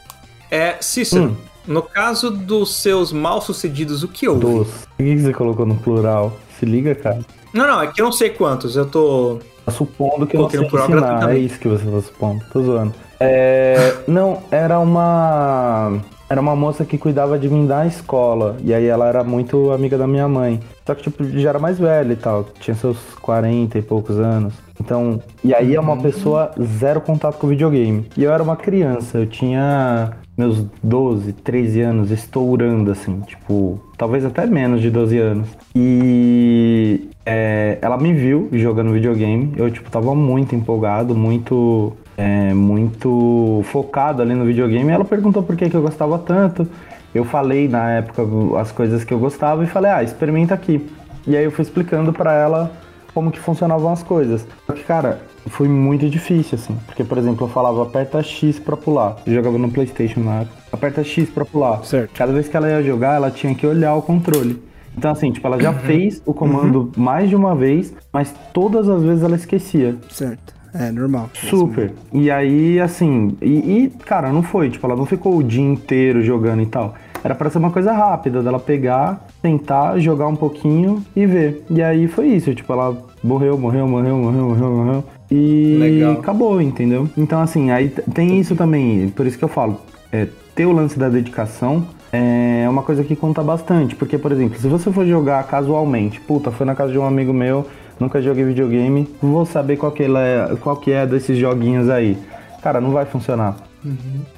[0.50, 1.36] É, Cícero, hum.
[1.66, 4.40] no caso dos seus mal-sucedidos, o que houve?
[4.40, 4.68] Dos.
[4.96, 6.36] Por que você colocou no plural?
[6.58, 7.20] Se liga, cara.
[7.52, 9.40] Não, não, é que eu não sei quantos, eu tô...
[9.64, 12.94] Tá supondo que eu não sei ensinar, é isso que você tá supondo, tô zoando.
[13.18, 18.56] É, não, era uma era uma moça que cuidava de mim da escola.
[18.62, 20.60] E aí ela era muito amiga da minha mãe.
[20.86, 22.44] Só que, tipo, já era mais velha e tal.
[22.60, 24.54] Tinha seus 40 e poucos anos.
[24.80, 28.06] Então, e aí é uma pessoa zero contato com videogame.
[28.16, 34.24] E eu era uma criança, eu tinha meus 12, 13 anos, estourando, assim, tipo, talvez
[34.24, 35.48] até menos de 12 anos.
[35.74, 43.62] E é, ela me viu jogando videogame, eu, tipo, tava muito empolgado, muito, é, muito
[43.64, 44.90] focado ali no videogame.
[44.90, 46.66] Ela perguntou por que, que eu gostava tanto.
[47.14, 48.22] Eu falei na época
[48.58, 50.84] as coisas que eu gostava e falei, ah, experimenta aqui.
[51.26, 52.72] E aí eu fui explicando para ela
[53.14, 54.44] como que funcionavam as coisas.
[54.66, 56.76] Só que, cara, foi muito difícil, assim.
[56.86, 59.16] Porque, por exemplo, eu falava aperta X pra pular.
[59.24, 60.56] Eu jogava no Playstation na época.
[60.72, 61.84] Aperta X pra pular.
[61.84, 62.10] Certo.
[62.14, 64.60] Cada vez que ela ia jogar, ela tinha que olhar o controle.
[64.96, 65.78] Então, assim, tipo, ela já Uhum.
[65.78, 69.96] fez o comando mais de uma vez, mas todas as vezes ela esquecia.
[70.10, 70.53] Certo.
[70.74, 71.30] É, normal.
[71.34, 71.92] Super.
[72.12, 76.22] E aí, assim, e, e, cara, não foi, tipo, ela não ficou o dia inteiro
[76.22, 76.94] jogando e tal.
[77.22, 81.64] Era pra ser uma coisa rápida, dela pegar, tentar, jogar um pouquinho e ver.
[81.70, 85.04] E aí foi isso, tipo, ela morreu, morreu, morreu, morreu, morreu, morreu.
[85.30, 86.12] E Legal.
[86.14, 87.08] acabou, entendeu?
[87.16, 89.80] Então, assim, aí tem isso também, por isso que eu falo,
[90.12, 93.96] é, ter o lance da dedicação é uma coisa que conta bastante.
[93.96, 97.32] Porque, por exemplo, se você for jogar casualmente, puta, foi na casa de um amigo
[97.32, 97.66] meu,
[97.98, 102.18] nunca joguei videogame, vou saber qual que, é, qual que é desses joguinhos aí.
[102.62, 103.56] Cara, não vai funcionar.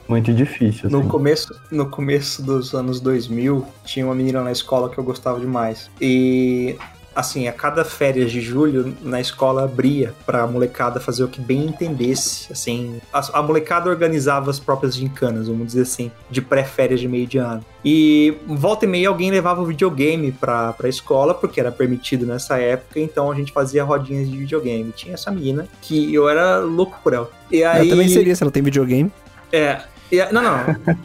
[0.08, 1.08] Muito difícil, No assim.
[1.08, 5.88] começo, no começo dos anos 2000, tinha uma menina na escola que eu gostava demais.
[6.00, 6.76] E,
[7.16, 11.64] assim, a cada férias de julho, na escola abria pra molecada fazer o que bem
[11.64, 12.52] entendesse.
[12.52, 17.26] Assim, a, a molecada organizava as próprias gincanas, vamos dizer assim, de pré-férias de meio
[17.26, 17.64] de ano.
[17.82, 22.58] E volta e meia alguém levava o videogame pra, pra escola, porque era permitido nessa
[22.58, 24.92] época, então a gente fazia rodinhas de videogame.
[24.92, 27.30] Tinha essa menina que eu era louco por ela.
[27.50, 27.88] E aí...
[27.88, 29.10] Eu também seria se ela tem videogame.
[29.50, 29.80] É.
[30.10, 30.56] e não, não.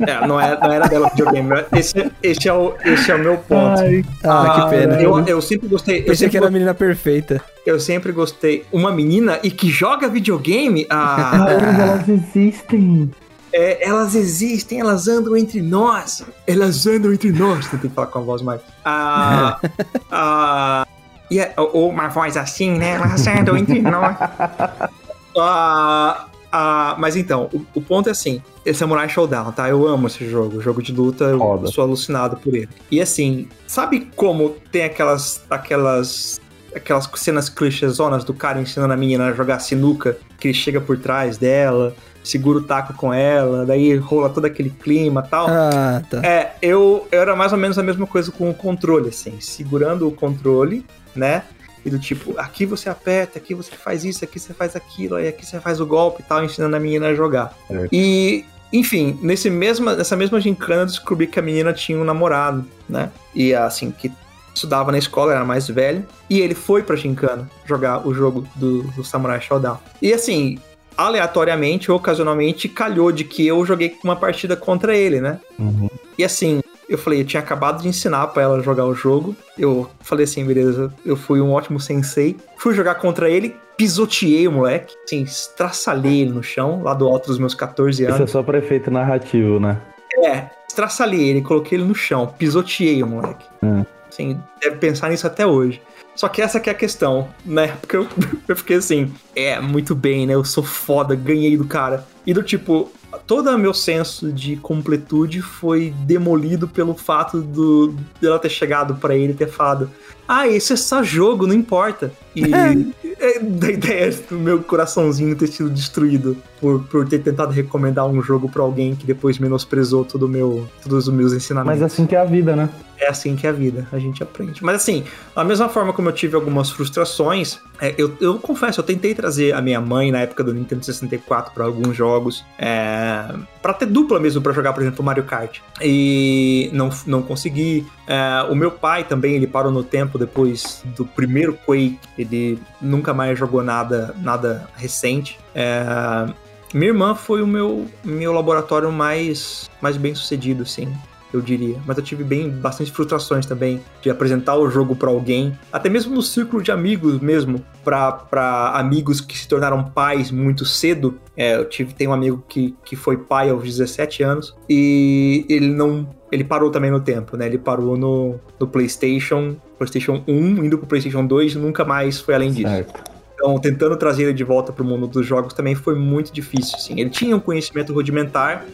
[0.08, 1.50] É, não, era, não era dela o videogame.
[1.76, 3.80] Esse, esse, é o, esse é o meu ponto.
[3.82, 5.02] Ai, Ah, que pena.
[5.02, 6.00] Eu, eu sempre gostei.
[6.00, 7.42] Eu Pensei sempre, que era a menina perfeita.
[7.66, 8.66] eu sempre gostei.
[8.72, 10.86] Uma menina e que joga videogame.
[10.90, 13.12] Ah, Caramba, elas existem.
[13.54, 16.24] é, elas existem, elas andam entre nós.
[16.46, 17.68] Elas andam entre nós.
[17.68, 18.62] Tentei falar com a voz mais.
[18.86, 19.60] Ah,
[20.12, 20.88] ah,
[21.30, 22.92] e é- ou uma voz assim, né?
[22.96, 24.16] Elas andam entre nós.
[25.38, 29.70] Ah, ah, mas então, o, o ponto é assim: é Samurai Showdown, tá?
[29.70, 30.62] Eu amo esse jogo.
[30.62, 31.68] Jogo de luta, eu Foda.
[31.68, 32.70] sou alucinado por ele.
[32.90, 35.44] E assim, sabe como tem aquelas.
[35.50, 36.42] aquelas.
[36.76, 40.98] aquelas cenas clichêzonas do cara ensinando a menina a jogar sinuca, que ele chega por
[40.98, 45.48] trás dela, segura o taco com ela, daí rola todo aquele clima e tal.
[45.48, 46.20] Ah, tá.
[46.24, 50.08] É, eu, eu era mais ou menos a mesma coisa com o controle, assim, segurando
[50.08, 51.44] o controle, né?
[51.86, 55.28] E do tipo, aqui você aperta, aqui você faz isso, aqui você faz aquilo, aí
[55.28, 57.56] aqui você faz o golpe e tal, ensinando a menina a jogar.
[57.68, 57.90] Certo.
[57.92, 62.66] E, enfim, nesse mesma, nessa mesma gincana eu descobri que a menina tinha um namorado,
[62.88, 63.12] né?
[63.34, 64.12] E assim, que
[64.54, 68.84] estudava na escola, era mais velho, e ele foi pra gincana jogar o jogo do,
[68.84, 69.80] do Samurai Showdown.
[70.02, 70.60] E assim,
[70.96, 75.40] aleatoriamente, ocasionalmente, calhou de que eu joguei uma partida contra ele, né?
[75.58, 75.90] Uhum.
[76.18, 76.62] E assim,
[76.92, 79.34] eu falei, eu tinha acabado de ensinar pra ela jogar o jogo.
[79.58, 82.36] Eu falei assim, beleza, eu fui um ótimo sensei.
[82.58, 87.28] Fui jogar contra ele, pisoteei o moleque, assim, estraçalhei ele no chão, lá do alto
[87.28, 88.30] dos meus 14 Isso é anos.
[88.30, 89.80] só pra efeito narrativo, né?
[90.18, 93.46] É, estraçalhei ele, coloquei ele no chão, pisoteei o moleque.
[93.64, 93.86] Hum.
[94.10, 95.82] Assim, deve pensar nisso até hoje.
[96.16, 97.76] Só que essa que é a questão, né?
[97.80, 98.08] Porque eu,
[98.48, 100.34] eu fiquei assim, é, muito bem, né?
[100.34, 102.06] Eu sou foda, ganhei do cara.
[102.26, 102.92] E do tipo,
[103.26, 109.16] todo o meu senso de completude foi demolido pelo fato do dela ter chegado pra
[109.16, 109.90] ele e ter falado:
[110.28, 112.12] Ah, isso é só jogo, não importa.
[112.36, 112.44] E
[113.20, 118.22] é, da ideia do meu coraçãozinho ter sido destruído por, por ter tentado recomendar um
[118.22, 121.80] jogo pra alguém que depois menosprezou todo meu, todos os meus ensinamentos.
[121.80, 122.70] Mas assim que é a vida, né?
[123.02, 124.64] É assim que é a vida, a gente aprende.
[124.64, 125.04] Mas assim,
[125.36, 129.56] da mesma forma como eu tive algumas frustrações, é, eu, eu confesso, eu tentei trazer
[129.56, 133.26] a minha mãe na época do Nintendo 64 para alguns jogos, é,
[133.60, 135.62] para ter dupla mesmo para jogar, por exemplo, Mario Kart.
[135.82, 137.88] E não, não consegui.
[138.06, 143.16] É, o meu pai também, ele parou no tempo depois do primeiro Quake, ele nunca
[143.16, 145.40] mais jogou nada, nada recente.
[145.56, 146.32] É,
[146.72, 150.88] minha irmã foi o meu, meu laboratório mais, mais bem sucedido, assim
[151.34, 151.78] eu diria.
[151.86, 156.14] Mas eu tive bem bastante frustrações também de apresentar o jogo pra alguém, até mesmo
[156.16, 161.20] no círculo de amigos mesmo, pra, pra amigos que se tornaram pais muito cedo.
[161.36, 165.68] É, eu tive tem um amigo que, que foi pai aos 17 anos e ele
[165.68, 167.46] não ele parou também no tempo, né?
[167.46, 172.52] Ele parou no, no PlayStation, PlayStation 1, indo pro PlayStation 2, nunca mais foi além
[172.52, 172.70] disso.
[172.70, 173.12] Certo.
[173.34, 177.00] Então, tentando trazer ele de volta pro mundo dos jogos também foi muito difícil, assim.
[177.00, 178.66] Ele tinha um conhecimento rudimentar,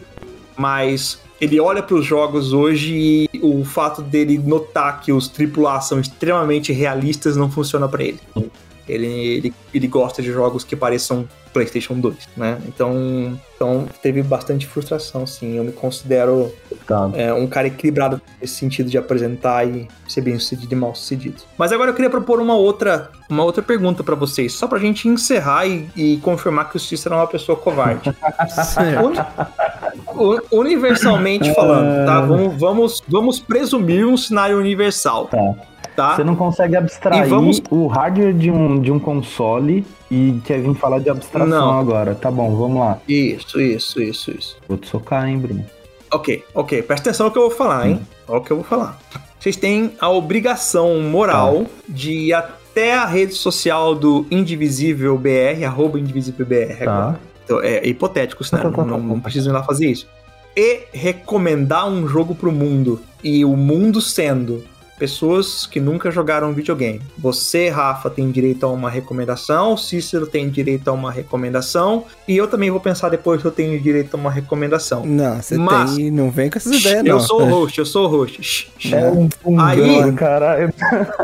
[0.56, 5.80] mas ele olha para os jogos hoje e o fato dele notar que os AAA
[5.80, 8.20] são extremamente realistas não funciona para ele.
[8.88, 12.58] Ele, ele, ele gosta de jogos que pareçam PlayStation 2, né?
[12.66, 15.56] Então, então teve bastante frustração, sim.
[15.56, 16.52] Eu me considero
[16.86, 17.10] Tá.
[17.14, 21.36] é, um cara equilibrado nesse sentido de apresentar e ser bem sucedido e mal sucedido.
[21.56, 25.08] Mas agora eu queria propor uma outra, uma outra pergunta pra vocês, só pra gente
[25.08, 28.10] encerrar e, e confirmar que o Cícero é uma pessoa covarde.
[30.16, 32.20] Uni- universalmente falando, tá?
[32.20, 35.54] Vamos, vamos, vamos presumir um cenário universal, Tá.
[35.98, 36.14] Tá?
[36.14, 40.72] Você não consegue abstrair vamos- o hardware de um, de um console e quer vir
[40.74, 41.78] falar de abstração Não.
[41.78, 42.14] agora.
[42.14, 42.98] Tá bom, vamos lá.
[43.08, 44.56] Isso, isso, isso, isso.
[44.68, 45.64] Vou te socar, hein, Bruno?
[46.12, 46.82] Ok, ok.
[46.82, 48.00] Presta atenção no que eu vou falar, hein?
[48.28, 48.96] Olha o que eu vou falar.
[49.40, 55.98] Vocês têm a obrigação moral de ir até a rede social do Indivisível BR, arroba
[55.98, 56.92] Indivisível BR Tá.
[56.96, 57.20] agora.
[57.44, 58.48] Então, é hipotético, né?
[58.50, 59.22] Tá, tá, tá, não, não tá.
[59.24, 60.06] precisa ir lá fazer isso.
[60.56, 63.00] E recomendar um jogo pro mundo.
[63.22, 64.62] E o mundo sendo
[64.98, 67.00] pessoas que nunca jogaram videogame.
[67.16, 72.46] Você, Rafa, tem direito a uma recomendação, Cícero tem direito a uma recomendação, e eu
[72.48, 75.04] também vou pensar depois se eu tenho direito a uma recomendação.
[75.06, 76.10] Não, você Mas- tem.
[76.10, 77.12] Não vem com essas ideias, não.
[77.12, 78.42] Eu sou o host, eu sou o host.
[78.42, 78.92] Shh, shh.
[78.92, 80.72] É um pungão, Aí-.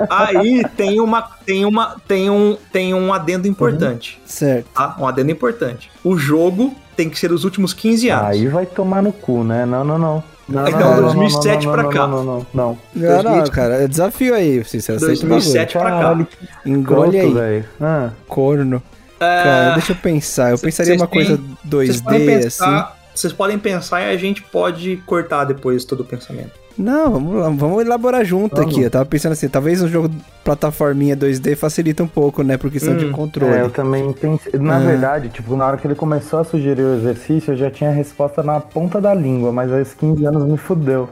[0.08, 4.66] Aí tem uma, tem uma, tem um, tem um adendo importante, Certo.
[4.74, 4.96] tá?
[4.98, 5.90] Um adendo importante.
[6.02, 8.26] O jogo tem que ser os últimos 15 anos.
[8.26, 9.66] Aí vai tomar no cu, né?
[9.66, 10.22] Não, não, não.
[10.48, 12.06] Não, Então, não, não, 2007 não, pra não, cá.
[12.06, 12.78] Não, não, não, não.
[12.94, 13.50] Não, não, 2000.
[13.52, 13.82] cara.
[13.82, 16.26] É desafio aí, o 2007 pra cá.
[16.66, 17.64] Engole aí.
[17.80, 18.82] Ah, corno.
[19.20, 20.50] É, Cara, deixa eu pensar.
[20.50, 22.42] Eu cê- pensaria cês uma têm- coisa vocês podem 2D, assim.
[22.42, 26.50] pensar, vocês podem pensar e a gente pode cortar depois todo o pensamento.
[26.76, 28.72] Não, vamos lá, vamos elaborar junto Vamos.
[28.72, 28.82] aqui.
[28.82, 30.10] Eu tava pensando assim, talvez um jogo
[30.42, 32.56] plataforminha 2D facilita um pouco, né?
[32.56, 33.54] Por questão de Hum, controle.
[33.54, 34.52] é, eu também pensei.
[34.58, 34.80] Na Ah.
[34.80, 37.92] verdade, tipo, na hora que ele começou a sugerir o exercício, eu já tinha a
[37.92, 41.08] resposta na ponta da língua, mas aos 15 anos me fudeu.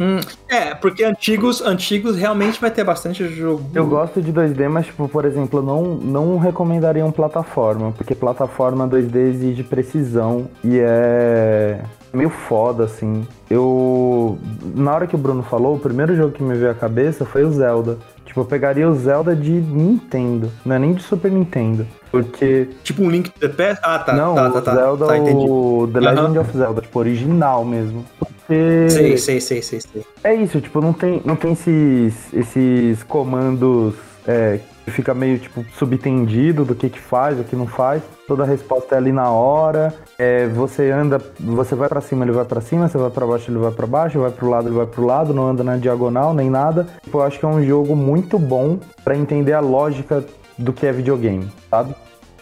[0.00, 3.64] Hum, é, porque antigos, antigos realmente vai ter bastante jogo.
[3.74, 8.14] Eu gosto de 2D, mas, tipo, por exemplo, eu não, não recomendaria um plataforma, porque
[8.14, 11.80] plataforma 2D exige precisão e é
[12.12, 13.26] meio foda, assim.
[13.48, 14.38] Eu.
[14.74, 17.44] Na hora que o Bruno falou, o primeiro jogo que me veio à cabeça foi
[17.44, 17.98] o Zelda.
[18.24, 21.86] Tipo, eu pegaria o Zelda de Nintendo, não é nem de Super Nintendo.
[22.10, 22.68] Porque.
[22.82, 23.82] Tipo um Link to the Past?
[23.82, 24.74] Ah, tá, não, tá, o tá, tá.
[24.74, 25.46] Zelda, tá, entendi.
[25.48, 26.00] o The.
[26.00, 28.04] Legend of Zelda, tipo, original mesmo.
[28.52, 28.90] Porque.
[28.90, 30.02] Sei, sei, sei, sei, sei.
[30.24, 33.94] É isso, tipo, não tem, não tem esses, esses comandos
[34.26, 38.02] é, que fica meio, tipo, subtendido do que que faz, o que não faz.
[38.26, 39.94] Toda a resposta é ali na hora.
[40.18, 43.50] É, você anda, você vai pra cima, ele vai pra cima, você vai pra baixo,
[43.50, 46.32] ele vai pra baixo, vai pro lado, ele vai pro lado, não anda na diagonal,
[46.34, 46.86] nem nada.
[47.02, 50.24] Tipo, eu acho que é um jogo muito bom pra entender a lógica
[50.58, 51.94] do que é videogame, sabe?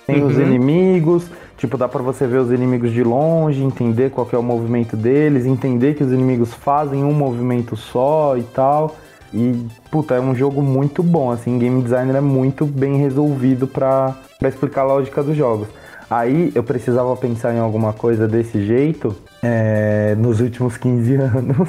[0.07, 0.43] Tem os Uhum.
[0.43, 1.31] inimigos,
[1.61, 4.97] tipo, dá pra você ver os inimigos de longe, entender qual que é o movimento
[4.97, 8.97] deles, entender que os inimigos fazem um movimento só e tal.
[9.33, 14.17] E, puta, é um jogo muito bom, assim, game designer é muito bem resolvido pra,
[14.39, 15.69] pra explicar a lógica dos jogos.
[16.11, 21.69] Aí eu precisava pensar em alguma coisa desse jeito é, nos últimos 15 anos.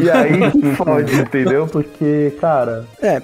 [0.00, 0.40] e aí
[0.76, 1.66] fode, entendeu?
[1.66, 3.20] Porque, cara, É.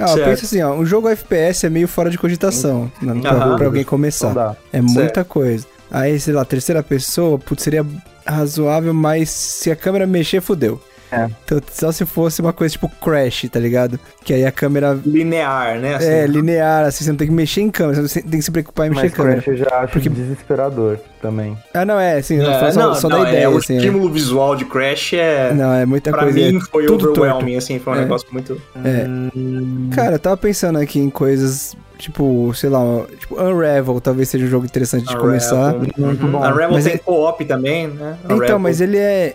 [0.00, 0.24] Ah, Certo.
[0.28, 3.66] pensa assim, ó, um jogo FPS é meio fora de cogitação, não, não- pra, pra
[3.66, 4.56] alguém não começar.
[4.72, 5.66] É muita coisa.
[5.90, 7.84] Aí, sei lá, terceira pessoa, putz, seria
[8.24, 10.80] razoável, mas se a câmera mexer, fudeu.
[11.12, 11.28] É.
[11.44, 13.98] Então, só se fosse uma coisa tipo Crash, tá ligado?
[14.24, 15.94] Que aí a câmera Linear, né?
[15.96, 16.06] assim.
[16.08, 18.86] é linear, assim, você não tem que mexer em câmera, você tem que se preocupar
[18.86, 19.42] em mexer Mas em câmera.
[19.42, 21.56] Crash eu já acho Porque- desesperador também.
[21.74, 23.74] Ah, não, é, assim, É, só, não, só não, da ideia, é, o assim.
[23.74, 23.76] é.
[23.78, 25.52] estímulo visual de Crash é.
[25.52, 26.38] Não, é muita pra coisa.
[26.38, 28.00] mim é foi tudo overwhelming, assim, foi um É.
[28.02, 28.60] negócio muito.
[29.94, 32.80] Cara, eu tava pensando aqui em coisas, tipo, sei lá,
[33.18, 35.74] tipo, Unravel talvez seja um jogo interessante de começar.
[35.74, 36.30] Muito Uhum.
[36.32, 36.38] bom.
[36.38, 38.16] Unravel Mas tem é- co-op também, né?
[38.24, 38.58] Então, Unravel.
[38.58, 39.34] mas ele é.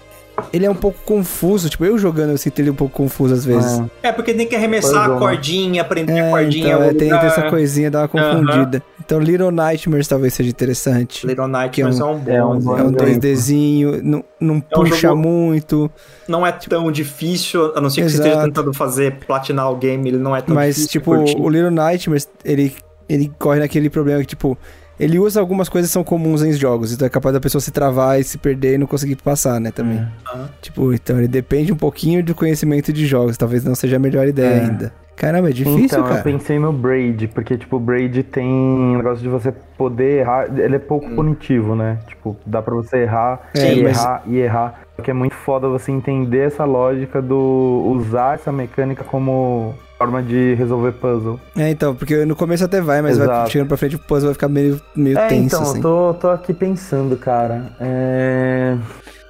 [0.52, 3.46] Ele é um pouco confuso, tipo, eu jogando eu sinto ele um pouco confuso às
[3.46, 3.80] vezes.
[4.04, 4.10] É.
[4.10, 5.14] É porque tem que arremessar é.
[5.14, 6.68] a cordinha, prender a É, cordinha.
[6.68, 8.84] então, é, tem, tem essa coisinha, dá uma confundida.
[9.00, 11.26] Então, Little Nightmares talvez seja interessante.
[11.28, 12.32] Little Nightmares que é é um, bom.
[12.32, 12.80] é um.
[12.80, 13.22] É um exemplo.
[13.22, 15.92] 2Dzinho, não, não É um puxa jogo- muito,
[16.28, 18.48] Não é tão difícil, a não ser que você esteja Exato.
[18.48, 20.90] tentando fazer platinar o game, ele não é tão mas, difícil.
[21.00, 21.38] tipo, curtir.
[21.40, 22.74] o Little Nightmares, ele,
[23.08, 24.58] ele corre naquele problema que, tipo,
[25.00, 27.72] ele usa algumas coisas que são comuns em jogos, então é capaz da pessoa se
[27.72, 30.06] travar e se perder e não conseguir passar, né, também.
[30.26, 30.46] Ah.
[30.62, 34.28] Tipo, então ele depende um pouquinho do conhecimento de jogos, talvez não seja a melhor
[34.28, 34.60] ideia É.
[34.66, 34.94] ainda.
[35.16, 36.18] Caramba, é difícil, então, cara.
[36.20, 40.46] eu pensei no Braid, porque, tipo, o Braid tem um negócio de você poder errar.
[40.60, 42.00] Ele é pouco punitivo, né?
[42.06, 44.82] Tipo, dá pra você errar É, e mas- errar e errar.
[44.94, 50.54] Porque é muito foda você entender essa lógica do usar essa mecânica como forma de
[50.56, 51.40] resolver puzzle.
[51.58, 54.34] É, então, porque no começo até vai, mas vai chegando pra frente o puzzle vai
[54.34, 55.78] ficar meio, meio É, tenso, então, assim.
[55.78, 57.72] eu tô, tô aqui pensando, cara.
[57.80, 58.78] É.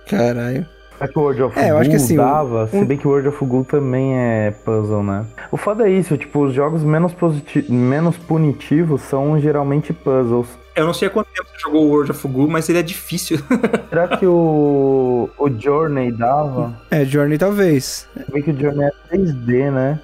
[0.09, 0.65] Caralho.
[0.97, 3.05] É que o World of É, eu acho que assim, dava, um- se bem que
[3.05, 5.25] o World of Ghoul também é puzzle, né?
[5.51, 10.47] O foda é isso, tipo, os jogos menos, positi- menos punitivos são geralmente puzzles.
[10.73, 12.81] Eu não sei há quanto tempo você jogou o World of Goo, mas ele é
[12.81, 13.37] difícil.
[13.89, 16.73] Será que o, o Journey dava?
[16.89, 18.07] É, Journey talvez.
[18.25, 19.99] Se bem que o Journey é 3D, né?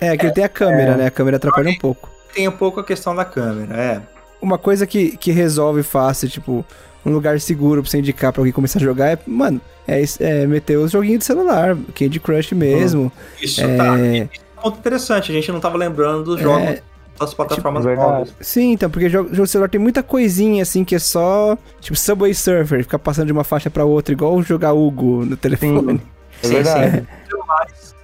[0.00, 1.06] É, que ele tem a câmera, né?
[1.06, 2.08] A câmera atrapalha um pouco.
[2.34, 4.00] Tem um pouco a questão da câmera, é.
[4.40, 6.64] Uma coisa que, que resolve fácil, tipo,
[7.04, 10.46] um lugar seguro pra você indicar pra alguém começar a jogar é, mano, é, é
[10.46, 13.12] meter os joguinhos de celular, Candy Crush mesmo.
[13.40, 13.76] Isso É.
[13.76, 13.98] tá.
[13.98, 14.28] Isso é
[14.58, 15.30] um ponto interessante.
[15.30, 16.82] A gente não tava lembrando dos jogos É,
[17.18, 18.08] das plataformas verdade.
[18.08, 18.34] novas.
[18.40, 21.98] sim, então, porque jogo, jogo de celular tem muita coisinha assim que é só, tipo,
[21.98, 26.00] Subway Surfer, ficar passando de uma faixa pra outra, igual jogar Hugo no telefone.
[26.42, 27.06] É Sim, verdade.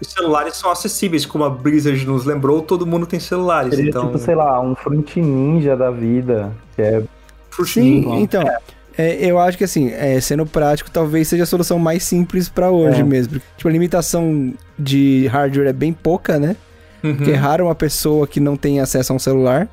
[0.00, 3.74] Os celulares são acessíveis, como a Blizzard nos lembrou, todo mundo tem celulares.
[3.74, 7.06] Seria então, tipo, sei lá, um Fruit Ninja da vida, que é Sim,
[7.50, 8.14] frutinho.
[8.20, 8.44] então.
[8.98, 12.70] é, eu acho que assim, é, sendo prático, talvez seja a solução mais simples pra
[12.70, 13.04] hoje É.
[13.04, 13.40] mesmo.
[13.56, 16.56] Tipo, a limitação de hardware é bem pouca, né?
[17.02, 17.16] Uhum.
[17.16, 19.66] Porque é raro uma pessoa que não tem acesso a um celular.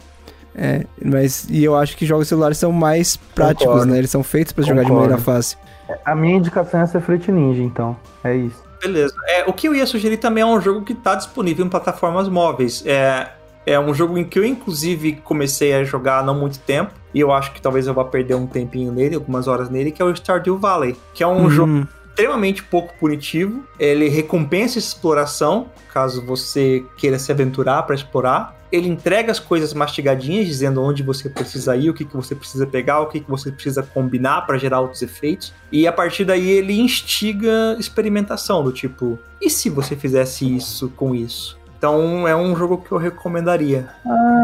[0.56, 3.92] É, mas e eu acho que jogos celulares são mais práticos, Concordo.
[3.92, 3.98] né?
[3.98, 5.58] Eles são feitos pra jogar de maneira fácil.
[6.06, 7.98] A minha indicação é ser Fruit Ninja, então.
[8.24, 8.63] É isso.
[8.84, 9.16] Beleza.
[9.28, 12.28] É, o que eu ia sugerir também é um jogo que tá disponível em plataformas
[12.28, 12.84] móveis.
[12.86, 13.30] É,
[13.66, 16.92] é um jogo em que eu, inclusive, comecei a jogar há não muito tempo.
[17.14, 20.02] E eu acho que talvez eu vá perder um tempinho nele, algumas horas nele, que
[20.02, 20.98] é o Stardew Valley.
[21.14, 23.64] Que é um Hum, jogo extremamente pouco punitivo.
[23.80, 28.56] Ele recompensa exploração, caso você queira se aventurar para explorar.
[28.74, 32.66] Ele entrega as coisas mastigadinhas, dizendo onde você precisa ir, o que, que você precisa
[32.66, 35.54] pegar, o que, que você precisa combinar para gerar outros efeitos.
[35.72, 41.14] E a partir daí ele instiga experimentação, do tipo, e se você fizesse isso com
[41.14, 41.56] isso?
[41.78, 43.90] Então é um jogo que eu recomendaria,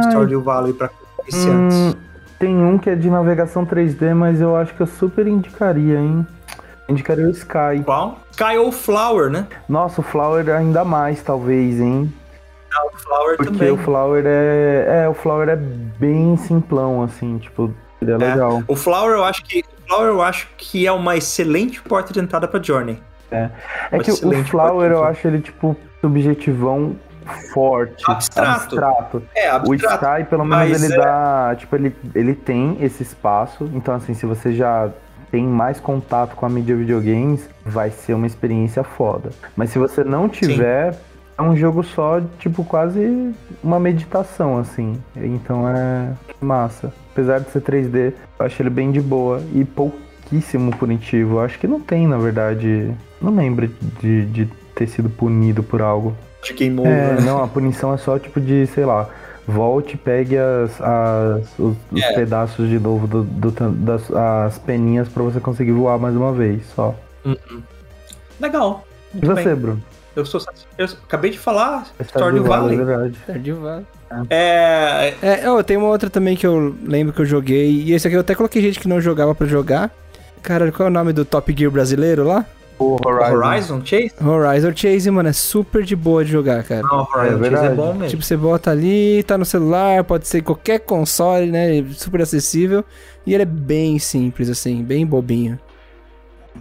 [0.03, 0.91] Stardew Valley, para
[1.23, 1.75] iniciantes.
[1.75, 1.93] Hum,
[2.37, 6.27] tem um que é de navegação 3D, mas eu acho que eu super indicaria, hein?
[6.87, 7.81] Indicaria o Sky.
[7.83, 8.19] Qual?
[8.31, 9.47] Sky ou Flower, né?
[9.67, 12.13] Nossa, o Flower ainda mais, talvez, hein?
[12.73, 13.71] Ah, o Flower Porque também.
[13.71, 15.03] o Flower é.
[15.05, 18.63] É, o Flower é bem simplão, assim, tipo, ele é, legal.
[18.67, 22.19] O Flower eu acho que o Flower eu acho que é uma excelente porta de
[22.19, 23.01] entrada para Journey.
[23.31, 23.49] É
[23.99, 26.95] que o Flower eu acho ele, tipo, subjetivão
[27.53, 28.03] forte.
[28.07, 28.49] Abstrato.
[28.61, 29.23] abstrato.
[29.35, 30.05] É, O abstrato.
[30.05, 31.55] Sky, pelo menos, ele é- dá.
[31.57, 33.69] Tipo, ele, ele tem esse espaço.
[33.73, 34.89] Então, assim, se você já
[35.31, 39.29] tem mais contato com a mídia videogames, vai ser uma experiência foda.
[39.55, 40.95] Mas se você não tiver,
[41.39, 43.33] é um jogo só, tipo, quase
[43.63, 44.97] uma meditação, assim.
[45.15, 46.11] Então é
[46.41, 46.91] massa.
[47.13, 51.35] Apesar de ser 3D, eu acho ele bem de boa e pouquíssimo punitivo.
[51.35, 52.91] Eu acho que não tem, na verdade.
[53.21, 53.67] Não lembro
[54.01, 54.45] de, de
[54.75, 56.13] ter sido punido por algo.
[56.43, 56.87] de over.
[56.87, 59.09] É, não, a punição é só tipo de, sei lá,
[59.47, 62.13] volte, pegue as, as- os, os É.
[62.13, 66.61] pedaços de novo do, do das as peninhas pra você conseguir voar mais uma vez,
[66.75, 66.93] só.
[68.39, 68.85] Legal.
[69.13, 69.55] E Muito você, bem.
[69.55, 69.81] Bruno?
[70.19, 70.41] Eu, sou,
[70.77, 72.79] eu acabei de falar Stardew Valley.
[72.79, 73.17] É verdade.
[73.23, 73.85] Stardew Valley.
[74.29, 77.69] É, É, oh, tem uma outra também que eu lembro que eu joguei.
[77.69, 79.91] E esse aqui eu até coloquei gente que não jogava pra jogar.
[80.41, 82.45] Cara, qual é o nome do Top Gear brasileiro lá?
[82.79, 83.35] O Horizon.
[83.35, 84.11] Horizon Chase?
[84.25, 86.81] Horizon Chase, mano, é super de boa de jogar, cara.
[86.81, 88.07] Não, Horizon Chase é bom mesmo.
[88.07, 91.83] Tipo, você bota ali, tá no celular, pode ser qualquer console, né?
[91.91, 92.85] Super acessível.
[93.27, 95.59] E ele é bem simples, assim, bem bobinho.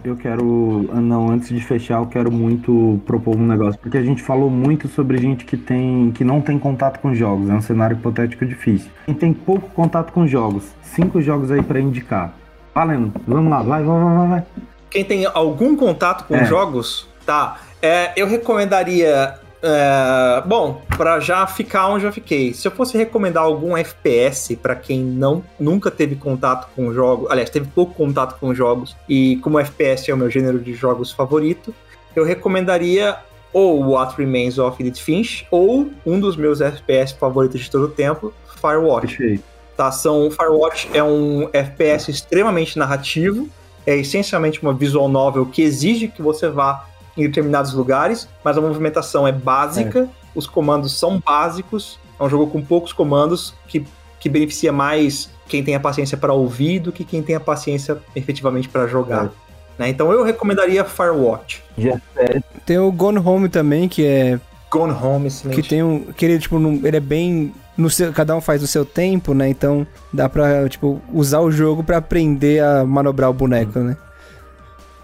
[0.03, 0.89] Eu quero.
[0.93, 3.79] Não, antes de fechar, eu quero muito propor um negócio.
[3.79, 6.11] Porque a gente falou muito sobre gente que tem.
[6.11, 7.49] que não tem contato com jogos.
[7.49, 8.89] É um cenário hipotético difícil.
[9.05, 10.63] Quem tem pouco contato com jogos.
[10.81, 12.33] Cinco jogos aí pra indicar.
[12.73, 13.11] Valendo.
[13.27, 14.43] Vamos lá, vai, vai, vai, vai, vai.
[14.89, 16.45] Quem tem algum contato com É.
[16.45, 17.57] jogos, tá?
[17.81, 19.35] É, eu recomendaria.
[19.61, 22.53] É, bom, pra já ficar onde eu fiquei.
[22.53, 27.49] Se eu fosse recomendar algum FPS pra quem não nunca teve contato com jogos, aliás,
[27.49, 31.73] teve pouco contato com jogos e como FPS é o meu gênero de jogos favorito,
[32.15, 33.17] eu recomendaria
[33.51, 37.89] ou What Remains of Edith Finch ou um dos meus FPS favoritos de todo o
[37.89, 39.43] tempo, Firewatch Perfeito.
[39.75, 39.91] tá?
[39.91, 43.49] São Firewatch é um FPS extremamente narrativo,
[43.85, 46.85] é essencialmente uma visual novel que exige que você vá
[47.19, 52.47] em determinados lugares, mas a movimentação é básica, os comandos são básicos, é um jogo
[52.47, 53.85] com poucos comandos que,
[54.19, 57.97] que beneficia mais quem tem a paciência para ouvir do que quem tem a paciência
[58.15, 59.29] efetivamente para jogar.
[59.77, 59.89] né?
[59.89, 61.63] Então eu recomendaria Firewatch.
[61.77, 62.43] De FPS.
[62.65, 64.39] Tem o Gone Home também, que é.
[64.69, 65.61] Gone Home, excelente.
[65.61, 66.01] Que tem um.
[66.15, 67.51] Que ele, tipo, num- ele é bem.
[67.75, 69.47] No seu, cada um faz no seu tempo, né?
[69.49, 73.95] Então dá pra, tipo, usar o jogo pra aprender a manobrar o boneco, né?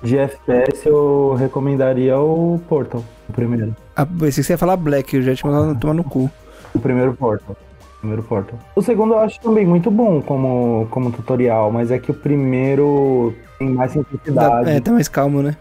[0.06, 3.04] De FPS eu recomendaria o Portal.
[3.28, 3.76] O primeiro.
[3.96, 6.30] Ah, pensei que você ia falar Black, eu já tinha mandado tomar no cu.
[6.74, 7.56] O primeiro Portal.
[7.98, 8.60] O primeiro Portal.
[8.76, 13.34] O segundo eu acho também muito bom como, como tutorial, mas é que o primeiro
[13.58, 14.70] tem mais Dá- simplicidade.
[14.70, 15.56] é, tá mais calmo, né?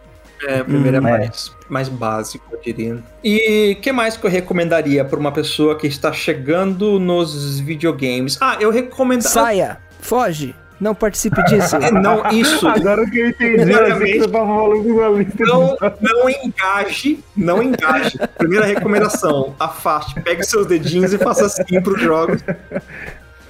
[0.46, 1.18] É, o primeiro Hum, é, é.
[1.18, 2.98] mais, mais básico, eu diria.
[3.22, 8.36] E o que mais que eu recomendaria para uma pessoa que está chegando nos videogames?
[8.42, 9.22] Ah, eu recomendo.
[9.22, 9.78] Saia!
[10.00, 10.54] Foge!
[10.84, 11.78] Não participe disso!
[11.90, 12.68] Não, isso.
[12.68, 17.62] Agora que eu entendi, eu que você tava falando uma lista Não, não engaje, não
[17.62, 18.18] engaje.
[18.36, 22.42] Primeira recomendação, afaste, pegue seus dedinhos e faça assim pros jogos.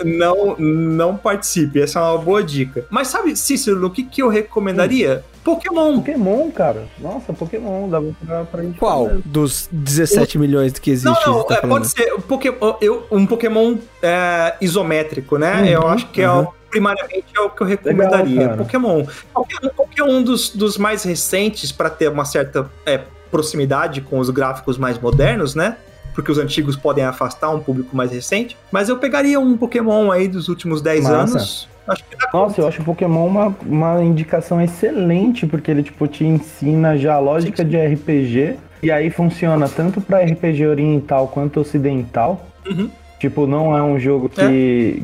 [0.05, 2.87] Não, não participe, essa é uma boa dica.
[2.89, 5.25] Mas sabe, Cícero, o que, que eu recomendaria?
[5.43, 5.97] Pokémon.
[5.97, 6.85] Pokémon, cara.
[6.99, 9.21] Nossa, Pokémon, dava pra, pra gente Qual falar.
[9.25, 11.27] dos 17 milhões que existe?
[11.27, 15.61] Não, não, tá é, pode ser um Pokémon, eu, um Pokémon é, isométrico, né?
[15.61, 16.45] Uhum, eu acho que é uhum.
[16.45, 18.41] o, primariamente é o que eu recomendaria.
[18.41, 18.57] Legal.
[18.57, 19.05] Pokémon.
[19.33, 24.29] Qualquer, qualquer um dos, dos mais recentes para ter uma certa é, proximidade com os
[24.29, 25.77] gráficos mais modernos, né?
[26.15, 28.57] Porque os antigos podem afastar um público mais recente.
[28.73, 31.17] Mas eu pegaria um Pokémon aí dos últimos 10 Massa.
[31.17, 31.69] anos.
[31.87, 36.09] Acho que dá Nossa, eu acho o Pokémon uma, uma indicação excelente, porque ele, tipo,
[36.09, 41.61] te ensina já a lógica de RPG, e aí funciona tanto pra RPG oriental quanto
[41.61, 42.47] ocidental.
[42.67, 42.91] Uhum.
[43.25, 45.03] Tipo, não é um jogo que,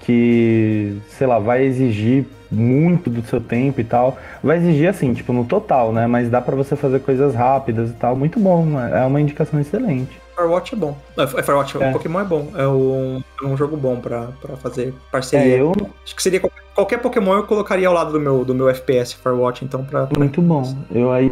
[0.00, 4.18] que, sei lá, vai exigir muito do seu tempo e tal.
[4.42, 6.04] Vai exigir, assim, tipo, no total, né?
[6.08, 8.16] Mas dá pra você fazer coisas rápidas e tal.
[8.16, 10.20] Muito bom, é uma indicação excelente.
[10.34, 10.96] Firewatch é bom.
[11.16, 11.92] Não, é Firewatch, É.
[11.92, 12.48] Pokémon é bom.
[12.56, 15.56] É um, é um jogo bom pra, pra fazer parceria.
[15.56, 15.72] É, eu,
[16.04, 16.40] Acho que seria
[16.74, 20.06] qualquer, Pokémon eu colocaria ao lado do meu, do meu FPS Firewatch, então pra.
[20.06, 20.62] pra- Muito bom.
[20.92, 21.30] Eu aí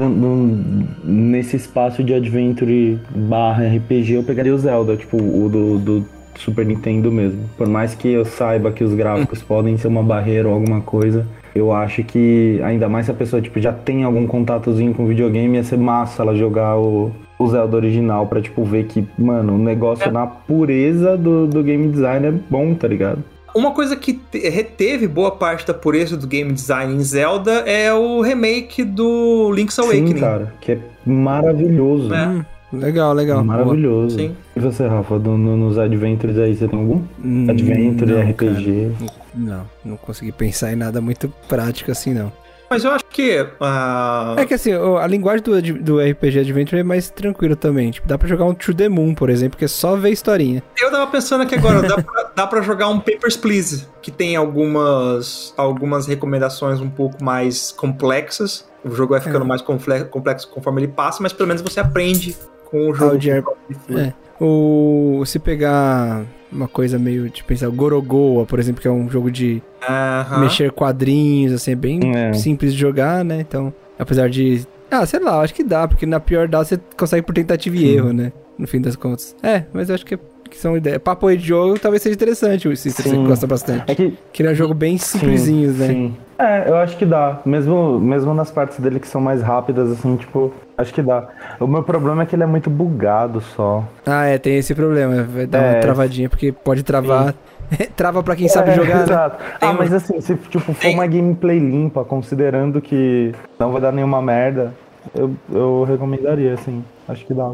[1.05, 6.07] nesse espaço de adventure barra RPG eu pegaria o Zelda, tipo o do, do
[6.37, 7.49] Super Nintendo mesmo.
[7.57, 11.27] Por mais que eu saiba que os gráficos podem ser uma barreira ou alguma coisa,
[11.55, 15.57] eu acho que ainda mais se a pessoa tipo, já tem algum contatozinho com videogame,
[15.57, 17.13] ia ser massa ela jogar o,
[17.43, 21.89] o Zelda original pra tipo ver que, mano, o negócio na pureza do, do game
[21.89, 23.23] design é bom, tá ligado?
[23.55, 27.93] Uma coisa que te- reteve boa parte da pureza do game design em Zelda é
[27.93, 30.15] o remake do Link's Awakening.
[30.15, 32.15] Sim, cara, que é maravilhoso.
[32.15, 32.27] É.
[32.29, 33.45] Hum, legal, legal.
[33.45, 34.17] Maravilhoso.
[34.19, 34.35] Sim.
[34.57, 37.03] E você, Rafa, do- no- nos Adventures aí, você tem algum?
[37.25, 38.91] Hum, Adventure, não, RPG.
[38.99, 39.13] cara.
[39.35, 42.33] Não, não consegui pensar em nada muito prático assim, não.
[42.73, 43.47] Mas eu acho que.
[43.61, 47.91] ah, É que assim, a linguagem do, do RPG Adventure é mais tranquila também.
[47.91, 50.63] Tipo, dá pra jogar um To The Moon, por exemplo, que é só ver historinha.
[50.81, 54.37] Eu tava pensando aqui agora, dá pra, dá pra jogar um Papers, Please, que tem
[54.37, 58.67] algumas, algumas recomendações um pouco mais complexas.
[58.83, 59.49] O jogo vai ficando É.
[59.49, 62.35] mais complexo conforme ele passa, mas pelo menos você aprende
[62.73, 63.13] com o jogo.
[63.13, 64.13] Ah, o de É.
[64.41, 69.09] O, se pegar uma coisa meio, tipo, pensar, o Gorogoa, por exemplo, que é um
[69.09, 70.41] jogo de Aham.
[70.41, 72.33] mexer quadrinhos, assim, é bem É.
[72.33, 73.41] simples de jogar, né?
[73.41, 74.67] Então, apesar de.
[74.91, 77.95] Ah, sei lá, acho que dá, porque na pior dá você consegue por tentativa e
[77.95, 78.33] erro, né?
[78.59, 79.35] No fim das contas.
[79.43, 80.19] É, mas eu acho que,
[80.51, 80.99] que são ideias.
[80.99, 83.25] Papo aí de jogo talvez seja interessante, se você Sim.
[83.25, 83.85] gosta bastante.
[83.91, 84.13] É que.
[84.33, 85.87] Que ele é um jogo bem simplesinho, né?
[85.87, 86.17] Sim.
[86.39, 87.41] É, eu acho que dá.
[87.47, 90.53] Mesmo, mesmo nas partes dele que são mais rápidas, assim, tipo,
[90.83, 91.27] acho que dá.
[91.59, 93.85] O meu problema é que ele é muito bugado só.
[94.07, 95.23] Ah, é, tem esse problema.
[95.23, 95.81] Vai dar uma É.
[95.81, 97.35] travadinha, porque pode travar.
[97.97, 99.03] Trava pra quem sabe É, jogar, né?
[99.05, 99.37] Exato.
[99.59, 103.81] Tem Ah, um- mas assim, se tipo, for uma gameplay limpa, considerando que não vai
[103.81, 104.75] dar nenhuma merda,
[105.15, 106.85] eu, eu recomendaria, assim.
[107.09, 107.53] Acho que dá.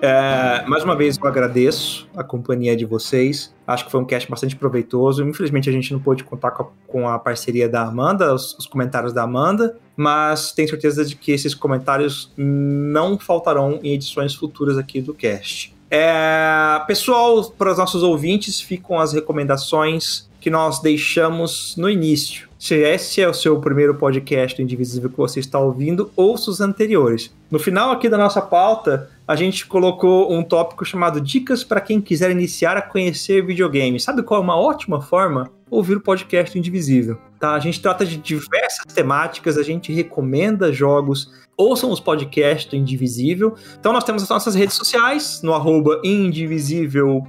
[0.00, 3.54] É, mais uma vez eu agradeço a companhia de vocês.
[3.66, 5.24] Acho que foi um cast bastante proveitoso.
[5.24, 8.66] Infelizmente a gente não pôde contar com a, com a parceria da Amanda, os, os
[8.66, 14.78] comentários da Amanda, mas tenho certeza de que esses comentários não faltarão em edições futuras
[14.78, 15.76] aqui do cast.
[15.90, 22.47] É, pessoal, para os nossos ouvintes, ficam as recomendações que nós deixamos no início.
[22.58, 27.32] Se esse é o seu primeiro podcast Indivisível que você está ouvindo, ouça os anteriores.
[27.48, 32.00] No final aqui da nossa pauta, a gente colocou um tópico chamado Dicas para quem
[32.00, 34.02] quiser iniciar a conhecer videogames.
[34.02, 35.52] Sabe qual é uma ótima forma?
[35.70, 37.16] Ouvir o podcast Indivisível.
[37.38, 37.52] Tá?
[37.52, 41.30] A gente trata de diversas temáticas, a gente recomenda jogos.
[41.56, 43.54] Ouçam os podcasts Indivisível.
[43.78, 47.28] Então nós temos as nossas redes sociais, no arroba indivisívelbr.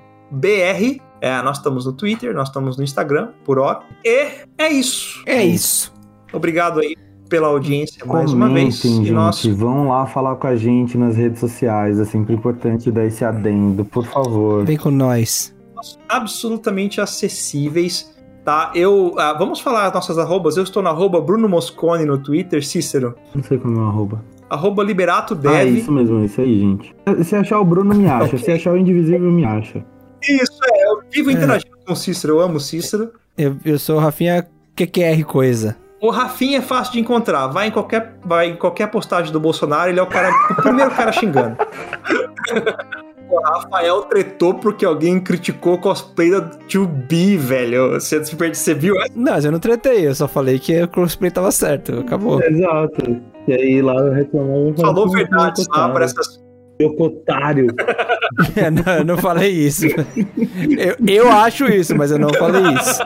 [1.22, 3.80] É, nós estamos no Twitter, nós estamos no Instagram, por hora.
[4.06, 4.28] E
[4.58, 5.22] é isso.
[5.26, 5.94] É isso.
[6.32, 6.96] Obrigado aí
[7.28, 8.82] pela audiência mais uma vez.
[8.82, 9.12] Comentem, E gente.
[9.14, 12.00] nós Vão lá falar com a gente nas redes sociais.
[12.00, 14.66] É sempre importante dar esse adendo, por favor.
[14.66, 15.54] Vem com nós.
[16.08, 18.72] absolutamente acessíveis, tá?
[18.76, 20.58] Eu, ah, vamos falar as nossas arrobas.
[20.58, 23.16] Eu estou na arroba Bruno Moscone no Twitter, Cícero.
[23.36, 24.24] Não sei como é o arroba.
[24.50, 25.78] Arroba Liberato Ah, é Dev.
[25.78, 26.96] isso mesmo, é isso aí, gente.
[27.24, 28.38] Se achar o Bruno, me acha.
[28.38, 29.86] Se achar o Indivisível, me acha.
[30.24, 30.86] Isso, é.
[30.88, 33.12] Eu vivo interagindo com o Cícero, eu amo o Cícero.
[33.38, 35.76] Eu, eu sou o Rafinha QQR Coisa.
[36.02, 37.48] O Rafinha é fácil de encontrar.
[37.48, 40.92] Vai em qualquer, vai em qualquer postagem do Bolsonaro, ele é o cara, o primeiro
[40.92, 41.58] cara xingando.
[43.30, 47.92] O Rafael tretou porque alguém criticou o cosplay da 2B, velho.
[47.92, 48.96] Você, você viu?
[49.16, 52.00] Não, mas eu não tretei, eu só falei que o cosplay tava certo.
[52.00, 52.42] Acabou.
[52.42, 53.22] Exato.
[53.48, 54.76] E aí lá eu reclamava.
[54.78, 56.42] Falou verdade "Seu lá pra essas.
[56.80, 57.68] Seu otário.
[58.56, 59.86] É, não, eu não falei isso.
[59.88, 63.02] Eu, eu acho isso, mas eu não falei isso.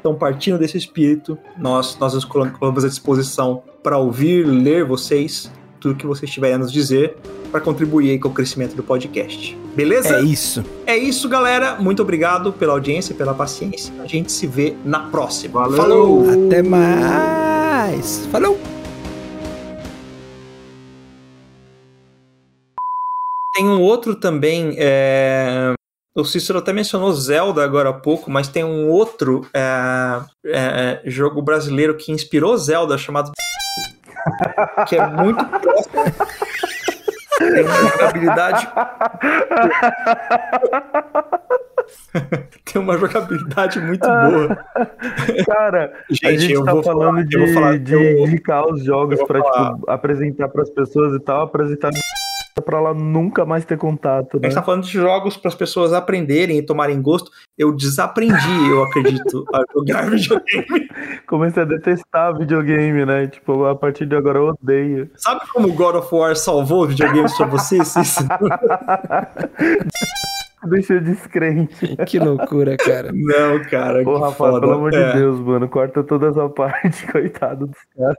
[0.00, 5.94] Então, partindo desse espírito, nós, nós nos colocamos à disposição para ouvir, ler vocês, tudo
[5.94, 7.16] que vocês tiverem a nos dizer,
[7.52, 9.56] para contribuir aí com o crescimento do podcast.
[9.76, 10.16] Beleza?
[10.16, 10.64] É isso.
[10.86, 11.76] É isso, galera.
[11.76, 13.92] Muito obrigado pela audiência, pela paciência.
[14.02, 15.68] A gente se vê na próxima.
[15.68, 15.76] Valeu!
[15.76, 16.46] Falou!
[16.46, 18.26] Até mais.
[18.32, 18.58] Falou!
[23.54, 24.74] Tem um outro também.
[24.78, 25.74] é,
[26.16, 31.40] O Cícero até mencionou Zelda agora há pouco, mas tem um outro é, é, jogo
[31.42, 33.30] brasileiro que inspirou Zelda chamado.
[34.88, 36.02] que é muito próximo.
[37.38, 38.68] Tem uma jogabilidade.
[42.72, 44.56] Tem uma jogabilidade muito boa.
[45.46, 48.84] Cara, a Gente, gente eu tá vou falando falar- de, falar- de eu- indicar os
[48.84, 49.74] jogos falar.
[49.74, 51.90] tipo, apresentar pras pessoas e tal, apresentar
[52.60, 54.48] pra ela nunca mais ter contato, A né?
[54.48, 57.30] gente tá falando de jogos para as pessoas aprenderem e tomarem gosto.
[57.56, 60.88] Eu desaprendi, eu acredito, a jogar videogame.
[61.26, 63.26] Comecei a detestar videogame, né?
[63.28, 65.10] Tipo, a partir de agora eu odeio.
[65.16, 68.28] Sabe como o God of War salvou videogames pra você, Cícero?
[70.64, 71.96] Deixa eu descrente.
[72.06, 73.10] Que loucura, cara.
[73.12, 74.00] Não, cara.
[74.02, 74.60] Ô, que Rafa, foda.
[74.60, 75.12] pelo amor É.
[75.12, 78.16] de Deus, mano, corta toda essa parte, coitado dos caras.